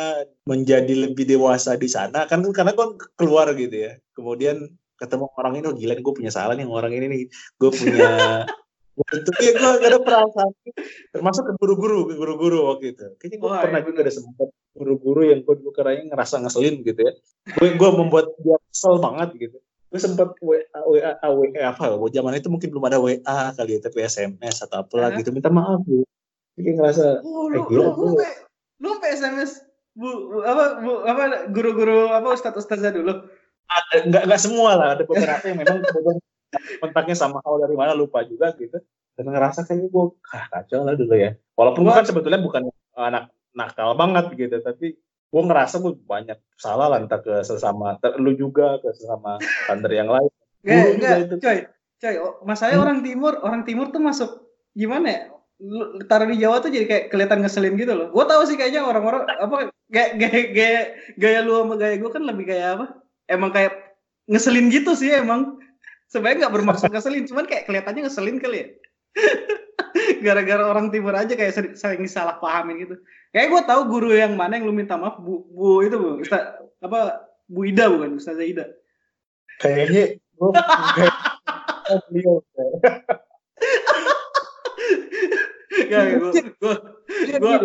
menjadi 0.43 0.93
lebih 1.07 1.23
dewasa 1.23 1.79
di 1.79 1.87
sana 1.87 2.27
kan 2.27 2.43
karena 2.51 2.75
gue 2.75 2.87
keluar 3.15 3.47
gitu 3.55 3.75
ya. 3.75 3.95
Kemudian 4.11 4.67
ketemu 4.99 5.25
orang 5.35 5.53
ini 5.59 5.65
oh 5.67 5.75
gila 5.75 5.93
gue 5.99 6.13
punya 6.15 6.31
salah 6.31 6.53
nih 6.55 6.67
orang 6.67 6.93
ini 6.95 7.05
nih 7.11 7.21
gue 7.59 7.71
punya 7.73 8.11
itu 8.93 9.31
ya 9.41 9.51
gue 9.57 9.69
gak 9.81 9.89
ada 9.89 9.99
perasaan 10.05 10.49
termasuk 11.09 11.43
ke 11.49 11.53
guru-guru 11.57 12.05
ke 12.05 12.13
guru-guru 12.13 12.69
waktu 12.69 12.93
itu 12.93 13.05
kayaknya 13.17 13.37
gue 13.41 13.49
pernah 13.49 13.79
iya, 13.81 13.87
juga 13.89 13.99
ada 14.05 14.13
sempat 14.13 14.49
guru-guru 14.77 15.21
yang 15.25 15.39
gue 15.41 15.55
dulu 15.57 15.71
ngerasa 16.13 16.35
ngeselin 16.45 16.85
gitu 16.85 17.01
ya 17.01 17.13
gue 17.57 17.67
gue 17.73 17.89
membuat 17.89 18.31
dia 18.37 18.57
kesel 18.69 19.01
banget 19.01 19.29
gitu 19.49 19.57
gue 19.93 20.01
sempat 20.01 20.33
WA, 20.41 20.65
WA, 20.89 21.13
WA 21.21 21.61
apa? 21.69 21.85
Ya 21.85 22.17
zaman 22.17 22.33
itu 22.41 22.49
mungkin 22.49 22.73
belum 22.73 22.89
ada 22.89 22.97
WA 22.97 23.37
kali 23.53 23.77
ya 23.77 23.79
tapi 23.85 24.01
SMS 24.01 24.65
atau 24.65 24.81
apa 24.81 24.93
lagi 24.97 25.21
gitu. 25.21 25.29
Minta 25.29 25.53
maaf 25.53 25.85
bu. 25.85 26.01
Kayak 26.57 26.81
ngerasa 26.81 27.21
oh, 27.21 27.45
lu, 27.45 27.61
eh, 27.61 27.63
gila, 27.69 27.93
lu, 27.93 27.93
lu, 27.93 28.05
lu, 28.17 28.25
lu 28.81 28.89
SMS 29.05 29.61
bu, 29.93 30.09
bu 30.33 30.37
apa 30.41 30.81
bu 30.81 30.91
apa 31.05 31.23
guru-guru 31.53 32.09
apa 32.09 32.33
ustadz 32.33 32.57
ustadznya 32.57 32.89
dulu? 32.89 33.21
Ada 33.69 34.09
nggak 34.09 34.23
nggak 34.33 34.41
semua 34.41 34.81
lah 34.81 34.87
ada 34.97 35.05
beberapa 35.05 35.45
yang 35.45 35.61
memang 35.61 35.85
kontaknya 36.81 37.13
sama 37.13 37.37
hal 37.45 37.61
dari 37.61 37.77
mana 37.77 37.93
lupa 37.93 38.25
juga 38.25 38.49
gitu. 38.57 38.81
Dan 39.13 39.29
ngerasa 39.29 39.61
kayaknya 39.69 39.93
gue 39.93 40.05
ah, 40.33 40.45
kacau 40.49 40.89
lah 40.89 40.97
dulu 40.97 41.13
ya. 41.13 41.37
Walaupun 41.53 41.85
gue 41.85 41.93
kan 41.93 42.05
sebetulnya 42.09 42.41
bukan 42.41 42.65
anak 42.97 43.29
nakal 43.53 43.93
banget 43.93 44.33
gitu 44.33 44.57
tapi 44.65 44.97
gue 45.33 45.41
ngerasa 45.41 45.81
gue 45.81 45.97
banyak 46.05 46.37
salah 46.61 46.93
lah 46.93 47.01
entah 47.01 47.17
ke 47.17 47.41
sesama 47.41 47.97
lu 48.21 48.37
juga 48.37 48.77
ke 48.77 48.93
sesama 48.93 49.41
kader 49.65 49.93
yang 49.97 50.13
lain 50.13 50.29
Enggak, 50.63 50.87
enggak, 50.95 51.17
itu. 51.27 51.35
coy, 51.43 51.57
coy, 51.99 52.15
masalahnya 52.47 52.79
hmm. 52.79 52.85
orang 52.87 52.99
timur, 53.03 53.33
orang 53.43 53.61
timur 53.67 53.91
tuh 53.91 53.99
masuk 53.99 54.31
gimana 54.71 55.07
ya? 55.11 55.21
taruh 56.07 56.27
di 56.27 56.39
Jawa 56.43 56.59
tuh 56.59 56.71
jadi 56.71 56.87
kayak 56.87 57.05
kelihatan 57.11 57.39
ngeselin 57.43 57.75
gitu 57.79 57.95
loh. 57.95 58.11
Gue 58.11 58.23
tahu 58.27 58.43
sih 58.47 58.55
kayaknya 58.59 58.83
orang-orang 58.83 59.27
apa 59.27 59.71
kayak 59.91 60.11
gaya, 60.19 60.41
gaya, 60.51 60.81
gaya 61.15 61.39
lu 61.43 61.63
sama 61.63 61.75
gaya 61.79 61.95
gue 61.99 62.11
kan 62.11 62.23
lebih 62.23 62.47
kayak 62.47 62.79
apa? 62.79 62.85
Emang 63.27 63.51
kayak 63.51 63.93
ngeselin 64.27 64.71
gitu 64.71 64.95
sih 64.95 65.11
emang 65.11 65.59
sebenarnya 66.07 66.47
nggak 66.47 66.55
bermaksud 66.55 66.89
ngeselin 66.93 67.27
cuman 67.27 67.45
kayak 67.49 67.67
kelihatannya 67.67 68.07
ngeselin 68.07 68.37
kali 68.39 68.57
ya 68.63 68.67
gara-gara 70.25 70.63
orang 70.63 70.87
timur 70.93 71.11
aja 71.11 71.33
kayak 71.35 71.51
sering, 71.51 71.73
sering 71.75 72.03
salah 72.07 72.39
pahamin 72.39 72.87
gitu 72.87 72.95
kayak 73.33 73.49
gue 73.49 73.61
tahu 73.65 73.81
guru 73.89 74.13
yang 74.13 74.37
mana 74.37 74.61
yang 74.61 74.69
lu 74.69 74.73
minta 74.77 74.93
maaf 74.93 75.17
bu, 75.17 75.41
bu 75.49 75.81
itu 75.81 75.97
bu 75.97 76.21
Ustaz, 76.21 76.53
apa 76.77 77.25
bu 77.49 77.65
Ida 77.65 77.89
bukan 77.89 78.21
Ustazah 78.21 78.45
Ida. 78.45 78.69
Kayaknya 79.57 80.21
gue 80.21 80.49
beliau 82.13 82.39
gue, 85.83 86.31
gue, 86.61 86.75
gue, 87.41 87.55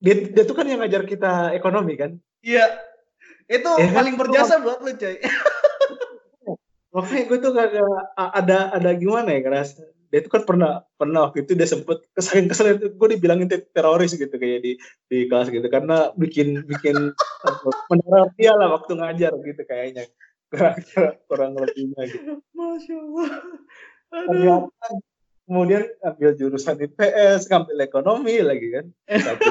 dia, 0.00 0.14
dia 0.32 0.44
tuh 0.48 0.56
kan 0.56 0.66
yang 0.66 0.80
ngajar 0.80 1.04
kita 1.04 1.52
ekonomi 1.52 2.00
kan? 2.00 2.16
Iya, 2.40 2.64
itu 3.48 3.70
ya, 3.76 3.92
paling 3.92 4.16
berjasa 4.16 4.60
buat 4.64 4.80
lu 4.80 4.96
coy. 4.96 5.16
Makanya 6.94 7.22
gue 7.26 7.38
tuh 7.42 7.50
gak, 7.52 7.68
gak 7.74 7.92
ada 8.16 8.58
ada 8.72 8.90
gimana 8.94 9.34
ya 9.34 9.40
ngerasa 9.44 9.82
dia 10.14 10.22
itu 10.22 10.30
kan 10.30 10.46
pernah 10.46 10.86
pernah 10.94 11.26
waktu 11.26 11.42
itu 11.42 11.58
dia 11.58 11.66
sempet 11.66 12.06
kesalahan 12.14 12.46
kesalahan 12.46 12.78
itu 12.78 12.94
gue 12.94 13.08
dibilangin 13.18 13.50
teroris 13.50 14.14
gitu 14.14 14.30
kayak 14.30 14.62
di 14.62 14.78
di 15.10 15.26
kelas 15.26 15.50
gitu 15.50 15.66
karena 15.66 16.14
bikin 16.14 16.62
bikin 16.70 17.10
meneror 17.90 18.30
dia 18.38 18.54
lah 18.54 18.78
waktu 18.78 18.94
ngajar 18.94 19.34
gitu 19.42 19.62
kayaknya 19.66 20.06
kurang 20.54 20.78
kurang 21.26 21.52
lebihnya 21.58 22.02
gitu. 22.06 22.38
Masya 22.54 22.94
Allah. 22.94 23.30
Ternyata 24.14 24.86
kemudian 25.50 25.82
ambil 25.98 26.30
jurusan 26.38 26.78
IPS, 26.78 27.50
ngambil 27.50 27.82
ekonomi 27.82 28.38
lagi 28.38 28.70
kan. 28.70 28.86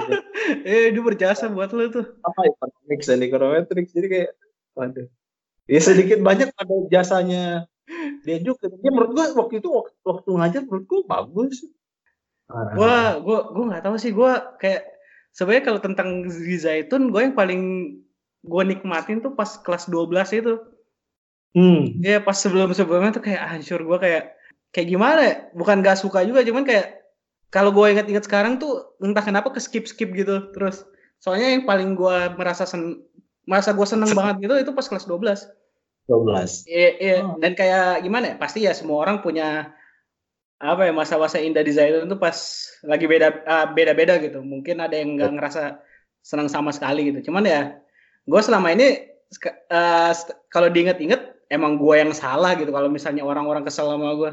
eh, 0.64 0.96
dia 0.96 1.04
berjasa 1.04 1.52
buat 1.52 1.76
lo 1.76 1.92
tuh. 1.92 2.08
Apa 2.24 2.40
ekonomik 2.48 3.04
dan 3.04 3.20
ekonometrics 3.20 3.92
jadi 3.92 4.08
kayak 4.08 4.32
waduh 4.80 5.12
ya 5.70 5.80
sedikit 5.80 6.20
banyak 6.20 6.52
ada 6.52 6.76
jasanya 6.92 7.70
dia 8.24 8.38
juga 8.40 8.72
dia 8.72 8.92
menurut 8.92 9.12
gua 9.12 9.26
waktu 9.44 9.60
itu 9.60 9.70
waktu, 9.70 9.96
waktu 10.08 10.30
ngajar 10.32 10.62
menurut 10.64 10.86
gua 10.88 11.02
bagus. 11.08 11.68
Gua 12.48 13.20
gua 13.20 13.40
gua 13.52 13.64
nggak 13.74 13.84
tahu 13.84 13.96
sih 14.00 14.12
gua 14.16 14.56
kayak 14.60 14.88
sebenarnya 15.36 15.64
kalau 15.68 15.80
tentang 15.84 16.10
Zaitun 16.32 17.12
gua 17.12 17.28
yang 17.28 17.36
paling 17.36 17.62
gua 18.44 18.64
nikmatin 18.64 19.20
tuh 19.20 19.36
pas 19.36 19.60
kelas 19.60 19.92
12 19.92 20.40
itu. 20.40 20.56
Hmm. 21.54 22.02
ya 22.02 22.18
pas 22.18 22.34
sebelum 22.34 22.74
sebelumnya 22.74 23.14
tuh 23.14 23.30
kayak 23.30 23.46
hancur 23.46 23.86
gua 23.86 24.02
kayak 24.02 24.34
kayak 24.74 24.88
gimana 24.90 25.22
ya? 25.22 25.36
Bukan 25.54 25.86
gak 25.86 26.02
suka 26.02 26.26
juga 26.26 26.42
cuman 26.42 26.66
kayak 26.66 27.04
kalau 27.54 27.70
gue 27.70 27.86
ingat-ingat 27.94 28.26
sekarang 28.26 28.58
tuh 28.58 28.98
entah 28.98 29.22
kenapa 29.22 29.54
ke 29.54 29.62
skip 29.62 29.86
skip 29.86 30.10
gitu 30.18 30.50
terus. 30.58 30.82
Soalnya 31.22 31.54
yang 31.54 31.70
paling 31.70 31.94
gue 31.94 32.18
merasa 32.34 32.66
sen 32.66 33.06
masa 33.46 33.70
gue 33.78 33.86
seneng 33.86 34.10
banget 34.18 34.50
gitu 34.50 34.56
itu 34.58 34.72
pas 34.74 34.90
kelas 34.90 35.06
12 35.06 35.46
12 36.10 36.68
iya 36.68 36.90
iya. 37.00 37.18
Oh. 37.24 37.40
dan 37.40 37.56
kayak 37.56 38.04
gimana 38.04 38.34
ya? 38.34 38.36
Pasti 38.36 38.60
ya 38.68 38.76
semua 38.76 39.04
orang 39.04 39.24
punya 39.24 39.72
apa 40.64 40.88
ya 40.88 40.94
masa-masa 40.96 41.44
indah 41.44 41.60
di 41.60 41.76
Zaitun 41.76 42.08
itu 42.08 42.16
pas 42.16 42.36
lagi 42.88 43.06
beda 43.08 43.44
uh, 43.44 43.66
beda-beda 43.72 44.20
gitu. 44.20 44.44
Mungkin 44.44 44.84
ada 44.84 44.96
yang 44.96 45.16
nggak 45.16 45.32
ngerasa 45.40 45.80
senang 46.24 46.48
sama 46.52 46.72
sekali 46.76 47.12
gitu. 47.12 47.32
Cuman 47.32 47.48
ya 47.48 47.80
gue 48.28 48.42
selama 48.44 48.72
ini 48.72 49.00
uh, 49.72 50.12
kalau 50.52 50.68
diinget-inget 50.72 51.48
emang 51.52 51.80
gue 51.80 51.96
yang 52.00 52.12
salah 52.12 52.56
gitu. 52.56 52.72
Kalau 52.72 52.92
misalnya 52.92 53.24
orang-orang 53.24 53.64
kesel 53.64 53.88
sama 53.92 54.16
gue 54.16 54.32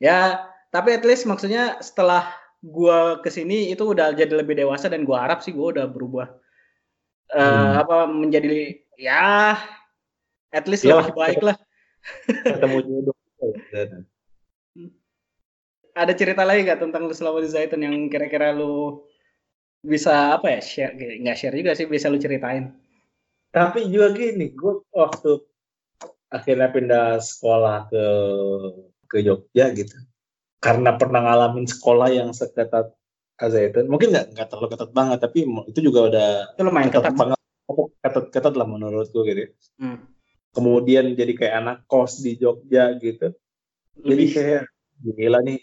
ya 0.00 0.48
tapi 0.72 0.96
at 0.96 1.04
least 1.04 1.28
maksudnya 1.28 1.76
setelah 1.84 2.32
gue 2.64 3.20
ke 3.20 3.28
sini 3.28 3.72
itu 3.72 3.92
udah 3.92 4.16
jadi 4.16 4.32
lebih 4.40 4.56
dewasa 4.56 4.88
dan 4.88 5.04
gue 5.04 5.16
harap 5.16 5.44
sih 5.44 5.52
gue 5.52 5.76
udah 5.76 5.86
berubah 5.88 6.28
uh, 7.36 7.84
apa 7.84 8.08
menjadi 8.08 8.80
ya 8.96 9.56
at 10.50 10.64
least 10.70 10.86
ya, 10.86 10.98
lebih 10.98 11.16
baik 11.16 11.40
lah. 11.42 11.56
Ketemu 12.26 12.78
jodoh. 12.86 13.16
Ada 15.94 16.12
cerita 16.14 16.46
lagi 16.46 16.64
gak 16.64 16.80
tentang 16.80 17.10
lu 17.10 17.14
selama 17.14 17.42
di 17.42 17.50
Zaitun 17.50 17.82
yang 17.82 17.96
kira-kira 18.06 18.54
lu 18.54 19.04
bisa 19.80 20.36
apa 20.36 20.52
ya 20.52 20.60
share 20.60 20.92
nggak 20.92 21.36
share 21.40 21.56
juga 21.56 21.72
sih 21.72 21.88
bisa 21.88 22.12
lu 22.12 22.20
ceritain. 22.20 22.76
Tapi 23.50 23.88
juga 23.90 24.14
gini, 24.14 24.54
gue 24.54 24.86
waktu 24.94 25.40
akhirnya 26.30 26.70
pindah 26.70 27.18
sekolah 27.18 27.90
ke 27.90 28.04
ke 29.10 29.18
Jogja 29.26 29.74
gitu, 29.74 29.98
karena 30.62 30.94
pernah 30.94 31.26
ngalamin 31.26 31.66
sekolah 31.66 32.14
yang 32.14 32.30
seketat 32.30 32.94
Zaitun 33.48 33.88
mungkin 33.88 34.12
nggak 34.12 34.36
nggak 34.36 34.48
terlalu 34.52 34.68
ketat 34.76 34.90
banget 34.92 35.18
tapi 35.24 35.48
itu 35.48 35.80
juga 35.80 36.12
udah 36.12 36.28
itu 36.52 36.60
lumayan 36.60 36.92
ketat, 36.92 37.16
ketat 37.16 37.16
banget 37.16 37.38
ketat 38.04 38.24
ketat 38.28 38.54
lah 38.60 38.66
menurutku 38.68 39.24
gitu 39.24 39.48
hmm. 39.80 39.96
Kemudian 40.50 41.14
jadi 41.14 41.32
kayak 41.34 41.54
anak 41.62 41.76
kos 41.86 42.22
di 42.22 42.36
Jogja 42.38 42.96
gitu. 42.98 43.34
Jadi 44.00 44.24
kayak 44.32 44.64
gila 45.00 45.40
nih 45.44 45.60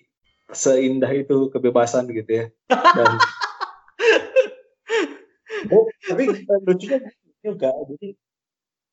seindah 0.51 1.11
itu 1.11 1.51
kebebasan 1.51 2.07
gitu 2.11 2.45
ya. 2.45 2.45
Dan 2.71 3.11
oh, 5.73 5.85
tapi 6.07 6.23
lucunya 6.63 6.99
juga 7.43 7.69
jadi 7.87 8.07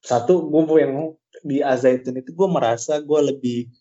satu 0.04 0.52
gue 0.52 0.78
yang 0.78 1.16
di 1.40 1.64
Azaitun 1.64 2.20
itu 2.20 2.36
gue 2.36 2.48
merasa 2.48 3.00
gue 3.00 3.20
lebih 3.24 3.72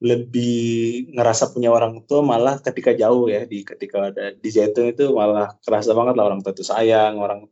lebih 0.00 1.12
ngerasa 1.12 1.52
punya 1.52 1.68
orang 1.68 2.00
tua 2.08 2.24
malah 2.24 2.56
ketika 2.60 2.96
jauh 2.96 3.28
ya 3.28 3.44
di 3.44 3.64
ketika 3.64 4.08
ada 4.12 4.32
di 4.32 4.48
Zaitun 4.48 4.92
itu 4.92 5.12
malah 5.12 5.56
kerasa 5.60 5.92
banget 5.92 6.16
lah 6.16 6.24
orang 6.32 6.40
tua 6.40 6.56
itu 6.56 6.64
sayang 6.64 7.20
orang 7.20 7.44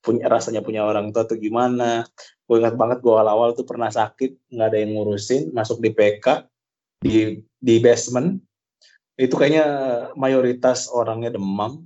punya 0.00 0.26
rasanya 0.26 0.64
punya 0.64 0.84
orang 0.84 1.12
tua 1.12 1.28
tuh 1.28 1.36
gimana. 1.36 2.04
Gue 2.48 2.60
ingat 2.60 2.74
banget 2.74 2.98
gue 3.04 3.12
awal-awal 3.12 3.52
tuh 3.54 3.68
pernah 3.68 3.92
sakit 3.92 4.52
nggak 4.52 4.68
ada 4.72 4.78
yang 4.80 4.90
ngurusin 4.96 5.52
masuk 5.52 5.78
di 5.84 5.90
PK 5.92 6.26
di 7.04 7.40
di 7.60 7.74
basement. 7.78 8.40
Itu 9.20 9.36
kayaknya 9.36 9.64
mayoritas 10.16 10.88
orangnya 10.88 11.36
demam. 11.36 11.84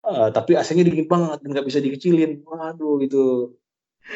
Uh, 0.00 0.32
tapi 0.32 0.56
AC-nya 0.56 0.80
dingin 0.86 1.04
banget 1.04 1.44
nggak 1.44 1.66
bisa 1.66 1.78
dikecilin. 1.82 2.40
Waduh 2.46 3.02
itu 3.04 3.54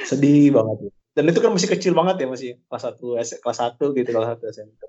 sedih 0.06 0.54
banget. 0.54 0.90
Dan 1.14 1.30
itu 1.30 1.38
kan 1.38 1.54
masih 1.54 1.70
kecil 1.70 1.92
banget 1.94 2.24
ya 2.24 2.26
masih 2.26 2.50
kelas 2.66 2.82
satu 2.90 3.14
kelas 3.18 3.58
satu 3.58 3.94
gitu 3.94 4.10
kelas 4.10 4.34
satu 4.34 4.44
SMP 4.50 4.82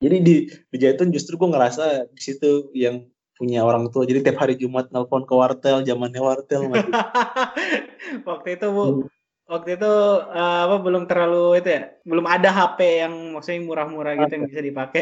jadi 0.00 0.16
di 0.20 0.34
di 0.52 0.76
Jaitun 0.76 1.08
justru 1.08 1.40
gue 1.40 1.48
ngerasa 1.48 2.12
di 2.12 2.20
situ 2.20 2.68
yang 2.76 3.08
punya 3.36 3.62
orang 3.62 3.92
tua. 3.92 4.08
Jadi 4.08 4.24
tiap 4.24 4.40
hari 4.40 4.56
Jumat 4.56 4.88
nelpon 4.90 5.28
ke 5.28 5.34
wartel 5.36 5.84
zamannya 5.84 6.20
wartel 6.20 6.66
waktu 8.28 8.48
itu 8.56 8.66
bu. 8.72 8.84
Hmm. 8.84 9.06
waktu 9.46 9.78
itu 9.78 9.92
uh, 10.26 10.60
apa 10.66 10.82
belum 10.82 11.06
terlalu 11.06 11.62
itu 11.62 11.70
ya 11.70 11.94
belum 12.02 12.26
ada 12.26 12.50
HP 12.50 13.06
yang 13.06 13.14
maksudnya 13.30 13.62
murah-murah 13.62 14.18
gitu 14.18 14.32
yang 14.34 14.44
bisa 14.50 14.60
dipakai. 14.64 15.00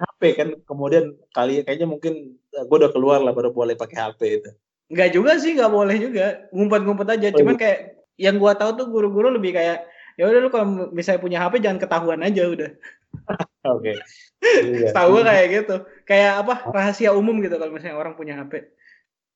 HP 0.00 0.20
kan. 0.40 0.48
Kemudian 0.64 1.12
kali 1.36 1.60
kayaknya 1.60 1.84
mungkin 1.84 2.40
uh, 2.56 2.62
eh, 2.62 2.64
gue 2.64 2.76
udah 2.80 2.92
keluar 2.94 3.20
lah 3.20 3.36
baru 3.36 3.52
boleh 3.52 3.76
pakai 3.76 3.98
HP 4.08 4.20
itu. 4.40 4.50
Enggak 4.88 5.10
juga 5.12 5.32
sih 5.36 5.52
nggak 5.52 5.68
boleh 5.68 5.96
juga. 6.00 6.48
Ngumpet-ngumpet 6.48 7.08
aja. 7.12 7.28
Oh, 7.28 7.38
cuman 7.44 7.54
iya. 7.56 7.60
kayak 7.60 7.78
yang 8.20 8.36
gua 8.40 8.52
tahu 8.56 8.76
tuh 8.76 8.86
guru-guru 8.88 9.32
lebih 9.32 9.56
kayak 9.56 9.84
ya 10.20 10.28
udah 10.28 10.40
lu 10.44 10.50
kalau 10.52 10.66
misalnya 10.92 11.20
punya 11.20 11.38
HP 11.40 11.64
jangan 11.64 11.80
ketahuan 11.80 12.20
aja 12.20 12.44
udah 12.44 12.70
Oke. 13.62 13.94
Okay. 13.94 13.96
Iya. 14.42 14.90
Tahu 14.90 15.22
kayak 15.22 15.46
gitu. 15.54 15.76
Kayak 16.08 16.32
apa? 16.46 16.54
Rahasia 16.70 17.10
umum 17.14 17.38
gitu 17.40 17.56
kalau 17.56 17.72
misalnya 17.72 17.98
orang 17.98 18.14
punya 18.18 18.34
HP. 18.38 18.74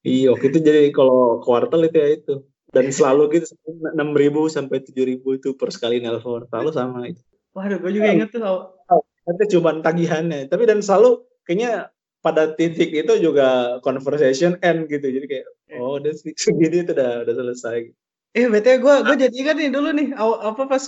Iya, 0.07 0.39
itu 0.39 0.59
jadi 0.63 0.91
kalau 0.95 1.43
kuartal 1.43 1.87
itu 1.87 1.97
ya 1.99 2.09
itu. 2.15 2.35
Dan 2.71 2.91
selalu 2.91 3.41
gitu 3.41 3.57
enam 3.95 4.13
ribu 4.13 4.51
sampai 4.51 4.83
tujuh 4.83 5.07
ribu 5.07 5.39
itu 5.39 5.55
per 5.55 5.71
sekali 5.71 6.03
nelpon. 6.03 6.45
Selalu 6.51 6.71
sama 6.75 7.07
itu. 7.09 7.23
Waduh, 7.57 7.79
gue 7.81 7.93
juga 7.95 8.13
inget 8.13 8.35
tuh. 8.35 8.43
Oh, 8.45 9.01
nanti 9.25 9.45
cuma 9.57 9.79
tagihannya. 9.81 10.51
Tapi 10.51 10.63
dan 10.69 10.85
selalu 10.85 11.25
kayaknya 11.47 11.89
pada 12.27 12.51
titik 12.59 12.91
itu 12.91 13.13
juga 13.23 13.79
conversation 13.87 14.59
end 14.59 14.91
gitu 14.91 15.07
jadi 15.07 15.27
kayak 15.31 15.47
oh 15.79 16.03
udah 16.03 16.11
segini 16.35 16.83
itu 16.83 16.91
udah 16.91 17.23
udah 17.23 17.35
selesai 17.39 17.95
eh 18.35 18.47
btw 18.51 18.83
gue 18.83 18.95
gue 19.07 19.17
jadi 19.23 19.37
ingat 19.47 19.57
nih 19.63 19.71
dulu 19.71 19.89
nih 19.95 20.09
apa 20.19 20.63
pas 20.67 20.83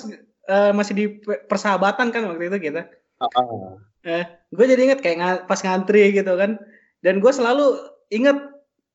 uh, 0.49 0.73
masih 0.73 0.95
di 0.97 1.05
persahabatan 1.47 2.11
kan 2.11 2.25
waktu 2.27 2.49
itu 2.49 2.59
kita. 2.73 2.89
Uh, 3.21 3.77
eh, 4.03 4.25
gue 4.51 4.65
jadi 4.65 4.83
ingat 4.91 5.01
kayak 5.05 5.17
ng 5.21 5.47
pas 5.47 5.61
ngantri 5.61 6.17
gitu 6.17 6.33
kan. 6.35 6.59
Dan 7.05 7.21
gue 7.23 7.31
selalu 7.31 7.79
ingat 8.11 8.41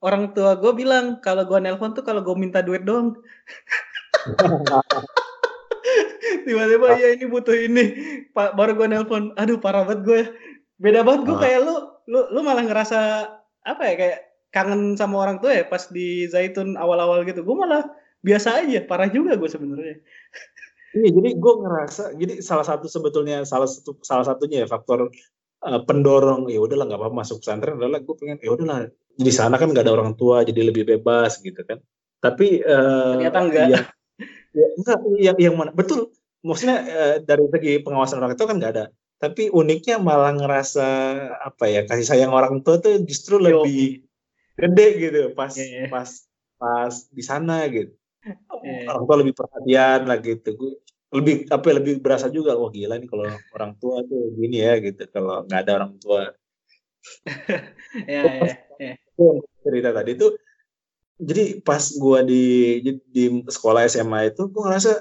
orang 0.03 0.35
tua 0.35 0.59
gue 0.59 0.73
bilang 0.75 1.21
kalau 1.23 1.47
gue 1.47 1.59
nelpon 1.61 1.95
tuh 1.95 2.03
kalau 2.03 2.25
gue 2.25 2.35
minta 2.35 2.59
duit 2.59 2.83
doang. 2.83 3.15
Tiba-tiba 6.43 6.87
ya 6.99 7.07
ini 7.15 7.25
butuh 7.29 7.55
ini. 7.55 7.83
Pak 8.35 8.57
baru 8.57 8.75
gue 8.75 8.87
nelpon 8.89 9.31
aduh 9.39 9.61
parah 9.61 9.87
banget 9.87 10.01
gue 10.03 10.21
beda 10.81 11.05
banget 11.05 11.21
gue 11.29 11.37
kayak 11.39 11.59
lu 11.63 11.75
lu 12.09 12.27
lu 12.35 12.39
malah 12.43 12.65
ngerasa 12.67 13.29
apa 13.63 13.81
ya 13.87 13.95
kayak 13.95 14.19
kangen 14.51 14.99
sama 14.99 15.23
orang 15.23 15.39
tua 15.39 15.55
ya 15.55 15.63
pas 15.63 15.87
di 15.87 16.27
Zaitun 16.27 16.75
awal-awal 16.75 17.23
gitu. 17.23 17.45
Gue 17.45 17.55
malah 17.55 17.87
biasa 18.23 18.63
aja 18.63 18.79
parah 18.87 19.11
juga 19.11 19.35
gue 19.35 19.49
sebenarnya 19.51 19.99
Iya, 20.93 21.09
jadi 21.09 21.29
gue 21.41 21.53
ngerasa, 21.57 22.03
jadi 22.13 22.33
salah 22.45 22.61
satu 22.61 22.85
sebetulnya 22.85 23.41
salah 23.49 23.65
satu 23.65 23.97
salah 24.05 24.21
satunya 24.21 24.61
ya 24.61 24.67
faktor 24.69 25.09
uh, 25.65 25.81
pendorong 25.89 26.45
ya 26.53 26.61
udahlah 26.61 26.85
nggak 26.85 27.01
apa-apa 27.01 27.17
masuk 27.25 27.41
pesantren 27.41 27.81
adalah 27.81 27.97
gue 27.97 28.15
pengen 28.15 28.37
ya 28.45 28.53
udahlah 28.53 28.93
di 29.17 29.31
sana 29.33 29.57
kan 29.57 29.73
nggak 29.73 29.89
ada 29.89 29.93
orang 29.93 30.13
tua 30.13 30.45
jadi 30.45 30.69
lebih 30.69 30.85
bebas 30.85 31.41
gitu 31.41 31.57
kan. 31.65 31.81
Tapi 32.21 32.61
uh, 32.61 33.17
ternyata 33.17 33.39
enggak. 33.41 33.67
Ya, 33.73 33.79
ya, 34.53 34.67
enggak 34.77 34.97
yang 35.17 35.37
yang 35.41 35.55
mana 35.57 35.73
betul 35.73 36.13
maksudnya 36.45 36.77
uh, 36.85 37.15
dari 37.25 37.45
segi 37.49 37.73
pengawasan 37.81 38.21
orang 38.21 38.37
tua 38.37 38.53
kan 38.53 38.61
nggak 38.61 38.73
ada. 38.77 38.85
Tapi 39.17 39.49
uniknya 39.49 39.97
malah 39.97 40.35
ngerasa 40.35 40.87
apa 41.41 41.65
ya 41.71 41.87
kasih 41.89 42.05
sayang 42.05 42.29
orang 42.35 42.61
tua 42.61 42.77
tuh 42.77 43.01
justru 43.01 43.39
Yo. 43.41 43.65
lebih 43.65 44.03
gede 44.53 44.87
gitu 45.01 45.21
pas 45.33 45.49
yeah, 45.57 45.87
yeah. 45.87 45.89
pas 45.89 46.09
pas 46.61 46.93
di 47.09 47.23
sana 47.25 47.65
gitu 47.71 47.93
yeah. 48.61 48.85
orang 48.93 49.03
tua 49.09 49.17
lebih 49.25 49.33
perhatian 49.33 49.99
lah 50.05 50.17
gitu 50.21 50.49
gue 50.53 50.73
lebih 51.13 51.35
apa 51.53 51.65
ya, 51.69 51.73
lebih 51.77 51.93
berasa 52.01 52.27
juga 52.33 52.57
wah 52.57 52.73
gila 52.73 52.97
nih 52.97 53.05
kalau 53.05 53.29
orang 53.53 53.77
tua 53.77 54.01
tuh 54.09 54.33
gini 54.33 54.65
ya 54.65 54.81
gitu. 54.81 55.05
Kalau 55.13 55.45
nggak 55.45 55.61
ada 55.63 55.71
orang 55.81 55.93
tua. 56.01 56.33
Ya, 58.09 58.25
ya, 58.25 58.57
ya. 58.81 58.93
cerita 59.61 59.93
tadi 59.93 60.17
itu 60.17 60.33
jadi 61.21 61.61
pas 61.61 61.83
gue 61.93 62.19
di 62.25 62.43
di 63.05 63.23
sekolah 63.45 63.85
SMA 63.85 64.33
itu 64.33 64.49
gue 64.49 64.61
ngerasa 64.65 64.97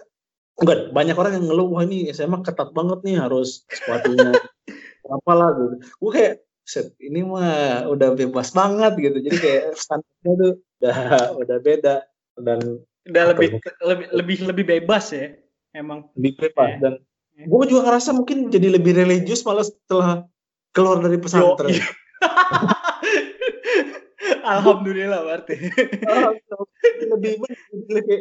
enggak 0.61 0.93
banyak 0.93 1.17
orang 1.17 1.33
yang 1.41 1.47
ngeluh 1.49 1.73
wah 1.73 1.89
ini 1.89 2.13
SMA 2.13 2.45
ketat 2.45 2.77
banget 2.77 3.01
nih 3.01 3.17
harus 3.17 3.65
sepatunya 3.65 4.37
apalah 5.17 5.57
gitu. 5.57 5.75
Gue 6.05 6.11
kayak 6.13 6.35
set 6.69 6.93
ini 7.01 7.25
mah 7.25 7.89
udah 7.89 8.13
bebas 8.13 8.53
banget 8.53 8.93
gitu. 9.01 9.19
Jadi 9.25 9.37
kayak 9.41 9.65
standarnya 9.73 10.33
tuh 10.37 10.53
udah 10.61 10.99
udah 11.41 11.59
beda. 11.65 11.97
Dan 12.37 12.61
udah 13.09 13.25
lebih 13.35 13.49
ya? 13.57 13.73
lebih 13.89 14.07
lebih 14.15 14.37
lebih 14.53 14.65
bebas 14.69 15.11
ya 15.11 15.33
emang 15.73 16.09
lebih 16.17 16.33
bebas 16.39 16.71
ya. 16.77 16.79
dan 16.81 16.93
ya. 17.37 17.45
gue 17.49 17.65
juga 17.69 17.83
ngerasa 17.89 18.11
mungkin 18.17 18.51
jadi 18.53 18.69
lebih 18.77 18.93
religius 18.97 19.45
malah 19.45 19.65
setelah 19.65 20.25
keluar 20.73 21.01
dari 21.01 21.19
pesantren 21.21 21.73
Yo, 21.73 21.81
iya. 21.81 21.87
Alhamdulillah 24.57 25.21
berarti 25.23 25.55
lebih 27.13 27.33
lebih 27.91 28.19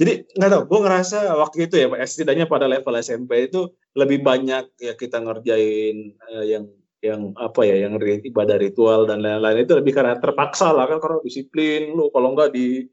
jadi 0.00 0.24
nggak 0.32 0.50
tahu 0.50 0.62
gue 0.64 0.80
ngerasa 0.88 1.18
waktu 1.36 1.68
itu 1.68 1.74
ya 1.76 1.86
setidaknya 2.08 2.48
pada 2.48 2.64
level 2.64 2.96
SMP 2.96 3.52
itu 3.52 3.68
lebih 3.92 4.24
banyak 4.24 4.72
ya 4.80 4.96
kita 4.96 5.20
ngerjain 5.20 6.16
uh, 6.32 6.44
yang 6.44 6.64
yang 7.00 7.32
apa 7.36 7.64
ya 7.64 7.88
yang 7.88 7.96
ibadah 8.00 8.60
ritual 8.60 9.08
dan 9.08 9.24
lain-lain 9.24 9.64
itu 9.64 9.72
lebih 9.72 9.96
karena 9.96 10.20
terpaksa 10.20 10.72
lah 10.72 10.84
kan 10.84 11.00
karena 11.00 11.20
disiplin 11.24 11.96
lu 11.96 12.12
kalau 12.12 12.36
nggak 12.36 12.52
di 12.52 12.84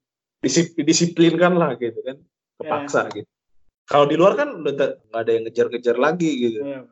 disiplinkan 0.79 1.59
lah 1.59 1.75
gitu 1.75 1.99
kan 2.03 2.15
kepaksa 2.59 3.11
yeah. 3.11 3.23
gitu 3.23 3.31
kalau 3.87 4.05
di 4.05 4.19
luar 4.19 4.35
kan 4.35 4.51
udah 4.51 4.75
nggak 4.75 5.21
ada 5.23 5.31
yang 5.31 5.43
ngejar-ngejar 5.47 5.95
lagi 5.97 6.31
gitu. 6.43 6.59
Yeah. 6.61 6.83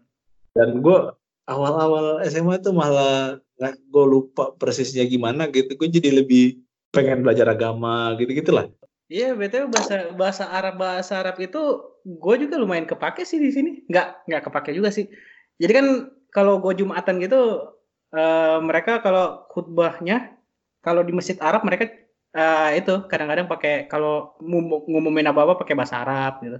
dan 0.56 0.80
gue 0.80 1.00
awal-awal 1.52 2.24
SMA 2.32 2.64
tuh 2.64 2.72
malah 2.72 3.44
nggak 3.60 3.76
gue 3.92 4.06
lupa 4.08 4.56
persisnya 4.56 5.04
gimana 5.04 5.52
gitu. 5.52 5.76
Gue 5.76 5.92
jadi 5.92 6.24
lebih 6.24 6.64
pengen 6.96 7.28
belajar 7.28 7.52
agama 7.52 8.16
gitu 8.16 8.32
gitulah 8.32 8.72
iya 9.12 9.32
yeah, 9.32 9.38
betul 9.38 9.70
bahasa 9.70 10.10
bahasa 10.18 10.44
Arab 10.50 10.82
bahasa 10.82 11.14
Arab 11.22 11.38
itu 11.38 11.62
gue 12.06 12.36
juga 12.42 12.56
lumayan 12.58 12.90
kepake 12.90 13.26
sih 13.26 13.38
di 13.38 13.54
sini. 13.54 13.86
Nggak 13.90 14.30
nggak 14.30 14.42
kepake 14.50 14.72
juga 14.74 14.90
sih. 14.94 15.06
Jadi 15.62 15.72
kan 15.74 15.88
kalau 16.34 16.58
gue 16.62 16.74
jumatan 16.78 17.22
gitu 17.22 17.70
uh, 18.14 18.58
mereka 18.62 19.02
kalau 19.06 19.46
khutbahnya 19.54 20.38
kalau 20.82 21.02
di 21.06 21.14
masjid 21.14 21.38
Arab 21.42 21.66
mereka 21.66 21.90
uh, 22.34 22.70
itu 22.74 23.06
kadang-kadang 23.10 23.46
pakai 23.50 23.86
kalau 23.90 24.38
ngumumin 24.90 25.30
apa-apa 25.30 25.62
pakai 25.62 25.78
bahasa 25.78 26.02
Arab 26.02 26.42
gitu. 26.42 26.60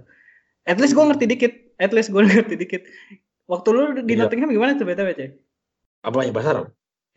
At 0.66 0.82
least 0.82 0.98
gue 0.98 1.04
ngerti 1.06 1.26
dikit, 1.30 1.52
at 1.78 1.94
least 1.94 2.10
gue 2.10 2.22
ngerti 2.26 2.54
dikit. 2.58 2.82
Waktu 3.46 3.68
lu 3.70 3.82
di 4.02 4.18
iya. 4.18 4.26
Nottingham 4.26 4.50
gimana 4.50 4.74
tuh 4.74 4.86
btw 4.86 5.14
cek? 5.14 5.30
Apa 6.02 6.26
yang 6.26 6.34
bahasa 6.34 6.50
Arab? 6.52 6.66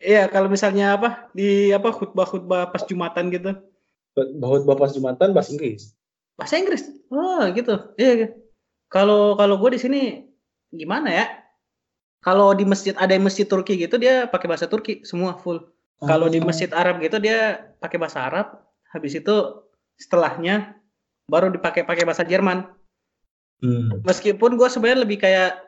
Iya, 0.00 0.30
kalau 0.32 0.48
misalnya 0.48 0.96
apa 0.96 1.28
di 1.36 1.74
apa 1.74 1.92
khutbah-khutbah 1.92 2.72
pas 2.72 2.86
Jumatan 2.86 3.28
gitu. 3.34 3.52
Khutbah 4.16 4.76
pas 4.78 4.94
Jumatan 4.94 5.36
bahasa 5.36 5.52
Inggris. 5.52 5.92
Bahasa 6.38 6.56
Inggris. 6.56 6.88
Oh, 7.12 7.44
gitu. 7.52 7.74
Iya. 8.00 8.12
iya. 8.16 8.28
Kalau 8.88 9.36
kalau 9.36 9.60
gue 9.60 9.76
di 9.76 9.80
sini 9.82 10.00
gimana 10.72 11.10
ya? 11.12 11.26
Kalau 12.20 12.52
di 12.52 12.64
masjid 12.64 12.96
ada 12.96 13.12
yang 13.12 13.24
masjid 13.24 13.48
Turki 13.48 13.80
gitu 13.80 13.96
dia 13.96 14.28
pakai 14.28 14.46
bahasa 14.48 14.70
Turki 14.70 15.04
semua 15.04 15.36
full. 15.36 15.60
Kalau 16.00 16.32
di 16.32 16.40
oh. 16.40 16.48
masjid 16.48 16.68
Arab 16.72 17.00
gitu 17.04 17.20
dia 17.20 17.60
pakai 17.76 18.00
bahasa 18.00 18.24
Arab, 18.24 18.56
habis 18.88 19.12
itu 19.12 19.36
setelahnya 20.00 20.80
baru 21.28 21.52
dipakai 21.52 21.84
pakai 21.84 22.08
bahasa 22.08 22.24
Jerman. 22.24 22.64
Hmm. 23.60 24.00
Meskipun 24.04 24.56
gue 24.56 24.68
sebenarnya 24.68 25.04
lebih 25.04 25.20
kayak 25.20 25.60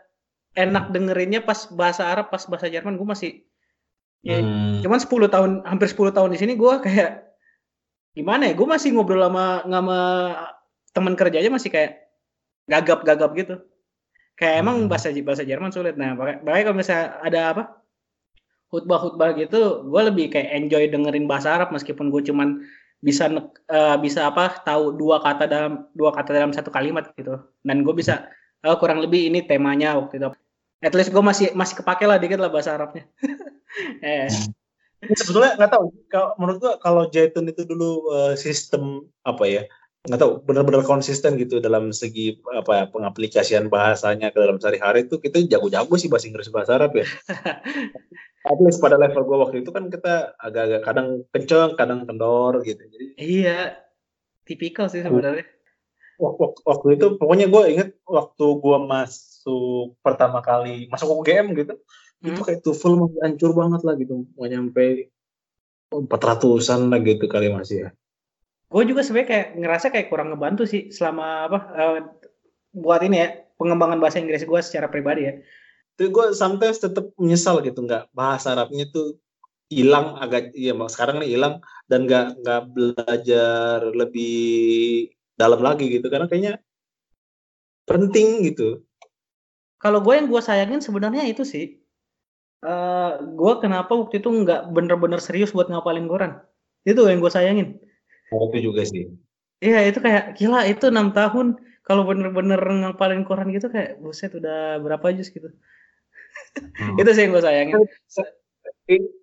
enak 0.57 0.93
dengerinnya 0.93 1.41
pas 1.45 1.69
bahasa 1.73 2.09
Arab, 2.09 2.29
pas 2.29 2.45
bahasa 2.49 2.69
Jerman 2.69 2.97
gue 2.97 3.09
masih 3.09 3.33
ya, 4.23 4.39
hmm. 4.39 4.87
cuman 4.87 5.01
10 5.01 5.35
tahun 5.35 5.51
hampir 5.67 5.89
10 5.91 6.15
tahun 6.15 6.31
di 6.33 6.39
sini 6.41 6.53
gue 6.57 6.75
kayak 6.87 7.25
gimana 8.17 8.49
ya? 8.49 8.55
Gue 8.57 8.69
masih 8.69 8.97
ngobrol 8.97 9.25
sama 9.25 9.65
sama 9.65 9.99
teman 10.93 11.15
kerjanya 11.17 11.53
masih 11.53 11.73
kayak 11.73 12.09
gagap-gagap 12.69 13.31
gitu. 13.37 13.55
Kayak 14.37 14.65
emang 14.65 14.77
hmm. 14.85 14.89
bahasa 14.89 15.13
bahasa 15.21 15.45
Jerman 15.45 15.73
sulit. 15.73 15.97
Nah, 16.01 16.17
makanya 16.17 16.65
kalau 16.69 16.77
misalnya 16.77 17.07
ada 17.21 17.41
apa? 17.53 17.65
khutbah-khutbah 18.73 19.37
gitu 19.37 19.85
gue 19.85 20.03
lebih 20.09 20.33
kayak 20.33 20.49
enjoy 20.49 20.89
dengerin 20.89 21.29
bahasa 21.29 21.53
Arab 21.53 21.77
meskipun 21.77 22.09
gue 22.09 22.25
cuman 22.25 22.65
bisa 23.03 23.27
uh, 23.27 23.97
bisa 23.99 24.31
apa 24.31 24.63
tahu 24.63 24.95
dua 24.95 25.19
kata 25.19 25.51
dalam 25.51 25.91
dua 25.93 26.15
kata 26.15 26.31
dalam 26.33 26.55
satu 26.55 26.71
kalimat 26.71 27.11
gitu. 27.19 27.37
Dan 27.67 27.83
gue 27.83 27.93
bisa 27.93 28.31
uh, 28.63 28.79
kurang 28.79 29.03
lebih 29.03 29.27
ini 29.27 29.43
temanya 29.43 29.99
waktu 29.99 30.23
itu. 30.23 30.31
At 30.83 30.95
least 30.95 31.11
gue 31.11 31.23
masih 31.23 31.51
masih 31.53 31.83
kepake 31.83 32.07
lah 32.07 32.23
dikit 32.23 32.39
lah 32.39 32.49
bahasa 32.49 32.79
Arabnya. 32.79 33.05
Eh. 34.05 34.29
Sebetulnya 35.17 35.57
nggak 35.57 35.73
tahu. 35.73 35.97
Kalau 36.13 36.37
menurut 36.37 36.59
gue 36.61 36.73
kalau 36.85 37.09
Jaitun 37.09 37.49
itu 37.49 37.65
dulu 37.65 38.05
uh, 38.13 38.37
sistem 38.37 39.09
apa 39.25 39.49
ya 39.49 39.65
nggak 40.03 40.19
tahu 40.19 40.33
benar-benar 40.43 40.83
konsisten 40.83 41.39
gitu 41.39 41.63
dalam 41.63 41.95
segi 41.95 42.35
apa 42.51 42.73
ya, 42.75 42.85
pengaplikasian 42.91 43.71
bahasanya 43.71 44.35
ke 44.35 44.39
dalam 44.43 44.59
sehari-hari 44.59 45.07
itu 45.07 45.23
kita 45.23 45.47
jago-jago 45.47 45.95
sih 45.95 46.11
bahasa 46.11 46.27
Inggris 46.27 46.51
bahasa 46.51 46.75
Arab 46.75 46.99
ya 46.99 47.07
at 48.43 48.59
least 48.59 48.83
pada 48.83 48.99
level 48.99 49.23
gue 49.23 49.39
waktu 49.39 49.57
itu 49.63 49.71
kan 49.71 49.87
kita 49.87 50.35
agak-agak 50.39 50.83
kadang 50.83 51.09
kenceng, 51.31 51.71
kadang 51.79 52.01
kendor 52.07 52.59
gitu. 52.67 52.83
Jadi 52.83 53.07
iya, 53.19 53.79
tipikal 54.43 54.91
sih 54.91 55.07
sebenarnya. 55.07 55.47
Waktu, 56.19 56.45
waktu 56.67 56.87
itu 56.99 57.07
pokoknya 57.19 57.47
gue 57.51 57.63
inget 57.71 57.89
waktu 58.07 58.47
gue 58.59 58.79
masuk 58.87 59.99
pertama 60.03 60.43
kali 60.43 60.87
masuk 60.91 61.23
UGM 61.23 61.55
gitu, 61.55 61.75
hmm. 62.23 62.29
itu 62.35 62.41
kayak 62.43 62.61
TOEFL 62.63 62.95
masih 62.99 63.21
hancur 63.23 63.51
banget 63.55 63.81
lah 63.83 63.95
gitu, 63.99 64.27
mau 64.39 64.47
nyampe 64.47 65.11
empat 65.93 66.21
ratusan 66.23 66.91
lah 66.91 67.01
gitu 67.03 67.27
kali 67.27 67.51
masih 67.51 67.77
ya. 67.87 67.91
Gue 68.73 68.83
juga 68.89 69.05
sebenarnya 69.05 69.29
kayak 69.29 69.47
ngerasa 69.61 69.87
kayak 69.93 70.09
kurang 70.09 70.33
ngebantu 70.33 70.65
sih 70.65 70.89
selama 70.89 71.47
apa 71.47 71.59
uh, 71.77 71.99
buat 72.73 73.05
ini 73.05 73.17
ya 73.21 73.29
pengembangan 73.61 74.01
bahasa 74.01 74.19
Inggris 74.19 74.49
gue 74.49 74.61
secara 74.65 74.89
pribadi 74.89 75.29
ya. 75.29 75.33
Itu 75.95 76.09
gue 76.09 76.33
sometimes 76.33 76.81
tetap 76.81 77.13
menyesal 77.21 77.61
gitu 77.61 77.85
nggak 77.85 78.09
bahasa 78.17 78.57
Arabnya 78.57 78.89
tuh 78.89 79.21
hilang 79.69 80.17
agak 80.21 80.53
iya 80.57 80.73
sekarang 80.89 81.21
nih 81.21 81.37
hilang 81.37 81.61
dan 81.89 82.09
nggak 82.09 82.41
nggak 82.41 82.63
belajar 82.73 83.77
lebih 83.93 85.09
dalam 85.37 85.61
lagi 85.61 85.89
gitu 85.93 86.09
karena 86.09 86.27
kayaknya 86.29 86.55
penting 87.85 88.49
gitu. 88.49 88.81
Kalau 89.77 90.01
gue 90.01 90.15
yang 90.17 90.33
gue 90.33 90.41
sayangin 90.41 90.81
sebenarnya 90.81 91.29
itu 91.29 91.45
sih 91.45 91.83
uh, 92.65 92.71
eh, 92.71 93.13
gue 93.21 93.53
kenapa 93.61 93.93
waktu 93.93 94.23
itu 94.23 94.31
nggak 94.31 94.71
bener-bener 94.71 95.19
serius 95.19 95.51
buat 95.51 95.69
ngapalin 95.69 96.07
Quran 96.07 96.33
itu 96.87 96.99
yang 97.07 97.23
gue 97.23 97.31
sayangin 97.31 97.79
itu 98.53 98.73
juga 98.73 98.83
sih 98.89 99.13
iya 99.61 99.85
itu 99.87 99.99
kayak 100.01 100.41
gila 100.41 100.65
itu 100.67 100.89
enam 100.89 101.13
tahun 101.13 101.61
kalau 101.83 102.07
bener-bener 102.07 102.59
ngapalin 102.59 103.27
Quran 103.27 103.51
gitu 103.53 103.69
kayak 103.69 103.99
buset 103.99 104.33
udah 104.35 104.81
berapa 104.81 105.13
juz 105.15 105.29
gitu 105.29 105.51
Hmm. 106.79 106.97
itu 107.01 107.11
sih 107.13 107.23
yang 107.27 107.33
gue 107.35 107.43
sayangin. 107.43 107.77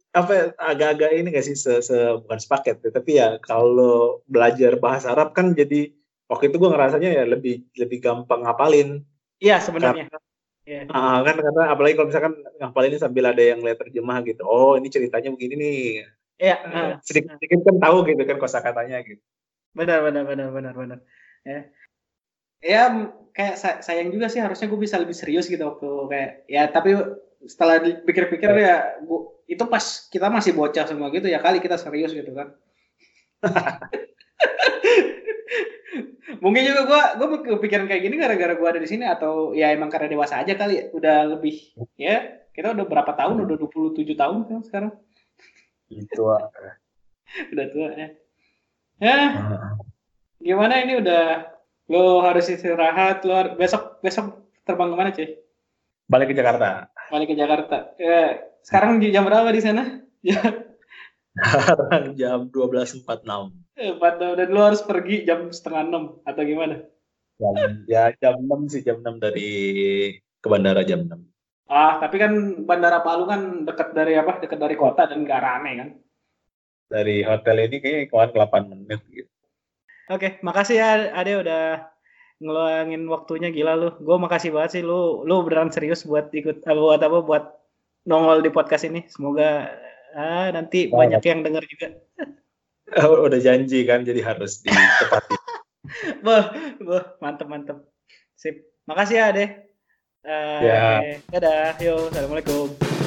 apa 0.10 0.32
ya, 0.34 0.46
agak-agak 0.58 1.10
ini 1.22 1.30
gak 1.30 1.46
sih 1.46 1.54
se, 1.54 1.86
se 1.86 1.94
bukan 2.26 2.40
sepaket 2.42 2.82
ya, 2.82 2.90
tapi 2.90 3.12
ya 3.22 3.38
kalau 3.46 4.26
belajar 4.26 4.74
bahasa 4.82 5.14
Arab 5.14 5.38
kan 5.38 5.54
jadi 5.54 5.94
waktu 6.26 6.50
itu 6.50 6.58
gue 6.58 6.70
ngerasanya 6.74 7.10
ya 7.14 7.24
lebih 7.30 7.70
lebih 7.78 8.02
gampang 8.02 8.42
ngapalin. 8.42 9.06
Iya 9.38 9.62
sebenarnya. 9.62 10.10
Yeah. 10.66 10.90
Uh, 10.90 11.22
kan 11.26 11.38
karena 11.38 11.64
apalagi 11.70 11.94
kalau 11.98 12.10
misalkan 12.10 12.34
ngapalin 12.58 12.98
sambil 12.98 13.30
ada 13.30 13.42
yang 13.42 13.62
lihat 13.62 13.78
terjemah 13.86 14.26
gitu. 14.26 14.42
Oh 14.50 14.78
ini 14.82 14.90
ceritanya 14.90 15.30
begini 15.30 15.54
nih. 15.62 15.82
Iya. 16.40 16.56
Uh, 16.64 16.92
sedikit 17.04 17.36
sedikit 17.36 17.60
kan 17.68 17.76
tahu 17.84 18.08
gitu 18.08 18.24
kan 18.24 18.38
kosakatanya 18.40 19.04
gitu. 19.04 19.20
Benar 19.76 20.08
benar 20.08 20.24
benar 20.24 20.48
benar 20.56 20.74
benar. 20.74 21.00
Ya. 21.44 21.68
Ya 22.60 22.92
kayak 23.36 23.84
sayang 23.84 24.12
juga 24.12 24.28
sih 24.28 24.44
harusnya 24.44 24.68
gue 24.68 24.80
bisa 24.80 25.00
lebih 25.00 25.16
serius 25.16 25.48
gitu 25.48 25.64
waktu 25.64 25.90
kayak 26.12 26.32
ya 26.52 26.68
tapi 26.68 26.92
setelah 27.48 27.80
dipikir-pikir 27.80 28.52
ya 28.52 29.00
gua, 29.08 29.32
itu 29.48 29.64
pas 29.64 29.80
kita 30.12 30.28
masih 30.28 30.52
bocah 30.52 30.84
semua 30.84 31.08
gitu 31.16 31.32
ya 31.32 31.40
kali 31.40 31.64
kita 31.64 31.80
serius 31.80 32.12
gitu 32.12 32.36
kan 32.36 32.52
mungkin 36.44 36.68
juga 36.68 36.82
gue 36.84 37.02
gue 37.16 37.28
kepikiran 37.56 37.88
kayak 37.88 38.04
gini 38.04 38.20
gara-gara 38.20 38.60
gue 38.60 38.68
ada 38.68 38.82
di 38.84 38.90
sini 38.92 39.08
atau 39.08 39.56
ya 39.56 39.72
emang 39.72 39.88
karena 39.88 40.12
dewasa 40.12 40.44
aja 40.44 40.52
kali 40.60 40.76
ya. 40.76 40.84
udah 40.92 41.40
lebih 41.40 41.56
ya 41.96 42.44
kita 42.52 42.76
udah 42.76 42.84
berapa 42.84 43.16
tahun 43.16 43.48
udah 43.48 43.56
27 43.56 44.04
tahun 44.20 44.38
kan 44.52 44.60
sekarang 44.68 44.92
itu 45.90 46.24
udah 47.54 47.66
tua 47.74 47.90
ya 47.94 48.08
ya 49.00 49.18
gimana 50.40 50.82
ini 50.86 51.02
udah 51.02 51.50
lo 51.90 52.22
harus 52.22 52.48
istirahat 52.50 53.26
lo 53.26 53.58
besok 53.58 54.02
besok 54.06 54.46
terbang 54.64 54.94
ke 54.94 54.96
mana 54.96 55.12
cuy 55.12 55.30
balik 56.10 56.34
ke 56.34 56.36
Jakarta 56.38 56.90
balik 57.10 57.34
ke 57.34 57.36
Jakarta. 57.36 57.78
Ya, 57.98 58.46
sekarang 58.62 59.02
jam 59.02 59.26
berapa 59.26 59.50
di 59.50 59.62
sana? 59.62 60.06
sekarang 61.36 62.14
jam 62.16 62.40
12.46. 62.54 63.04
Eh, 63.80 63.94
dan 63.98 64.48
lu 64.54 64.62
harus 64.62 64.82
pergi 64.86 65.26
jam 65.26 65.50
setengah 65.50 65.84
enam 65.90 66.04
atau 66.24 66.42
gimana? 66.46 66.86
Jam, 67.40 67.54
ya 67.90 68.14
jam 68.22 68.38
6 68.40 68.72
sih, 68.72 68.82
jam 68.86 69.02
6 69.02 69.18
dari 69.18 69.52
ke 70.40 70.48
bandara 70.48 70.86
jam 70.86 71.08
6. 71.08 71.18
Ah, 71.70 72.02
tapi 72.02 72.18
kan 72.18 72.34
Bandara 72.66 73.06
Palu 73.06 73.30
kan 73.30 73.62
dekat 73.62 73.94
dari 73.94 74.18
apa? 74.18 74.42
Dekat 74.42 74.58
dari 74.58 74.74
kota 74.74 75.06
dan 75.06 75.22
gak 75.22 75.46
rame 75.46 75.72
kan? 75.78 75.90
Dari 76.90 77.22
hotel 77.22 77.70
ini 77.70 77.78
kayaknya 77.78 78.10
kemarin 78.10 78.34
8 78.34 78.74
menit 78.74 79.02
gitu. 79.14 79.30
Oke, 80.10 80.42
makasih 80.42 80.82
ya 80.82 81.14
Ade 81.14 81.38
udah 81.38 81.86
ngeluangin 82.42 83.06
waktunya 83.06 83.54
gila 83.54 83.78
lu. 83.78 83.94
Gue 84.02 84.18
makasih 84.18 84.50
banget 84.50 84.82
sih 84.82 84.84
lu 84.84 85.22
lu 85.22 85.46
beneran 85.46 85.70
serius 85.70 86.02
buat 86.02 86.34
ikut 86.34 86.66
apa 86.66 86.82
buat 86.82 87.02
apa 87.06 87.18
buat 87.22 87.46
nongol 88.10 88.42
di 88.42 88.50
podcast 88.50 88.90
ini. 88.90 89.06
Semoga 89.06 89.70
ah, 90.18 90.50
nanti 90.50 90.90
banyak 90.90 91.22
yang 91.22 91.46
denger 91.46 91.64
juga. 91.70 91.88
Oh, 92.90 93.30
udah 93.30 93.38
janji 93.38 93.86
kan 93.86 94.02
jadi 94.02 94.26
harus 94.26 94.66
ditepati. 94.66 95.38
boh, 96.26 96.42
boh, 96.82 97.04
mantep 97.22 97.46
mantep. 97.46 97.86
Sip. 98.34 98.66
Makasih 98.90 99.22
ya, 99.22 99.30
Deh. 99.30 99.69
Uh, 100.20 100.60
ya. 100.60 101.16
Dadah. 101.32 101.80
Yo, 101.80 102.12
assalamualaikum. 102.12 102.99